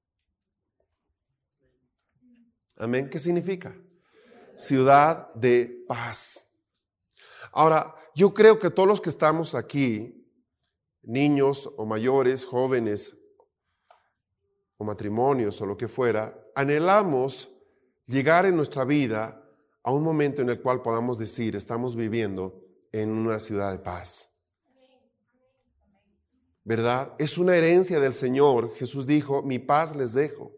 Amén. 2.77 3.09
¿Qué 3.09 3.21
significa? 3.21 3.77
Ciudad 4.57 5.33
de 5.35 5.85
paz. 5.87 6.49
Ahora, 7.53 7.95
yo 8.15 8.33
creo 8.33 8.59
que 8.59 8.71
todos 8.71 8.89
los 8.89 9.01
que 9.01 9.11
estamos 9.11 9.55
aquí, 9.55 10.25
niños 11.03 11.71
o 11.77 11.85
mayores, 11.85 12.45
jóvenes 12.45 13.17
o 14.77 14.85
matrimonios 14.85 15.61
o 15.61 15.67
lo 15.67 15.77
que 15.77 15.89
fuera, 15.89 16.39
anhelamos 16.55 17.51
llegar 18.07 18.47
en 18.47 18.57
nuestra 18.57 18.85
vida 18.85 19.41
a 19.83 19.93
un 19.93 20.03
momento 20.03 20.43
en 20.43 20.49
el 20.49 20.61
cual 20.61 20.83
podamos 20.83 21.19
decir, 21.19 21.57
estamos 21.57 21.97
viviendo 21.97 22.63
en 22.93 23.11
una 23.11 23.39
ciudad 23.39 23.73
de 23.73 23.79
paz. 23.79 24.31
¿Verdad? 26.65 27.15
Es 27.19 27.37
una 27.37 27.57
herencia 27.57 28.01
del 28.01 28.15
Señor. 28.15 28.73
Jesús 28.75 29.07
dijo, 29.07 29.43
mi 29.43 29.59
paz 29.59 29.95
les 29.95 30.15
dejo. 30.15 30.53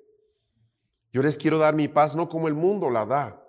Yo 1.12 1.22
les 1.22 1.36
quiero 1.36 1.58
dar 1.58 1.74
mi 1.74 1.88
paz 1.88 2.14
no 2.14 2.28
como 2.28 2.46
el 2.46 2.54
mundo 2.54 2.90
la 2.90 3.06
da. 3.06 3.45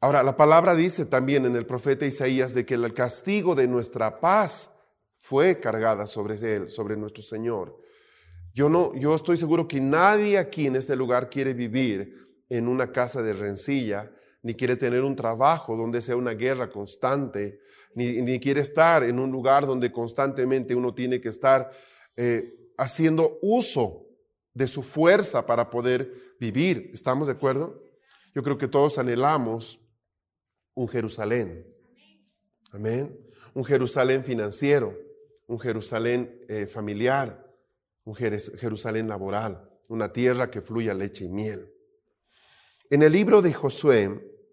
Ahora, 0.00 0.22
la 0.22 0.36
palabra 0.36 0.76
dice 0.76 1.06
también 1.06 1.44
en 1.44 1.56
el 1.56 1.66
profeta 1.66 2.06
Isaías 2.06 2.54
de 2.54 2.64
que 2.64 2.74
el 2.74 2.94
castigo 2.94 3.56
de 3.56 3.66
nuestra 3.66 4.20
paz 4.20 4.70
fue 5.16 5.58
cargada 5.58 6.06
sobre 6.06 6.36
él, 6.36 6.70
sobre 6.70 6.96
nuestro 6.96 7.22
Señor. 7.22 7.76
Yo 8.54 8.68
no, 8.68 8.94
yo 8.94 9.16
estoy 9.16 9.36
seguro 9.36 9.66
que 9.66 9.80
nadie 9.80 10.38
aquí 10.38 10.68
en 10.68 10.76
este 10.76 10.94
lugar 10.94 11.28
quiere 11.28 11.52
vivir 11.52 12.14
en 12.48 12.68
una 12.68 12.92
casa 12.92 13.22
de 13.22 13.32
rencilla, 13.32 14.12
ni 14.42 14.54
quiere 14.54 14.76
tener 14.76 15.02
un 15.02 15.16
trabajo 15.16 15.76
donde 15.76 16.00
sea 16.00 16.16
una 16.16 16.32
guerra 16.32 16.70
constante, 16.70 17.60
ni, 17.94 18.38
quiere 18.38 18.60
estar 18.60 19.02
en 19.02 19.18
un 19.18 19.32
lugar 19.32 19.66
donde 19.66 19.90
constantemente 19.90 20.76
uno 20.76 20.94
tiene 20.94 21.20
que 21.20 21.28
estar 21.28 21.70
eh, 22.16 22.54
haciendo 22.76 23.38
uso 23.42 24.06
de 24.54 24.68
su 24.68 24.84
fuerza 24.84 25.44
para 25.44 25.68
poder 25.68 26.36
vivir. 26.38 26.90
¿Estamos 26.94 27.26
de 27.26 27.32
acuerdo? 27.32 27.82
Yo 28.34 28.44
creo 28.44 28.56
que 28.56 28.68
todos 28.68 28.98
anhelamos 28.98 29.80
un 30.78 30.86
Jerusalén. 30.86 31.66
Amén. 32.70 33.18
Un 33.52 33.64
Jerusalén 33.64 34.22
financiero, 34.22 34.96
un 35.48 35.58
Jerusalén 35.58 36.44
eh, 36.48 36.68
familiar, 36.68 37.44
un 38.04 38.14
Jerusalén 38.14 39.08
laboral, 39.08 39.68
una 39.88 40.12
tierra 40.12 40.48
que 40.52 40.62
fluya 40.62 40.94
leche 40.94 41.24
y 41.24 41.30
miel. 41.30 41.68
En 42.90 43.02
el 43.02 43.12
libro 43.12 43.42
de 43.42 43.52
Josué, 43.52 44.08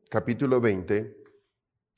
capítulo 0.09 0.59
20, 0.59 1.15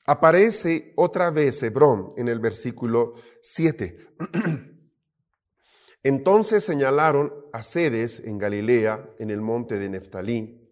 aparece 0.04 0.92
otra 0.96 1.30
vez 1.30 1.62
Hebrón 1.62 2.12
en 2.18 2.28
el 2.28 2.38
versículo 2.38 3.14
7. 3.40 4.08
Entonces 6.02 6.64
señalaron 6.64 7.32
a 7.54 7.62
Sedes 7.62 8.20
en 8.20 8.36
Galilea, 8.36 9.08
en 9.18 9.30
el 9.30 9.40
monte 9.40 9.78
de 9.78 9.88
Neftalí, 9.88 10.68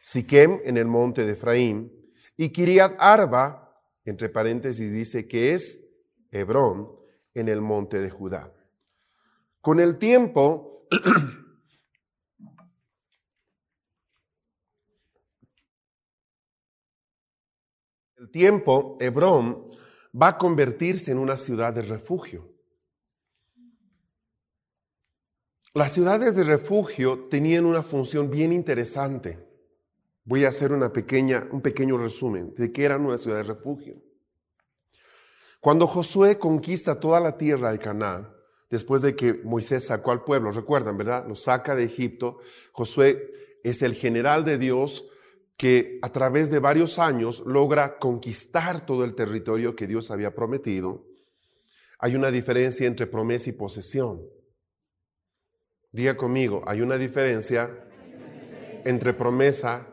Siquem 0.00 0.60
en 0.64 0.76
el 0.76 0.86
monte 0.86 1.26
de 1.26 1.32
Efraín, 1.32 2.03
y 2.36 2.50
Kiriat 2.50 2.96
Arba, 2.98 3.80
entre 4.04 4.28
paréntesis 4.28 4.92
dice 4.92 5.28
que 5.28 5.54
es 5.54 5.80
Hebrón, 6.30 6.88
en 7.34 7.48
el 7.48 7.60
monte 7.60 8.00
de 8.00 8.10
Judá. 8.10 8.52
Con 9.60 9.78
el 9.80 9.98
tiempo, 9.98 10.86
el 18.16 18.30
tiempo, 18.30 18.96
Hebrón 19.00 19.66
va 20.20 20.28
a 20.28 20.38
convertirse 20.38 21.10
en 21.10 21.18
una 21.18 21.36
ciudad 21.36 21.74
de 21.74 21.82
refugio. 21.82 22.54
Las 25.72 25.92
ciudades 25.92 26.36
de 26.36 26.44
refugio 26.44 27.26
tenían 27.28 27.64
una 27.64 27.82
función 27.82 28.30
bien 28.30 28.52
interesante. 28.52 29.44
Voy 30.24 30.44
a 30.44 30.48
hacer 30.48 30.72
una 30.72 30.92
pequeña, 30.92 31.46
un 31.50 31.60
pequeño 31.60 31.98
resumen 31.98 32.54
de 32.56 32.72
qué 32.72 32.84
eran 32.84 33.04
una 33.04 33.18
ciudad 33.18 33.36
de 33.36 33.42
refugio. 33.42 33.96
Cuando 35.60 35.86
Josué 35.86 36.38
conquista 36.38 37.00
toda 37.00 37.20
la 37.20 37.36
tierra 37.36 37.72
de 37.72 37.78
Canaán, 37.78 38.34
después 38.70 39.02
de 39.02 39.14
que 39.14 39.34
Moisés 39.44 39.86
sacó 39.86 40.12
al 40.12 40.24
pueblo, 40.24 40.50
recuerdan, 40.50 40.96
¿verdad? 40.96 41.26
Lo 41.26 41.36
saca 41.36 41.74
de 41.74 41.84
Egipto. 41.84 42.38
Josué 42.72 43.30
es 43.62 43.82
el 43.82 43.94
general 43.94 44.44
de 44.44 44.58
Dios 44.58 45.06
que 45.56 45.98
a 46.02 46.10
través 46.10 46.50
de 46.50 46.58
varios 46.58 46.98
años 46.98 47.42
logra 47.46 47.98
conquistar 47.98 48.84
todo 48.84 49.04
el 49.04 49.14
territorio 49.14 49.76
que 49.76 49.86
Dios 49.86 50.10
había 50.10 50.34
prometido, 50.34 51.06
hay 51.98 52.16
una 52.16 52.30
diferencia 52.30 52.86
entre 52.86 53.06
promesa 53.06 53.50
y 53.50 53.52
posesión. 53.52 54.22
Diga 55.92 56.16
conmigo, 56.16 56.62
hay 56.66 56.80
una 56.80 56.96
diferencia 56.96 57.88
entre 58.84 59.14
promesa 59.14 59.88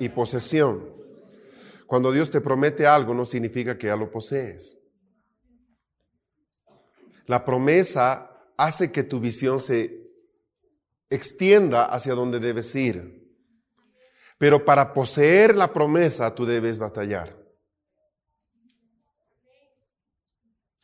y 0.00 0.08
posesión. 0.08 0.94
Cuando 1.86 2.10
Dios 2.10 2.30
te 2.30 2.40
promete 2.40 2.86
algo 2.86 3.14
no 3.14 3.24
significa 3.24 3.78
que 3.78 3.86
ya 3.86 3.96
lo 3.96 4.10
posees. 4.10 4.76
La 7.26 7.44
promesa 7.44 8.30
hace 8.56 8.90
que 8.92 9.02
tu 9.02 9.20
visión 9.20 9.60
se 9.60 10.06
extienda 11.10 11.84
hacia 11.86 12.14
donde 12.14 12.40
debes 12.40 12.74
ir. 12.74 13.24
Pero 14.38 14.64
para 14.64 14.92
poseer 14.92 15.56
la 15.56 15.72
promesa 15.72 16.34
tú 16.34 16.44
debes 16.44 16.78
batallar. 16.78 17.36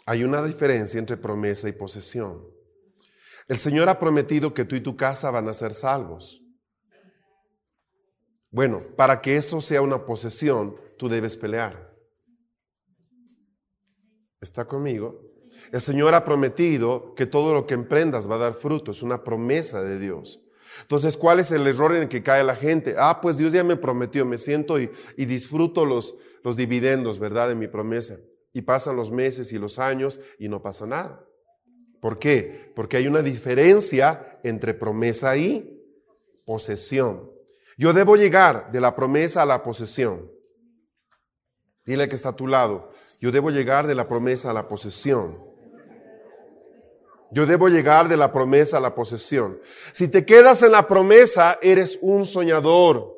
Hay 0.07 0.25
una 0.25 0.43
diferencia 0.43 0.99
entre 0.99 1.17
promesa 1.17 1.69
y 1.69 1.73
posesión. 1.73 2.45
El 3.49 3.59
Señor 3.59 3.89
ha 3.89 3.99
prometido 3.99 4.55
que 4.55 4.65
tú 4.65 4.75
y 4.75 4.81
tu 4.81 4.97
casa 4.97 5.31
van 5.31 5.49
a 5.49 5.55
ser 5.55 5.75
salvos. 5.75 6.42
Bueno, 8.53 8.81
para 8.97 9.23
que 9.23 9.37
eso 9.37 9.63
sea 9.63 9.81
una 9.81 10.05
posesión, 10.05 10.77
tú 10.99 11.09
debes 11.09 11.37
pelear. 11.37 11.91
¿Está 14.43 14.67
conmigo? 14.67 15.33
El 15.73 15.81
Señor 15.81 16.15
ha 16.15 16.25
prometido 16.25 17.15
que 17.15 17.25
todo 17.25 17.55
lo 17.55 17.67
que 17.67 17.73
emprendas 17.73 18.31
va 18.31 18.35
a 18.35 18.39
dar 18.39 18.55
fruto. 18.55 18.91
Es 18.91 19.03
una 19.03 19.25
promesa 19.25 19.83
de 19.83 19.99
Dios. 19.99 20.43
Entonces, 20.83 21.17
¿cuál 21.17 21.41
es 21.41 21.51
el 21.51 21.67
error 21.67 21.97
en 21.97 22.03
el 22.03 22.09
que 22.09 22.23
cae 22.23 22.45
la 22.45 22.55
gente? 22.55 22.95
Ah, 22.99 23.21
pues 23.23 23.39
Dios 23.39 23.55
ya 23.55 23.65
me 23.65 23.77
prometió, 23.77 24.27
me 24.27 24.37
siento 24.37 24.79
y, 24.79 24.91
disfruto 25.17 25.87
los, 25.87 26.15
dividendos, 26.57 27.19
¿verdad? 27.19 27.49
De 27.49 27.55
mi 27.55 27.69
promesa. 27.69 28.19
Y 28.53 28.63
pasan 28.63 28.97
los 28.97 29.11
meses 29.11 29.51
y 29.53 29.59
los 29.59 29.79
años 29.79 30.21
y 30.39 30.51
no 30.51 30.61
pasa 30.61 30.87
nada. 30.87 31.25
¿Por 32.03 32.19
qué? 32.19 32.71
Porque 32.77 32.99
hay 32.99 33.07
una 33.07 33.23
diferencia 33.23 34.39
entre 34.43 34.75
promesa 34.75 35.39
y 35.39 35.83
posesión. 36.45 37.32
Yo 37.77 37.93
debo 37.93 38.17
llegar 38.17 38.71
de 38.71 38.81
la 38.81 38.95
promesa 38.95 39.43
a 39.43 39.47
la 39.47 39.63
posesión. 39.63 40.31
Dile 41.85 42.09
que 42.09 42.15
está 42.15 42.31
a 42.31 42.37
tu 42.37 42.47
lado. 42.47 42.93
Yo 43.21 43.33
debo 43.33 43.51
llegar 43.51 43.87
de 43.87 43.95
la 43.95 44.07
promesa 44.07 44.51
a 44.51 44.55
la 44.55 44.69
posesión. 44.69 45.53
Yo 47.33 47.47
debo 47.47 47.69
llegar 47.69 48.09
de 48.09 48.17
la 48.17 48.33
promesa 48.33 48.77
a 48.77 48.81
la 48.81 48.95
posesión. 48.95 49.59
Si 49.93 50.09
te 50.09 50.27
quedas 50.27 50.63
en 50.63 50.73
la 50.73 50.87
promesa, 50.87 51.59
eres 51.63 51.99
un 52.03 52.27
soñador. 52.27 53.17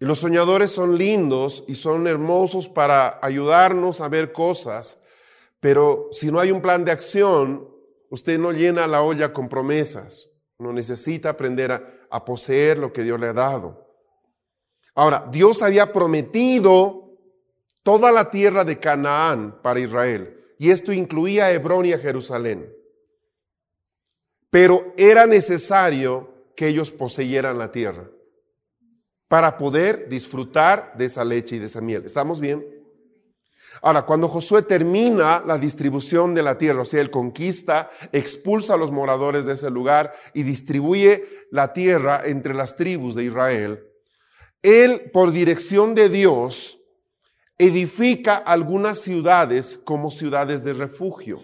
Y 0.00 0.04
los 0.04 0.20
soñadores 0.20 0.70
son 0.70 0.96
lindos 0.96 1.64
y 1.66 1.74
son 1.74 2.06
hermosos 2.06 2.68
para 2.68 3.18
ayudarnos 3.22 4.00
a 4.00 4.08
ver 4.08 4.32
cosas, 4.32 5.00
pero 5.58 6.08
si 6.12 6.30
no 6.30 6.38
hay 6.38 6.52
un 6.52 6.62
plan 6.62 6.84
de 6.84 6.92
acción, 6.92 7.68
usted 8.10 8.38
no 8.38 8.52
llena 8.52 8.86
la 8.86 9.02
olla 9.02 9.32
con 9.32 9.48
promesas. 9.48 10.28
Uno 10.58 10.72
necesita 10.72 11.30
aprender 11.30 11.72
a, 12.10 12.24
poseer 12.24 12.78
lo 12.78 12.92
que 12.92 13.02
Dios 13.02 13.20
le 13.20 13.28
ha 13.28 13.32
dado. 13.32 13.86
Ahora, 14.94 15.28
Dios 15.30 15.62
había 15.62 15.92
prometido 15.92 17.16
toda 17.82 18.10
la 18.10 18.30
tierra 18.30 18.64
de 18.64 18.80
Canaán 18.80 19.60
para 19.62 19.80
Israel, 19.80 20.36
y 20.58 20.70
esto 20.70 20.92
incluía 20.92 21.52
Hebrón 21.52 21.86
y 21.86 21.92
a 21.92 21.98
Jerusalén. 21.98 22.74
Pero 24.50 24.92
era 24.96 25.26
necesario 25.26 26.34
que 26.56 26.68
ellos 26.68 26.90
poseyeran 26.90 27.58
la 27.58 27.70
tierra 27.70 28.10
para 29.28 29.58
poder 29.58 30.08
disfrutar 30.08 30.94
de 30.96 31.04
esa 31.04 31.24
leche 31.24 31.56
y 31.56 31.58
de 31.58 31.66
esa 31.66 31.80
miel. 31.80 32.04
¿Estamos 32.04 32.40
bien? 32.40 32.66
Ahora, 33.82 34.02
cuando 34.02 34.28
Josué 34.28 34.62
termina 34.62 35.42
la 35.46 35.58
distribución 35.58 36.34
de 36.34 36.42
la 36.42 36.58
tierra, 36.58 36.82
o 36.82 36.84
sea, 36.84 37.00
él 37.00 37.10
conquista, 37.10 37.90
expulsa 38.12 38.74
a 38.74 38.76
los 38.76 38.90
moradores 38.90 39.46
de 39.46 39.52
ese 39.52 39.70
lugar 39.70 40.12
y 40.34 40.42
distribuye 40.42 41.24
la 41.50 41.72
tierra 41.72 42.22
entre 42.24 42.54
las 42.54 42.76
tribus 42.76 43.14
de 43.14 43.24
Israel, 43.24 43.84
él, 44.62 45.10
por 45.12 45.30
dirección 45.30 45.94
de 45.94 46.08
Dios, 46.08 46.78
edifica 47.58 48.36
algunas 48.36 48.98
ciudades 49.00 49.80
como 49.84 50.10
ciudades 50.10 50.64
de 50.64 50.72
refugio. 50.72 51.42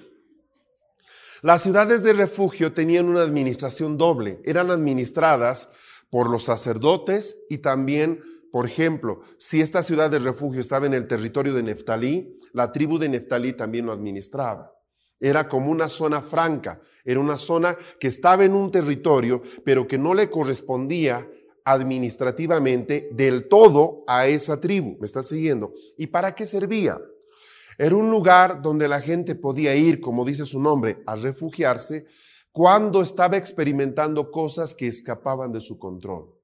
Las 1.42 1.62
ciudades 1.62 2.02
de 2.02 2.14
refugio 2.14 2.72
tenían 2.72 3.06
una 3.06 3.22
administración 3.22 3.98
doble, 3.98 4.40
eran 4.44 4.70
administradas 4.70 5.68
por 6.08 6.30
los 6.30 6.44
sacerdotes 6.44 7.36
y 7.50 7.58
también, 7.58 8.22
por 8.54 8.66
ejemplo, 8.66 9.22
si 9.36 9.60
esta 9.60 9.82
ciudad 9.82 10.08
de 10.08 10.20
refugio 10.20 10.60
estaba 10.60 10.86
en 10.86 10.94
el 10.94 11.08
territorio 11.08 11.54
de 11.54 11.64
Neftalí, 11.64 12.38
la 12.52 12.70
tribu 12.70 13.00
de 13.00 13.08
Neftalí 13.08 13.54
también 13.54 13.84
lo 13.84 13.90
administraba. 13.90 14.72
Era 15.18 15.48
como 15.48 15.72
una 15.72 15.88
zona 15.88 16.22
franca, 16.22 16.80
era 17.04 17.18
una 17.18 17.36
zona 17.36 17.76
que 17.98 18.06
estaba 18.06 18.44
en 18.44 18.52
un 18.52 18.70
territorio, 18.70 19.42
pero 19.64 19.88
que 19.88 19.98
no 19.98 20.14
le 20.14 20.30
correspondía 20.30 21.28
administrativamente 21.64 23.08
del 23.10 23.48
todo 23.48 24.04
a 24.06 24.28
esa 24.28 24.60
tribu. 24.60 24.98
¿Me 25.00 25.06
estás 25.06 25.26
siguiendo? 25.26 25.74
¿Y 25.98 26.06
para 26.06 26.32
qué 26.36 26.46
servía? 26.46 27.00
Era 27.76 27.96
un 27.96 28.08
lugar 28.08 28.62
donde 28.62 28.86
la 28.86 29.00
gente 29.00 29.34
podía 29.34 29.74
ir, 29.74 30.00
como 30.00 30.24
dice 30.24 30.46
su 30.46 30.60
nombre, 30.60 31.02
a 31.06 31.16
refugiarse 31.16 32.06
cuando 32.52 33.02
estaba 33.02 33.36
experimentando 33.36 34.30
cosas 34.30 34.76
que 34.76 34.86
escapaban 34.86 35.50
de 35.50 35.58
su 35.58 35.76
control. 35.76 36.43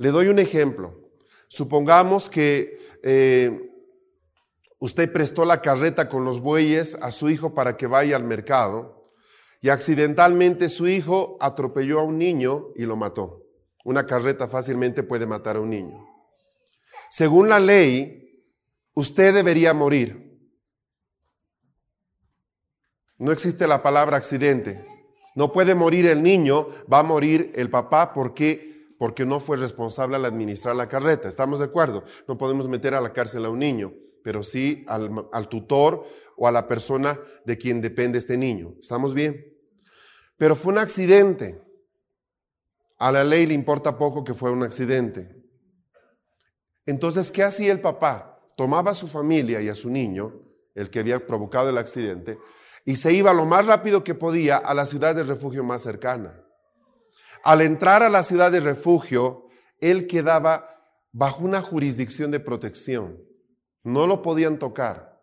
Le 0.00 0.10
doy 0.12 0.28
un 0.28 0.38
ejemplo. 0.38 0.98
Supongamos 1.46 2.30
que 2.30 2.78
eh, 3.02 3.70
usted 4.78 5.12
prestó 5.12 5.44
la 5.44 5.60
carreta 5.60 6.08
con 6.08 6.24
los 6.24 6.40
bueyes 6.40 6.94
a 7.02 7.12
su 7.12 7.28
hijo 7.28 7.52
para 7.52 7.76
que 7.76 7.86
vaya 7.86 8.16
al 8.16 8.24
mercado 8.24 9.12
y 9.60 9.68
accidentalmente 9.68 10.70
su 10.70 10.88
hijo 10.88 11.36
atropelló 11.38 12.00
a 12.00 12.04
un 12.04 12.16
niño 12.16 12.68
y 12.76 12.86
lo 12.86 12.96
mató. 12.96 13.44
Una 13.84 14.06
carreta 14.06 14.48
fácilmente 14.48 15.02
puede 15.02 15.26
matar 15.26 15.56
a 15.56 15.60
un 15.60 15.68
niño. 15.68 16.02
Según 17.10 17.50
la 17.50 17.60
ley, 17.60 18.42
usted 18.94 19.34
debería 19.34 19.74
morir. 19.74 20.40
No 23.18 23.32
existe 23.32 23.68
la 23.68 23.82
palabra 23.82 24.16
accidente. 24.16 24.82
No 25.34 25.52
puede 25.52 25.74
morir 25.74 26.06
el 26.06 26.22
niño, 26.22 26.68
va 26.90 27.00
a 27.00 27.02
morir 27.02 27.52
el 27.54 27.68
papá 27.68 28.14
porque, 28.14 28.69
porque 29.00 29.24
no 29.24 29.40
fue 29.40 29.56
responsable 29.56 30.16
al 30.16 30.26
administrar 30.26 30.76
la 30.76 30.86
carreta. 30.86 31.26
¿Estamos 31.26 31.58
de 31.58 31.64
acuerdo? 31.64 32.04
No 32.28 32.36
podemos 32.36 32.68
meter 32.68 32.92
a 32.94 33.00
la 33.00 33.14
cárcel 33.14 33.46
a 33.46 33.48
un 33.48 33.58
niño, 33.58 33.94
pero 34.22 34.42
sí 34.42 34.84
al, 34.86 35.48
tutor 35.48 36.04
o 36.36 36.46
a 36.46 36.52
la 36.52 36.68
persona 36.68 37.18
de 37.46 37.56
quien 37.56 37.80
depende 37.80 38.18
este 38.18 38.36
niño. 38.36 38.74
¿Estamos 38.78 39.14
bien? 39.14 39.42
Pero 40.36 40.54
fue 40.54 40.74
un 40.74 40.78
accidente. 40.80 41.62
A 42.98 43.10
la 43.10 43.24
ley 43.24 43.46
le 43.46 43.54
importa 43.54 43.96
poco 43.96 44.22
que 44.22 44.34
fue 44.34 44.50
un 44.50 44.62
accidente. 44.62 45.34
Entonces, 46.84 47.32
¿qué 47.32 47.42
hacía 47.42 47.72
el 47.72 47.80
papá? 47.80 48.38
Tomaba 48.54 48.90
a 48.90 48.94
su 48.94 49.08
familia 49.08 49.62
y 49.62 49.70
a 49.70 49.74
su 49.74 49.88
niño, 49.88 50.42
el 50.74 50.90
que 50.90 50.98
había 50.98 51.26
provocado 51.26 51.70
el 51.70 51.78
accidente, 51.78 52.38
y 52.84 52.96
se 52.96 53.14
iba 53.14 53.32
lo 53.32 53.46
más 53.46 53.64
rápido 53.64 54.04
que 54.04 54.14
podía 54.14 54.58
a 54.58 54.74
la 54.74 54.84
ciudad 54.84 55.14
de 55.14 55.22
refugio 55.22 55.64
más 55.64 55.80
cercana. 55.80 56.44
Al 57.42 57.62
entrar 57.62 58.02
a 58.02 58.10
la 58.10 58.22
ciudad 58.22 58.52
de 58.52 58.60
refugio, 58.60 59.48
él 59.80 60.06
quedaba 60.06 60.70
bajo 61.12 61.44
una 61.44 61.62
jurisdicción 61.62 62.30
de 62.30 62.40
protección. 62.40 63.22
No 63.82 64.06
lo 64.06 64.22
podían 64.22 64.58
tocar, 64.58 65.20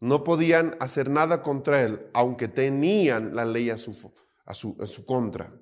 no 0.00 0.24
podían 0.24 0.76
hacer 0.80 1.10
nada 1.10 1.42
contra 1.42 1.82
él, 1.82 2.06
aunque 2.14 2.48
tenían 2.48 3.34
la 3.36 3.44
ley 3.44 3.70
a 3.70 3.76
su, 3.76 4.12
su 4.54 5.06
contra. 5.06 5.52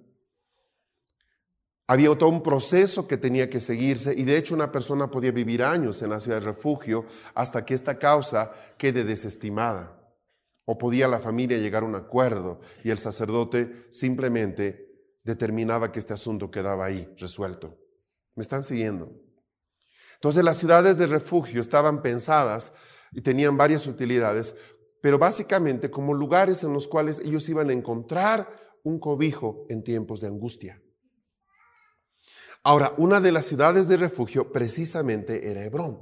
Había 1.89 2.17
todo 2.17 2.31
un 2.31 2.43
proceso 2.43 3.09
que 3.09 3.17
tenía 3.17 3.51
que 3.51 3.61
seguirse 3.61 4.15
y 4.15 4.23
de 4.23 4.37
hecho 4.37 4.55
una 4.55 4.71
persona 4.71 5.11
podía 5.11 5.33
vivir 5.33 5.63
años 5.63 6.01
en 6.01 6.11
la 6.11 6.21
ciudad 6.21 6.39
de 6.41 6.47
refugio 6.47 7.07
hasta 7.35 7.65
que 7.65 7.75
esta 7.75 7.99
causa 7.99 8.53
quede 8.79 9.05
desestimada. 9.05 9.99
O 10.65 10.79
podía 10.79 11.09
la 11.09 11.19
familia 11.19 11.59
llegar 11.59 11.83
a 11.83 11.87
un 11.87 11.97
acuerdo 11.97 12.61
y 12.85 12.91
el 12.91 12.99
sacerdote 12.99 13.89
simplemente 13.91 14.92
determinaba 15.25 15.93
que 15.93 15.99
este 15.99 16.13
asunto 16.13 16.51
quedaba 16.51 16.85
ahí, 16.85 17.13
resuelto. 17.17 17.79
¿Me 18.35 18.43
están 18.43 18.63
siguiendo? 18.63 19.13
Entonces 20.15 20.45
las 20.45 20.59
ciudades 20.59 20.99
de 20.99 21.07
refugio 21.07 21.61
estaban 21.61 22.03
pensadas 22.03 22.73
y 23.13 23.21
tenían 23.21 23.57
varias 23.57 23.87
utilidades, 23.87 24.55
pero 25.01 25.19
básicamente 25.19 25.91
como 25.91 26.15
lugares 26.15 26.63
en 26.63 26.73
los 26.73 26.89
cuales 26.89 27.21
ellos 27.21 27.49
iban 27.49 27.71
a 27.71 27.73
encontrar 27.73 28.49
un 28.85 28.99
cobijo 28.99 29.67
en 29.69 29.83
tiempos 29.83 30.21
de 30.21 30.29
angustia. 30.29 30.81
Ahora, 32.65 32.95
una 32.97 33.21
de 33.21 33.33
las 33.33 33.47
ciudades 33.47 33.89
de 33.89 33.97
refugio 33.97 34.53
precisamente 34.53 35.51
era 35.51 35.65
Hebrón. 35.65 35.99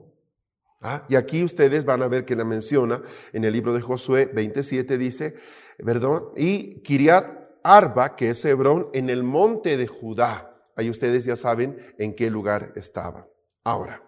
¿Ah? 0.82 1.06
Y 1.08 1.16
aquí 1.16 1.42
ustedes 1.42 1.84
van 1.84 2.02
a 2.02 2.08
ver 2.08 2.24
que 2.24 2.36
la 2.36 2.44
menciona 2.44 3.02
en 3.32 3.44
el 3.44 3.52
libro 3.52 3.74
de 3.74 3.82
Josué 3.82 4.26
27, 4.26 4.96
dice, 4.96 5.34
perdón, 5.78 6.30
y 6.36 6.80
Kiriat 6.82 7.39
Arba, 7.62 8.16
que 8.16 8.30
es 8.30 8.44
Hebrón, 8.44 8.88
en 8.92 9.10
el 9.10 9.22
monte 9.22 9.76
de 9.76 9.86
Judá. 9.86 10.54
Ahí 10.76 10.88
ustedes 10.90 11.24
ya 11.24 11.36
saben 11.36 11.76
en 11.98 12.14
qué 12.14 12.30
lugar 12.30 12.72
estaba. 12.76 13.28
Ahora, 13.64 14.02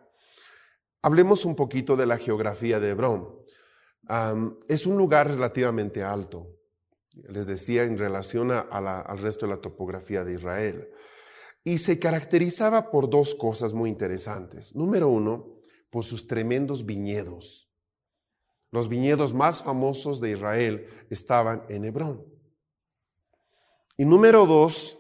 hablemos 1.02 1.44
un 1.44 1.54
poquito 1.54 1.96
de 1.96 2.06
la 2.06 2.16
geografía 2.16 2.80
de 2.80 2.90
Hebrón. 2.90 3.38
es 4.68 4.86
un 4.86 4.96
lugar 4.96 5.30
relativamente 5.30 6.02
alto, 6.02 6.56
les 7.14 7.46
decía, 7.46 7.84
en 7.84 7.98
relación 7.98 8.50
al 8.50 9.18
resto 9.18 9.46
de 9.46 9.52
la 9.54 9.60
topografía 9.60 10.24
de 10.24 10.34
Israel. 10.34 10.88
Y 11.64 11.78
se 11.78 11.98
caracterizaba 11.98 12.90
por 12.90 13.08
dos 13.08 13.34
cosas 13.34 13.72
muy 13.72 13.90
interesantes. 13.90 14.74
Número 14.74 15.08
uno, 15.08 15.60
por 15.90 16.04
sus 16.04 16.26
tremendos 16.26 16.86
viñedos. 16.86 17.68
Los 18.70 18.88
viñedos 18.88 19.34
más 19.34 19.62
famosos 19.62 20.20
de 20.20 20.30
Israel 20.30 20.86
estaban 21.10 21.64
en 21.68 21.84
Hebrón. 21.84 22.31
Y 23.96 24.04
número 24.04 24.46
dos, 24.46 24.98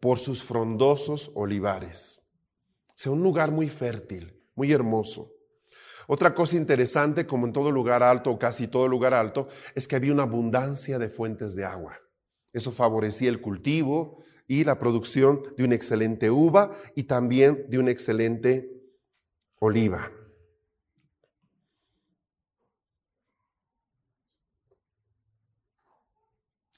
por 0.00 0.18
sus 0.18 0.42
frondosos 0.42 1.30
olivares. 1.34 2.22
O 2.88 2.92
sea, 2.94 3.12
un 3.12 3.22
lugar 3.22 3.50
muy 3.50 3.68
fértil, 3.68 4.38
muy 4.54 4.70
hermoso. 4.72 5.32
Otra 6.06 6.34
cosa 6.34 6.56
interesante, 6.56 7.26
como 7.26 7.46
en 7.46 7.52
todo 7.52 7.70
lugar 7.70 8.02
alto, 8.02 8.30
o 8.30 8.38
casi 8.38 8.68
todo 8.68 8.86
lugar 8.86 9.14
alto, 9.14 9.48
es 9.74 9.88
que 9.88 9.96
había 9.96 10.12
una 10.12 10.24
abundancia 10.24 10.98
de 10.98 11.08
fuentes 11.08 11.56
de 11.56 11.64
agua. 11.64 11.98
Eso 12.52 12.70
favorecía 12.70 13.30
el 13.30 13.40
cultivo 13.40 14.22
y 14.46 14.64
la 14.64 14.78
producción 14.78 15.42
de 15.56 15.64
una 15.64 15.74
excelente 15.74 16.30
uva 16.30 16.72
y 16.94 17.04
también 17.04 17.64
de 17.68 17.78
un 17.78 17.88
excelente 17.88 18.70
oliva. 19.58 20.12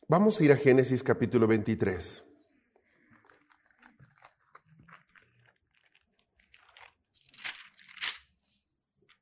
Vamos 0.09 0.38
a 0.38 0.44
ir 0.44 0.52
a 0.52 0.57
Génesis 0.57 1.02
capítulo 1.02 1.48
23. 1.48 2.24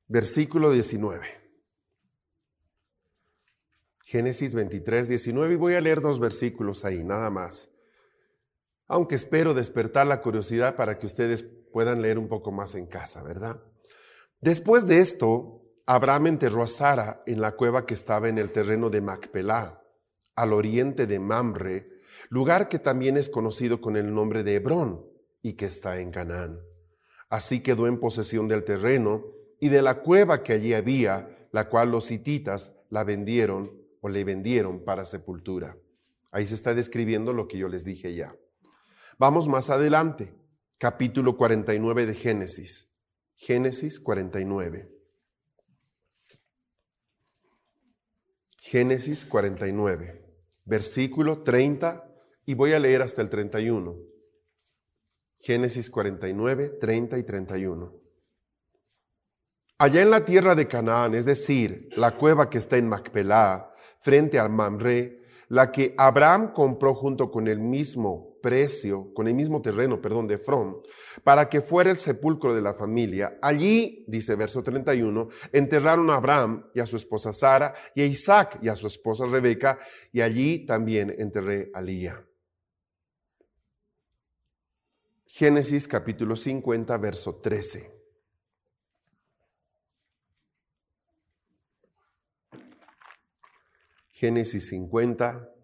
Versículo 0.08 0.70
19. 0.70 1.26
Génesis 4.02 4.52
23, 4.52 5.08
19 5.08 5.54
y 5.54 5.56
voy 5.56 5.74
a 5.74 5.80
leer 5.80 6.02
dos 6.02 6.20
versículos 6.20 6.84
ahí, 6.84 7.02
nada 7.02 7.30
más. 7.30 7.70
Aunque 8.86 9.14
espero 9.14 9.54
despertar 9.54 10.06
la 10.06 10.20
curiosidad 10.20 10.76
para 10.76 10.98
que 10.98 11.06
ustedes 11.06 11.42
puedan 11.72 12.02
leer 12.02 12.18
un 12.18 12.28
poco 12.28 12.52
más 12.52 12.74
en 12.74 12.84
casa, 12.86 13.22
¿verdad? 13.22 13.58
Después 14.42 14.86
de 14.86 14.98
esto, 14.98 15.62
Abraham 15.86 16.26
enterró 16.26 16.62
a 16.62 16.66
Sara 16.66 17.22
en 17.24 17.40
la 17.40 17.52
cueva 17.52 17.86
que 17.86 17.94
estaba 17.94 18.28
en 18.28 18.36
el 18.36 18.52
terreno 18.52 18.90
de 18.90 19.00
Macpelá, 19.00 19.80
al 20.36 20.52
oriente 20.52 21.06
de 21.06 21.18
Mamre, 21.18 22.00
lugar 22.28 22.68
que 22.68 22.78
también 22.78 23.16
es 23.16 23.28
conocido 23.28 23.80
con 23.80 23.96
el 23.96 24.14
nombre 24.14 24.42
de 24.42 24.56
Hebrón 24.56 25.04
y 25.42 25.54
que 25.54 25.66
está 25.66 26.00
en 26.00 26.10
Canaán. 26.10 26.60
Así 27.28 27.60
quedó 27.60 27.86
en 27.86 27.98
posesión 27.98 28.48
del 28.48 28.64
terreno 28.64 29.24
y 29.60 29.68
de 29.68 29.82
la 29.82 30.00
cueva 30.00 30.42
que 30.42 30.52
allí 30.52 30.74
había, 30.74 31.48
la 31.52 31.68
cual 31.68 31.90
los 31.90 32.10
hititas 32.10 32.72
la 32.90 33.04
vendieron 33.04 33.72
o 34.00 34.08
le 34.08 34.24
vendieron 34.24 34.84
para 34.84 35.04
sepultura. 35.04 35.76
Ahí 36.30 36.46
se 36.46 36.54
está 36.54 36.74
describiendo 36.74 37.32
lo 37.32 37.48
que 37.48 37.58
yo 37.58 37.68
les 37.68 37.84
dije 37.84 38.14
ya. 38.14 38.36
Vamos 39.18 39.48
más 39.48 39.70
adelante, 39.70 40.34
capítulo 40.78 41.36
49 41.36 42.06
de 42.06 42.14
Génesis. 42.14 42.88
Génesis 43.36 44.00
49. 44.00 44.90
Génesis 48.58 49.26
49, 49.26 50.23
versículo 50.64 51.42
30 51.42 52.04
y 52.46 52.54
voy 52.54 52.72
a 52.72 52.78
leer 52.78 53.02
hasta 53.02 53.22
el 53.22 53.30
31. 53.30 53.96
Génesis 55.38 55.90
49, 55.90 56.78
30 56.80 57.18
y 57.18 57.22
31. 57.22 57.92
Allá 59.78 60.02
en 60.02 60.10
la 60.10 60.24
tierra 60.24 60.54
de 60.54 60.68
Canaán, 60.68 61.14
es 61.14 61.24
decir, 61.24 61.88
la 61.96 62.16
cueva 62.16 62.48
que 62.48 62.58
está 62.58 62.76
en 62.76 62.88
Macpelá, 62.88 63.72
frente 64.00 64.38
al 64.38 64.50
Mamre, 64.50 65.23
la 65.48 65.70
que 65.70 65.94
Abraham 65.96 66.52
compró 66.52 66.94
junto 66.94 67.30
con 67.30 67.48
el 67.48 67.58
mismo 67.58 68.38
precio, 68.40 69.12
con 69.14 69.26
el 69.26 69.34
mismo 69.34 69.62
terreno, 69.62 70.02
perdón, 70.02 70.26
de 70.26 70.38
From, 70.38 70.82
para 71.22 71.48
que 71.48 71.62
fuera 71.62 71.90
el 71.90 71.96
sepulcro 71.96 72.54
de 72.54 72.60
la 72.60 72.74
familia. 72.74 73.38
Allí, 73.40 74.04
dice 74.06 74.36
verso 74.36 74.62
31, 74.62 75.28
enterraron 75.52 76.10
a 76.10 76.16
Abraham 76.16 76.66
y 76.74 76.80
a 76.80 76.86
su 76.86 76.96
esposa 76.96 77.32
Sara 77.32 77.74
y 77.94 78.02
a 78.02 78.04
Isaac 78.04 78.58
y 78.60 78.68
a 78.68 78.76
su 78.76 78.86
esposa 78.86 79.24
Rebeca, 79.24 79.78
y 80.12 80.20
allí 80.20 80.66
también 80.66 81.14
enterré 81.16 81.70
a 81.72 81.80
Lía. 81.80 82.22
Génesis 85.26 85.88
capítulo 85.88 86.36
50, 86.36 86.96
verso 86.98 87.36
13. 87.36 87.93
Génesis 94.24 94.68
50. 94.68 95.54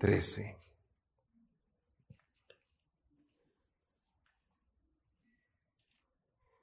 Trece. 0.00 0.56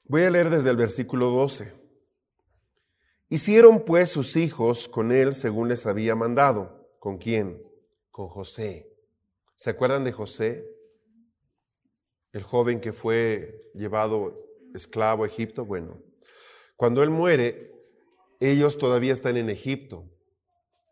Voy 0.09 0.23
a 0.23 0.29
leer 0.29 0.49
desde 0.49 0.71
el 0.71 0.75
versículo 0.75 1.27
12. 1.29 1.73
Hicieron 3.29 3.85
pues 3.85 4.09
sus 4.09 4.35
hijos 4.35 4.89
con 4.89 5.13
él 5.13 5.35
según 5.35 5.69
les 5.69 5.85
había 5.85 6.15
mandado. 6.15 6.89
¿Con 6.99 7.17
quién? 7.17 7.63
Con 8.11 8.27
José. 8.27 8.93
¿Se 9.55 9.69
acuerdan 9.69 10.03
de 10.03 10.11
José? 10.11 10.67
El 12.33 12.43
joven 12.43 12.81
que 12.81 12.91
fue 12.91 13.71
llevado 13.73 14.37
esclavo 14.73 15.23
a 15.23 15.27
Egipto. 15.27 15.63
Bueno, 15.63 16.12
cuando 16.75 17.03
él 17.03 17.09
muere, 17.09 17.71
ellos 18.39 18.77
todavía 18.77 19.13
están 19.13 19.37
en 19.37 19.49
Egipto. 19.49 20.09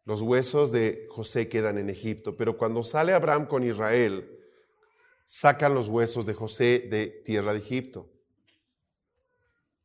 Los 0.05 0.21
huesos 0.21 0.71
de 0.71 1.07
José 1.09 1.47
quedan 1.49 1.77
en 1.77 1.89
Egipto, 1.89 2.35
pero 2.35 2.57
cuando 2.57 2.83
sale 2.83 3.13
Abraham 3.13 3.45
con 3.45 3.63
Israel, 3.63 4.39
sacan 5.25 5.73
los 5.73 5.87
huesos 5.87 6.25
de 6.25 6.33
José 6.33 6.87
de 6.89 7.07
tierra 7.23 7.53
de 7.53 7.59
Egipto. 7.59 8.09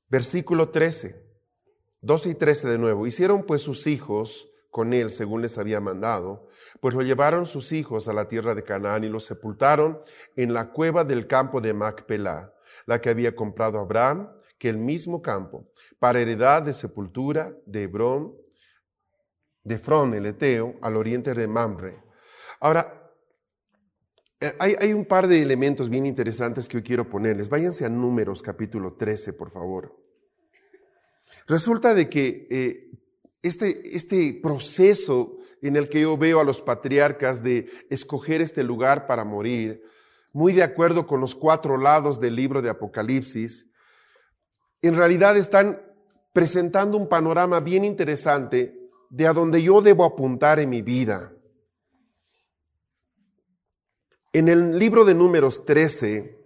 Versículo 0.09 0.71
13, 0.71 1.23
12 2.01 2.29
y 2.29 2.35
13 2.35 2.69
de 2.69 2.79
nuevo. 2.79 3.07
Hicieron 3.07 3.45
pues 3.45 3.63
sus 3.63 3.87
hijos 3.87 4.49
con 4.71 4.93
él 4.93 5.11
según 5.11 5.43
les 5.43 5.59
había 5.59 5.81
mandado, 5.81 6.49
pues 6.81 6.95
lo 6.95 7.03
llevaron 7.03 7.47
sus 7.47 7.73
hijos 7.73 8.09
a 8.09 8.13
la 8.13 8.29
tierra 8.29 8.55
de 8.55 8.63
Canaán 8.63 9.05
y 9.05 9.09
los 9.09 9.25
sepultaron 9.25 10.01
en 10.37 10.53
la 10.53 10.71
cueva 10.71 11.03
del 11.03 11.27
campo 11.27 11.61
de 11.61 11.73
Macpelá, 11.73 12.53
la 12.85 13.01
que 13.01 13.09
había 13.09 13.35
comprado 13.35 13.79
Abraham, 13.79 14.31
que 14.59 14.69
el 14.69 14.79
mismo 14.79 15.23
campo 15.23 15.69
para 15.99 16.21
heredad 16.21 16.63
de 16.63 16.73
sepultura 16.73 17.55
de 17.67 17.85
Hebrón, 17.85 18.35
de 19.65 19.79
Frón, 19.79 20.15
el 20.15 20.27
Eteo, 20.27 20.77
al 20.81 20.97
oriente 20.97 21.35
de 21.35 21.49
Mamre. 21.49 21.99
Ahora, 22.61 23.07
eh, 24.41 24.55
hay, 24.59 24.93
un 24.93 25.07
par 25.07 25.29
de 25.29 25.41
elementos 25.41 25.89
bien 25.89 26.05
interesantes 26.05 26.69
que 26.69 26.77
hoy 26.77 26.83
quiero 26.83 27.09
ponerles. 27.09 27.49
Váyanse 27.49 27.85
a 27.85 27.89
Números 27.89 28.43
capítulo 28.43 28.95
13, 28.95 29.33
por 29.33 29.51
favor. 29.51 29.97
Resulta 31.47 31.95
de 31.95 32.09
que 32.09 32.47
eh, 32.51 32.91
este, 33.43 33.97
este 33.97 34.39
proceso 34.43 35.39
en 35.63 35.77
el 35.77 35.89
que 35.89 36.03
yo 36.03 36.17
veo 36.19 36.39
a 36.41 36.45
los 36.45 36.61
patriarcas 36.61 37.43
de 37.43 37.71
escoger 37.89 38.43
este 38.43 38.63
lugar 38.63 39.07
para 39.07 39.25
morir, 39.25 39.83
muy 40.33 40.53
de 40.53 40.63
acuerdo 40.63 41.07
con 41.07 41.21
los 41.21 41.35
cuatro 41.35 41.79
lados 41.79 42.21
del 42.21 42.37
libro 42.37 42.61
de 42.61 42.69
Apocalipsis, 42.69 43.67
en 44.87 44.97
realidad 44.97 45.37
están 45.37 45.81
presentando 46.33 46.99
un 46.99 47.09
panorama 47.09 47.61
bien 47.61 47.85
interesante 47.85 48.91
de 49.09 49.27
a 49.27 49.33
donde 49.33 49.63
yo 49.63 49.81
debo 49.81 50.05
apuntar 50.05 50.61
en 50.61 50.69
mi 50.69 50.83
vida. 50.83 51.33
En 54.33 54.49
el 54.49 54.79
libro 54.79 55.05
de 55.05 55.15
números 55.15 55.65
13, 55.65 56.37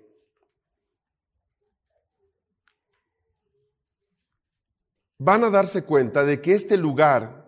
van 5.18 5.44
a 5.44 5.50
darse 5.50 5.82
cuenta 5.82 6.24
de 6.24 6.40
que 6.40 6.54
este 6.54 6.76
lugar, 6.76 7.46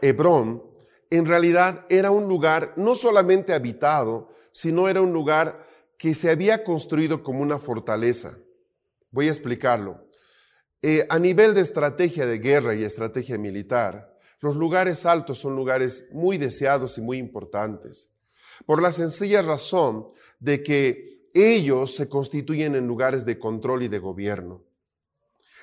Hebrón, 0.00 0.62
en 1.10 1.26
realidad 1.26 1.84
era 1.90 2.10
un 2.10 2.28
lugar 2.28 2.72
no 2.76 2.94
solamente 2.94 3.52
habitado, 3.52 4.30
sino 4.52 4.88
era 4.88 5.00
un 5.00 5.12
lugar 5.12 5.66
que 5.98 6.14
se 6.14 6.30
había 6.30 6.64
construido 6.64 7.22
como 7.22 7.42
una 7.42 7.58
fortaleza. 7.58 8.38
Voy 9.10 9.28
a 9.28 9.30
explicarlo. 9.30 10.11
Eh, 10.84 11.06
a 11.08 11.18
nivel 11.20 11.54
de 11.54 11.60
estrategia 11.60 12.26
de 12.26 12.40
guerra 12.40 12.74
y 12.74 12.82
estrategia 12.82 13.38
militar, 13.38 14.18
los 14.40 14.56
lugares 14.56 15.06
altos 15.06 15.38
son 15.38 15.54
lugares 15.54 16.08
muy 16.10 16.38
deseados 16.38 16.98
y 16.98 17.00
muy 17.00 17.18
importantes, 17.18 18.10
por 18.66 18.82
la 18.82 18.90
sencilla 18.90 19.42
razón 19.42 20.08
de 20.40 20.64
que 20.64 21.28
ellos 21.34 21.94
se 21.94 22.08
constituyen 22.08 22.74
en 22.74 22.88
lugares 22.88 23.24
de 23.24 23.38
control 23.38 23.84
y 23.84 23.88
de 23.88 24.00
gobierno. 24.00 24.64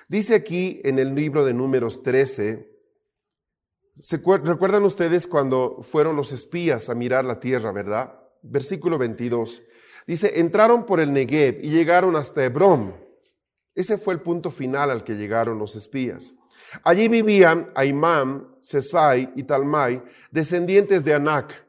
Dice 0.08 0.36
aquí 0.36 0.80
en 0.86 0.98
el 0.98 1.14
libro 1.14 1.44
de 1.44 1.54
números 1.54 2.02
13, 2.02 2.72
recuerdan 4.46 4.84
ustedes 4.86 5.28
cuando 5.28 5.82
fueron 5.82 6.16
los 6.16 6.32
espías 6.32 6.90
a 6.90 6.96
mirar 6.96 7.26
la 7.26 7.42
tierra, 7.42 7.74
verdad? 7.74 8.18
Versículo 8.42 8.98
22. 8.98 9.62
Dice, 10.08 10.40
entraron 10.40 10.86
por 10.86 11.02
el 11.02 11.12
Negev 11.12 11.60
y 11.62 11.70
llegaron 11.70 12.16
hasta 12.16 12.46
Hebrón 12.46 13.09
ese 13.80 13.98
fue 13.98 14.14
el 14.14 14.20
punto 14.20 14.52
final 14.52 14.92
al 14.92 15.06
que 15.06 15.16
llegaron 15.16 15.58
los 15.58 15.74
espías. 15.78 16.34
Allí 16.84 17.08
vivían 17.08 17.72
Aimán, 17.76 18.46
Sesai 18.60 19.32
y 19.38 19.44
Talmai, 19.44 20.04
descendientes 20.32 21.06
de 21.06 21.14
Anac. 21.14 21.66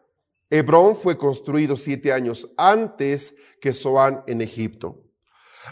Hebrón 0.51 0.97
fue 0.97 1.17
construido 1.17 1.77
siete 1.77 2.13
años 2.13 2.51
antes 2.57 3.37
que 3.61 3.73
Zoán 3.73 4.25
en 4.27 4.41
Egipto. 4.41 5.05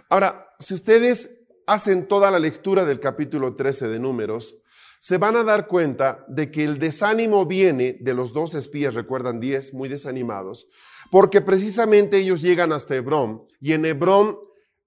Ahora, 0.09 0.47
si 0.61 0.75
ustedes 0.75 1.29
hacen 1.67 2.07
toda 2.07 2.31
la 2.31 2.39
lectura 2.39 2.85
del 2.85 3.01
capítulo 3.01 3.57
13 3.57 3.89
de 3.89 3.99
Números, 3.99 4.55
se 5.01 5.19
van 5.19 5.35
a 5.35 5.43
dar 5.43 5.67
cuenta 5.67 6.25
de 6.29 6.53
que 6.53 6.63
el 6.63 6.79
desánimo 6.79 7.47
viene 7.47 7.99
de 8.01 8.15
los 8.15 8.33
dos 8.33 8.55
espías, 8.55 8.95
recuerdan 8.95 9.41
diez, 9.41 9.75
muy 9.75 9.89
desanimados, 9.89 10.69
porque 11.11 11.41
precisamente 11.41 12.19
ellos 12.19 12.43
llegan 12.43 12.71
hasta 12.71 12.95
Hebrón 12.95 13.43
y 13.61 13.73
en 13.73 13.85
Hebrón 13.87 14.39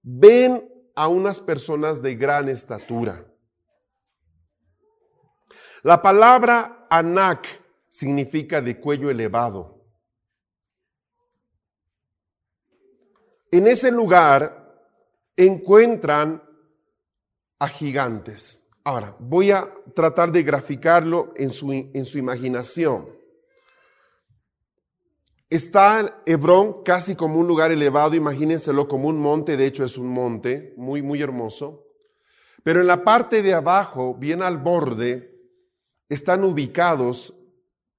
ven 0.02 0.71
a 0.94 1.08
unas 1.08 1.40
personas 1.40 2.02
de 2.02 2.14
gran 2.14 2.48
estatura. 2.48 3.26
La 5.82 6.00
palabra 6.00 6.86
anak 6.90 7.46
significa 7.88 8.60
de 8.60 8.78
cuello 8.78 9.10
elevado. 9.10 9.82
En 13.50 13.66
ese 13.66 13.90
lugar 13.90 14.62
encuentran 15.36 16.42
a 17.58 17.68
gigantes. 17.68 18.58
Ahora, 18.84 19.14
voy 19.18 19.50
a 19.50 19.72
tratar 19.94 20.32
de 20.32 20.42
graficarlo 20.42 21.32
en 21.36 21.50
su, 21.50 21.72
en 21.72 22.04
su 22.04 22.18
imaginación. 22.18 23.21
Está 25.52 26.22
Hebrón 26.24 26.82
casi 26.82 27.14
como 27.14 27.38
un 27.38 27.46
lugar 27.46 27.72
elevado, 27.72 28.14
imagínenselo 28.14 28.88
como 28.88 29.08
un 29.08 29.18
monte, 29.18 29.58
de 29.58 29.66
hecho 29.66 29.84
es 29.84 29.98
un 29.98 30.08
monte 30.08 30.72
muy, 30.78 31.02
muy 31.02 31.20
hermoso. 31.20 31.84
Pero 32.62 32.80
en 32.80 32.86
la 32.86 33.04
parte 33.04 33.42
de 33.42 33.52
abajo, 33.52 34.14
bien 34.14 34.42
al 34.42 34.56
borde, 34.56 35.38
están 36.08 36.42
ubicados 36.44 37.34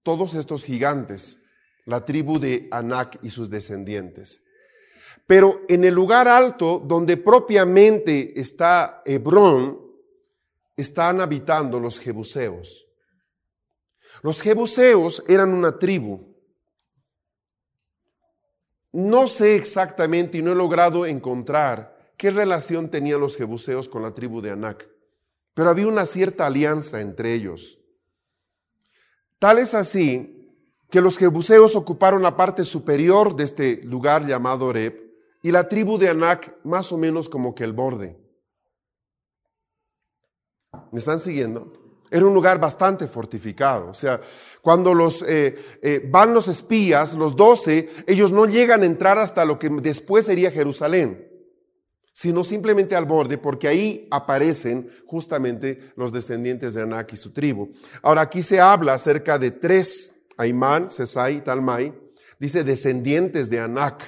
todos 0.02 0.34
estos 0.34 0.64
gigantes, 0.64 1.38
la 1.86 2.04
tribu 2.04 2.40
de 2.40 2.68
Anak 2.72 3.20
y 3.22 3.30
sus 3.30 3.52
descendientes. 3.52 4.44
Pero 5.28 5.62
en 5.70 5.84
el 5.84 5.94
lugar 5.94 6.28
alto, 6.28 6.82
donde 6.84 7.18
propiamente 7.18 8.40
está 8.42 9.04
Hebrón, 9.06 9.80
están 10.76 11.22
habitando 11.22 11.80
los 11.80 12.00
jebuseos. 12.00 12.88
Los 14.24 14.42
jebuseos 14.42 15.24
eran 15.28 15.54
una 15.54 15.78
tribu. 15.78 16.33
No 18.94 19.26
sé 19.26 19.56
exactamente 19.56 20.38
y 20.38 20.44
no 20.44 20.52
he 20.52 20.56
logrado 20.56 21.08
encontrar 21.08 22.14
qué 22.16 22.30
relación 22.30 22.90
tenían 22.90 23.20
los 23.20 23.36
jebuseos 23.36 23.90
con 23.90 24.04
la 24.04 24.14
tribu 24.14 24.40
de 24.40 24.52
Anac, 24.52 24.88
pero 25.56 25.72
había 25.72 25.88
una 25.88 26.06
cierta 26.06 26.46
alianza 26.46 27.02
entre 27.02 27.34
ellos. 27.34 27.80
Tal 29.40 29.58
es 29.58 29.74
así 29.74 30.58
que 30.92 31.02
los 31.02 31.18
jebuseos 31.18 31.76
ocuparon 31.76 32.22
la 32.22 32.38
parte 32.38 32.64
superior 32.64 33.36
de 33.36 33.46
este 33.46 33.82
lugar 33.84 34.28
llamado 34.28 34.68
Oreb 34.68 35.12
y 35.42 35.52
la 35.52 35.68
tribu 35.68 35.98
de 35.98 36.10
Anac 36.10 36.56
más 36.64 36.92
o 36.92 36.98
menos 36.98 37.28
como 37.28 37.56
que 37.56 37.64
el 37.64 37.74
borde. 37.74 38.16
¿Me 40.92 41.00
están 41.00 41.20
siguiendo? 41.20 41.83
Era 42.14 42.28
un 42.28 42.34
lugar 42.36 42.60
bastante 42.60 43.08
fortificado. 43.08 43.90
O 43.90 43.94
sea, 43.96 44.22
cuando 44.62 44.94
los, 44.94 45.24
eh, 45.28 45.56
eh, 45.82 46.08
van 46.12 46.32
los 46.32 46.48
espías, 46.48 47.16
los 47.16 47.36
doce, 47.36 47.90
ellos 48.06 48.32
no 48.32 48.46
llegan 48.46 48.84
a 48.84 48.86
entrar 48.86 49.18
hasta 49.18 49.44
lo 49.46 49.58
que 49.58 49.68
después 49.68 50.28
sería 50.28 50.52
Jerusalén, 50.52 51.28
sino 52.14 52.44
simplemente 52.44 52.96
al 52.96 53.06
borde, 53.06 53.40
porque 53.40 53.68
ahí 53.68 54.08
aparecen 54.12 54.92
justamente 55.08 55.92
los 55.96 56.14
descendientes 56.14 56.76
de 56.76 56.84
Anac 56.84 57.14
y 57.14 57.18
su 57.18 57.34
tribu. 57.34 57.72
Ahora, 58.04 58.22
aquí 58.22 58.44
se 58.44 58.60
habla 58.60 58.94
acerca 58.94 59.40
de 59.40 59.50
tres 59.50 60.14
Aimán, 60.38 60.92
Sesai 60.92 61.44
Talmai, 61.44 61.96
dice 62.40 62.64
descendientes 62.64 63.50
de 63.50 63.60
Anac. 63.60 64.06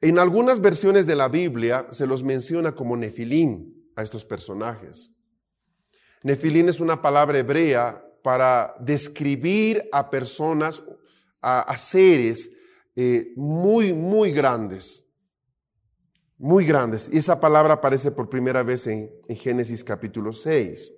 En 0.00 0.18
algunas 0.18 0.58
versiones 0.62 1.06
de 1.06 1.16
la 1.16 1.28
Biblia 1.28 1.86
se 1.90 2.06
los 2.06 2.24
menciona 2.24 2.72
como 2.72 2.96
Nefilín 2.96 3.90
a 3.94 4.02
estos 4.02 4.24
personajes. 4.24 5.13
Nefilín 6.24 6.68
es 6.68 6.80
una 6.80 7.00
palabra 7.00 7.38
hebrea 7.38 8.02
para 8.22 8.74
describir 8.80 9.88
a 9.92 10.08
personas, 10.08 10.82
a, 11.42 11.76
seres 11.76 12.50
eh, 12.96 13.32
muy, 13.36 13.92
muy 13.92 14.32
grandes. 14.32 15.04
Muy 16.38 16.64
grandes. 16.64 17.08
Y 17.12 17.18
esa 17.18 17.38
palabra 17.38 17.74
aparece 17.74 18.10
por 18.10 18.30
primera 18.30 18.62
vez 18.62 18.86
en, 18.86 19.10
en 19.28 19.36
Génesis 19.36 19.84
capítulo 19.84 20.32
6. 20.32 20.92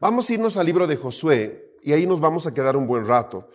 Vamos 0.00 0.28
a 0.28 0.32
irnos 0.32 0.56
al 0.56 0.64
libro 0.66 0.86
de 0.86 0.96
Josué, 0.96 1.74
y 1.82 1.92
ahí 1.92 2.06
nos 2.06 2.18
vamos 2.18 2.46
a 2.46 2.54
quedar 2.54 2.76
un 2.76 2.86
buen 2.86 3.06
rato. 3.06 3.50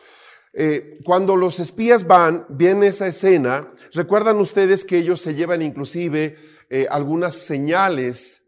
Eh, 0.54 1.00
cuando 1.04 1.36
los 1.36 1.60
espías 1.60 2.06
van, 2.06 2.46
viene 2.48 2.88
esa 2.88 3.08
escena, 3.08 3.74
recuerdan 3.92 4.38
ustedes 4.40 4.86
que 4.86 5.00
ellos 5.00 5.20
se 5.20 5.34
llevan 5.34 5.64
inclusive 5.64 6.36
eh, 6.70 6.88
algunas 6.90 7.34
señales, 7.34 8.41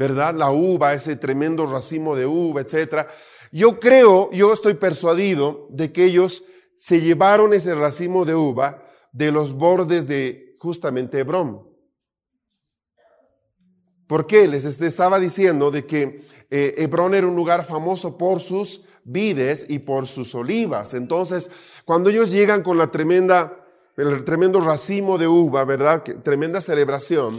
¿verdad? 0.00 0.34
La 0.34 0.50
uva, 0.50 0.94
ese 0.94 1.14
tremendo 1.16 1.66
racimo 1.66 2.16
de 2.16 2.24
uva, 2.24 2.62
etc. 2.62 3.06
Yo 3.52 3.78
creo, 3.78 4.30
yo 4.32 4.50
estoy 4.50 4.72
persuadido 4.72 5.66
de 5.68 5.92
que 5.92 6.04
ellos 6.04 6.42
se 6.74 7.02
llevaron 7.02 7.52
ese 7.52 7.74
racimo 7.74 8.24
de 8.24 8.34
uva 8.34 8.82
de 9.12 9.30
los 9.30 9.52
bordes 9.52 10.08
de 10.08 10.56
justamente 10.58 11.18
Hebrón. 11.18 11.68
¿Por 14.06 14.26
qué? 14.26 14.48
Les 14.48 14.64
estaba 14.64 15.20
diciendo 15.20 15.70
de 15.70 15.84
que 15.84 16.24
eh, 16.48 16.76
Hebrón 16.78 17.14
era 17.14 17.26
un 17.26 17.36
lugar 17.36 17.66
famoso 17.66 18.16
por 18.16 18.40
sus 18.40 18.82
vides 19.04 19.66
y 19.68 19.80
por 19.80 20.06
sus 20.06 20.34
olivas. 20.34 20.94
Entonces, 20.94 21.50
cuando 21.84 22.08
ellos 22.08 22.30
llegan 22.30 22.62
con 22.62 22.78
la 22.78 22.90
tremenda, 22.90 23.66
el 23.98 24.24
tremendo 24.24 24.62
racimo 24.62 25.18
de 25.18 25.28
uva, 25.28 25.66
¿verdad? 25.66 26.02
tremenda 26.22 26.62
celebración, 26.62 27.38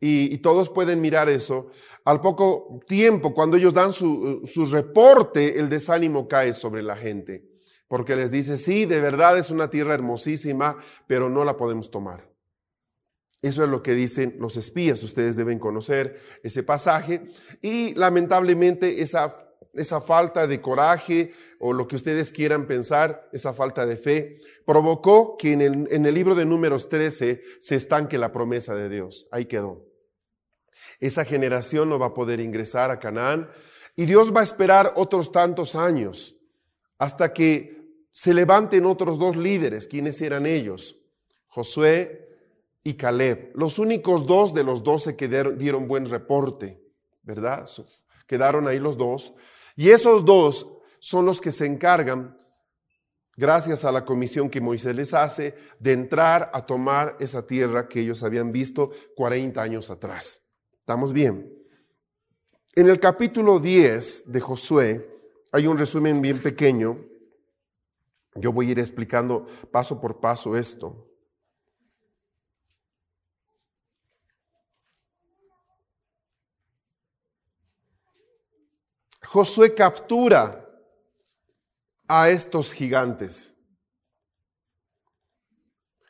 y, 0.00 0.38
todos 0.38 0.70
pueden 0.70 1.00
mirar 1.00 1.28
eso, 1.28 1.68
al 2.04 2.20
poco 2.20 2.80
tiempo, 2.86 3.34
cuando 3.34 3.56
ellos 3.56 3.74
dan 3.74 3.92
su, 3.92 4.40
su 4.44 4.64
reporte, 4.64 5.58
el 5.58 5.68
desánimo 5.68 6.26
cae 6.26 6.54
sobre 6.54 6.82
la 6.82 6.96
gente, 6.96 7.44
porque 7.86 8.16
les 8.16 8.30
dice, 8.30 8.56
sí, 8.56 8.86
de 8.86 9.00
verdad 9.00 9.36
es 9.36 9.50
una 9.50 9.68
tierra 9.68 9.94
hermosísima, 9.94 10.78
pero 11.06 11.28
no 11.28 11.44
la 11.44 11.56
podemos 11.56 11.90
tomar. 11.90 12.30
Eso 13.42 13.64
es 13.64 13.70
lo 13.70 13.82
que 13.82 13.94
dicen 13.94 14.36
los 14.38 14.56
espías. 14.56 15.02
Ustedes 15.02 15.34
deben 15.34 15.58
conocer 15.58 16.20
ese 16.42 16.62
pasaje. 16.62 17.22
Y 17.62 17.94
lamentablemente 17.94 19.00
esa 19.00 19.34
esa 19.74 20.00
falta 20.00 20.46
de 20.46 20.60
coraje 20.60 21.32
o 21.58 21.72
lo 21.72 21.86
que 21.86 21.96
ustedes 21.96 22.32
quieran 22.32 22.66
pensar, 22.66 23.28
esa 23.32 23.54
falta 23.54 23.86
de 23.86 23.96
fe, 23.96 24.40
provocó 24.66 25.36
que 25.36 25.52
en 25.52 25.60
el, 25.60 25.88
en 25.90 26.06
el 26.06 26.14
libro 26.14 26.34
de 26.34 26.46
números 26.46 26.88
13 26.88 27.42
se 27.60 27.76
estanque 27.76 28.18
la 28.18 28.32
promesa 28.32 28.74
de 28.74 28.88
Dios. 28.88 29.28
Ahí 29.30 29.46
quedó. 29.46 29.89
Esa 31.00 31.24
generación 31.24 31.88
no 31.88 31.98
va 31.98 32.06
a 32.06 32.14
poder 32.14 32.40
ingresar 32.40 32.90
a 32.90 33.00
Canaán 33.00 33.50
y 33.96 34.04
Dios 34.04 34.34
va 34.34 34.40
a 34.40 34.44
esperar 34.44 34.92
otros 34.96 35.32
tantos 35.32 35.74
años 35.74 36.36
hasta 36.98 37.32
que 37.32 37.80
se 38.12 38.34
levanten 38.34 38.86
otros 38.86 39.18
dos 39.18 39.36
líderes. 39.36 39.86
¿Quiénes 39.86 40.20
eran 40.20 40.46
ellos? 40.46 40.96
Josué 41.46 42.28
y 42.82 42.94
Caleb, 42.94 43.52
los 43.54 43.78
únicos 43.78 44.26
dos 44.26 44.54
de 44.54 44.64
los 44.64 44.82
doce 44.82 45.16
que 45.16 45.28
dieron 45.28 45.88
buen 45.88 46.08
reporte, 46.08 46.80
¿verdad? 47.22 47.68
Quedaron 48.26 48.68
ahí 48.68 48.78
los 48.78 48.96
dos. 48.96 49.32
Y 49.76 49.90
esos 49.90 50.24
dos 50.24 50.66
son 50.98 51.24
los 51.24 51.40
que 51.40 51.52
se 51.52 51.66
encargan, 51.66 52.36
gracias 53.36 53.84
a 53.84 53.92
la 53.92 54.04
comisión 54.04 54.50
que 54.50 54.60
Moisés 54.60 54.94
les 54.94 55.14
hace, 55.14 55.54
de 55.78 55.92
entrar 55.92 56.50
a 56.52 56.64
tomar 56.64 57.16
esa 57.20 57.46
tierra 57.46 57.88
que 57.88 58.00
ellos 58.00 58.22
habían 58.22 58.52
visto 58.52 58.90
40 59.16 59.60
años 59.62 59.90
atrás. 59.90 60.42
¿Estamos 60.90 61.12
bien? 61.12 61.48
En 62.72 62.90
el 62.90 62.98
capítulo 62.98 63.60
10 63.60 64.24
de 64.26 64.40
Josué 64.40 65.08
hay 65.52 65.68
un 65.68 65.78
resumen 65.78 66.20
bien 66.20 66.42
pequeño. 66.42 66.98
Yo 68.34 68.52
voy 68.52 68.66
a 68.66 68.70
ir 68.72 68.80
explicando 68.80 69.46
paso 69.70 70.00
por 70.00 70.18
paso 70.18 70.56
esto. 70.56 71.08
Josué 79.22 79.72
captura 79.72 80.68
a 82.08 82.30
estos 82.30 82.72
gigantes. 82.72 83.54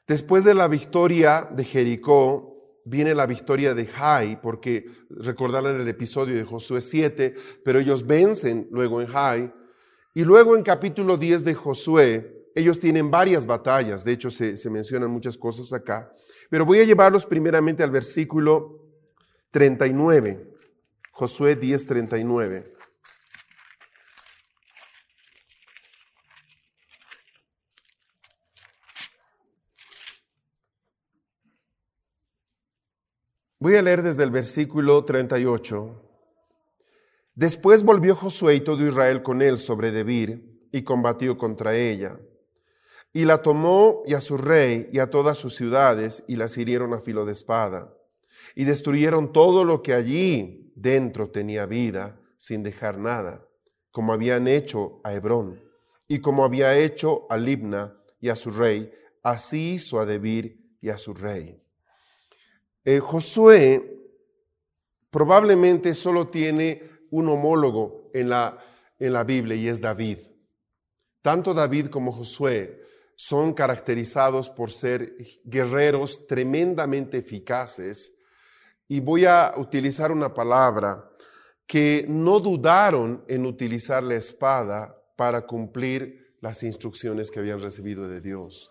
Después 0.07 0.43
de 0.43 0.55
la 0.55 0.68
victoria 0.68 1.47
de 1.53 1.64
Jericó, 1.64 2.50
viene 2.85 3.14
la 3.14 3.26
victoria 3.26 3.74
de 3.74 3.87
Jai, 3.87 4.41
porque 4.41 4.87
recordarán 5.11 5.81
el 5.81 5.89
episodio 5.89 6.35
de 6.37 6.45
Josué 6.45 6.81
7, 6.81 7.35
pero 7.64 7.78
ellos 7.78 8.07
vencen 8.07 8.68
luego 8.70 9.01
en 9.01 9.09
Jai. 9.09 9.53
Y 10.14 10.24
luego 10.24 10.57
en 10.57 10.62
capítulo 10.62 11.16
10 11.16 11.45
de 11.45 11.55
Josué, 11.55 12.43
ellos 12.55 12.81
tienen 12.81 13.11
varias 13.11 13.47
batallas, 13.47 14.05
de 14.05 14.12
hecho 14.12 14.31
se, 14.31 14.57
se 14.57 14.70
mencionan 14.70 15.11
muchas 15.11 15.39
cosas 15.39 15.72
acá, 15.72 16.12
pero 16.49 16.66
voy 16.66 16.81
a 16.81 16.85
llevarlos 16.85 17.24
primeramente 17.24 17.83
al 17.83 17.91
versículo 17.91 18.81
39, 19.53 20.51
Josué 21.12 21.55
10, 21.55 21.87
39. 21.87 22.80
Voy 33.63 33.77
a 33.77 33.83
leer 33.83 34.01
desde 34.01 34.25
el 34.25 34.31
versículo 34.31 35.05
38. 35.05 36.03
Después 37.35 37.83
volvió 37.83 38.17
Josué 38.17 38.55
y 38.55 38.61
todo 38.63 38.87
Israel 38.87 39.23
con 39.23 39.43
él 39.43 39.59
sobre 39.59 39.91
Debir 39.91 40.67
y 40.73 40.83
combatió 40.83 41.37
contra 41.37 41.77
ella. 41.77 42.19
Y 43.13 43.27
la 43.27 43.43
tomó 43.43 44.03
y 44.07 44.15
a 44.15 44.23
su 44.23 44.39
rey 44.39 44.89
y 44.95 44.99
a 44.99 45.11
todas 45.11 45.37
sus 45.37 45.57
ciudades 45.57 46.25
y 46.27 46.37
las 46.37 46.57
hirieron 46.57 46.95
a 46.95 47.01
filo 47.01 47.27
de 47.27 47.33
espada. 47.33 47.93
Y 48.55 48.65
destruyeron 48.65 49.31
todo 49.31 49.63
lo 49.65 49.83
que 49.83 49.93
allí 49.93 50.73
dentro 50.75 51.31
tenía 51.31 51.67
vida 51.67 52.19
sin 52.39 52.63
dejar 52.63 52.97
nada, 52.97 53.47
como 53.91 54.15
habían 54.15 54.49
hecho 54.49 55.03
a 55.05 55.13
Hebrón 55.13 55.61
y 56.09 56.21
como 56.21 56.45
había 56.45 56.79
hecho 56.79 57.27
a 57.29 57.37
Libna 57.37 57.95
y 58.23 58.31
a 58.31 58.37
su 58.37 58.49
rey, 58.49 58.91
así 59.23 59.75
hizo 59.75 60.01
a 60.01 60.07
Debir 60.07 60.79
y 60.81 60.89
a 60.89 60.97
su 60.97 61.13
rey. 61.13 61.60
Eh, 62.85 62.99
Josué 63.01 63.99
probablemente 65.11 65.95
solo 65.95 66.28
tiene 66.28 66.83
un 67.11 67.28
homólogo 67.28 68.11
en 68.14 68.28
la, 68.28 68.59
en 68.99 69.12
la 69.12 69.24
Biblia 69.24 69.57
y 69.57 69.68
es 69.68 69.81
David. 69.81 70.18
Tanto 71.22 71.53
David 71.53 71.89
como 71.89 72.12
Josué 72.12 72.81
son 73.14 73.53
caracterizados 73.53 74.49
por 74.49 74.72
ser 74.72 75.14
guerreros 75.45 76.26
tremendamente 76.26 77.18
eficaces 77.18 78.14
y 78.89 79.01
voy 79.01 79.26
a 79.26 79.53
utilizar 79.57 80.11
una 80.11 80.33
palabra 80.33 81.11
que 81.66 82.07
no 82.09 82.41
dudaron 82.41 83.22
en 83.28 83.45
utilizar 83.45 84.03
la 84.03 84.14
espada 84.14 84.97
para 85.16 85.47
cumplir 85.47 86.35
las 86.41 86.62
instrucciones 86.62 87.31
que 87.31 87.39
habían 87.39 87.61
recibido 87.61 88.09
de 88.09 88.20
Dios. 88.20 88.70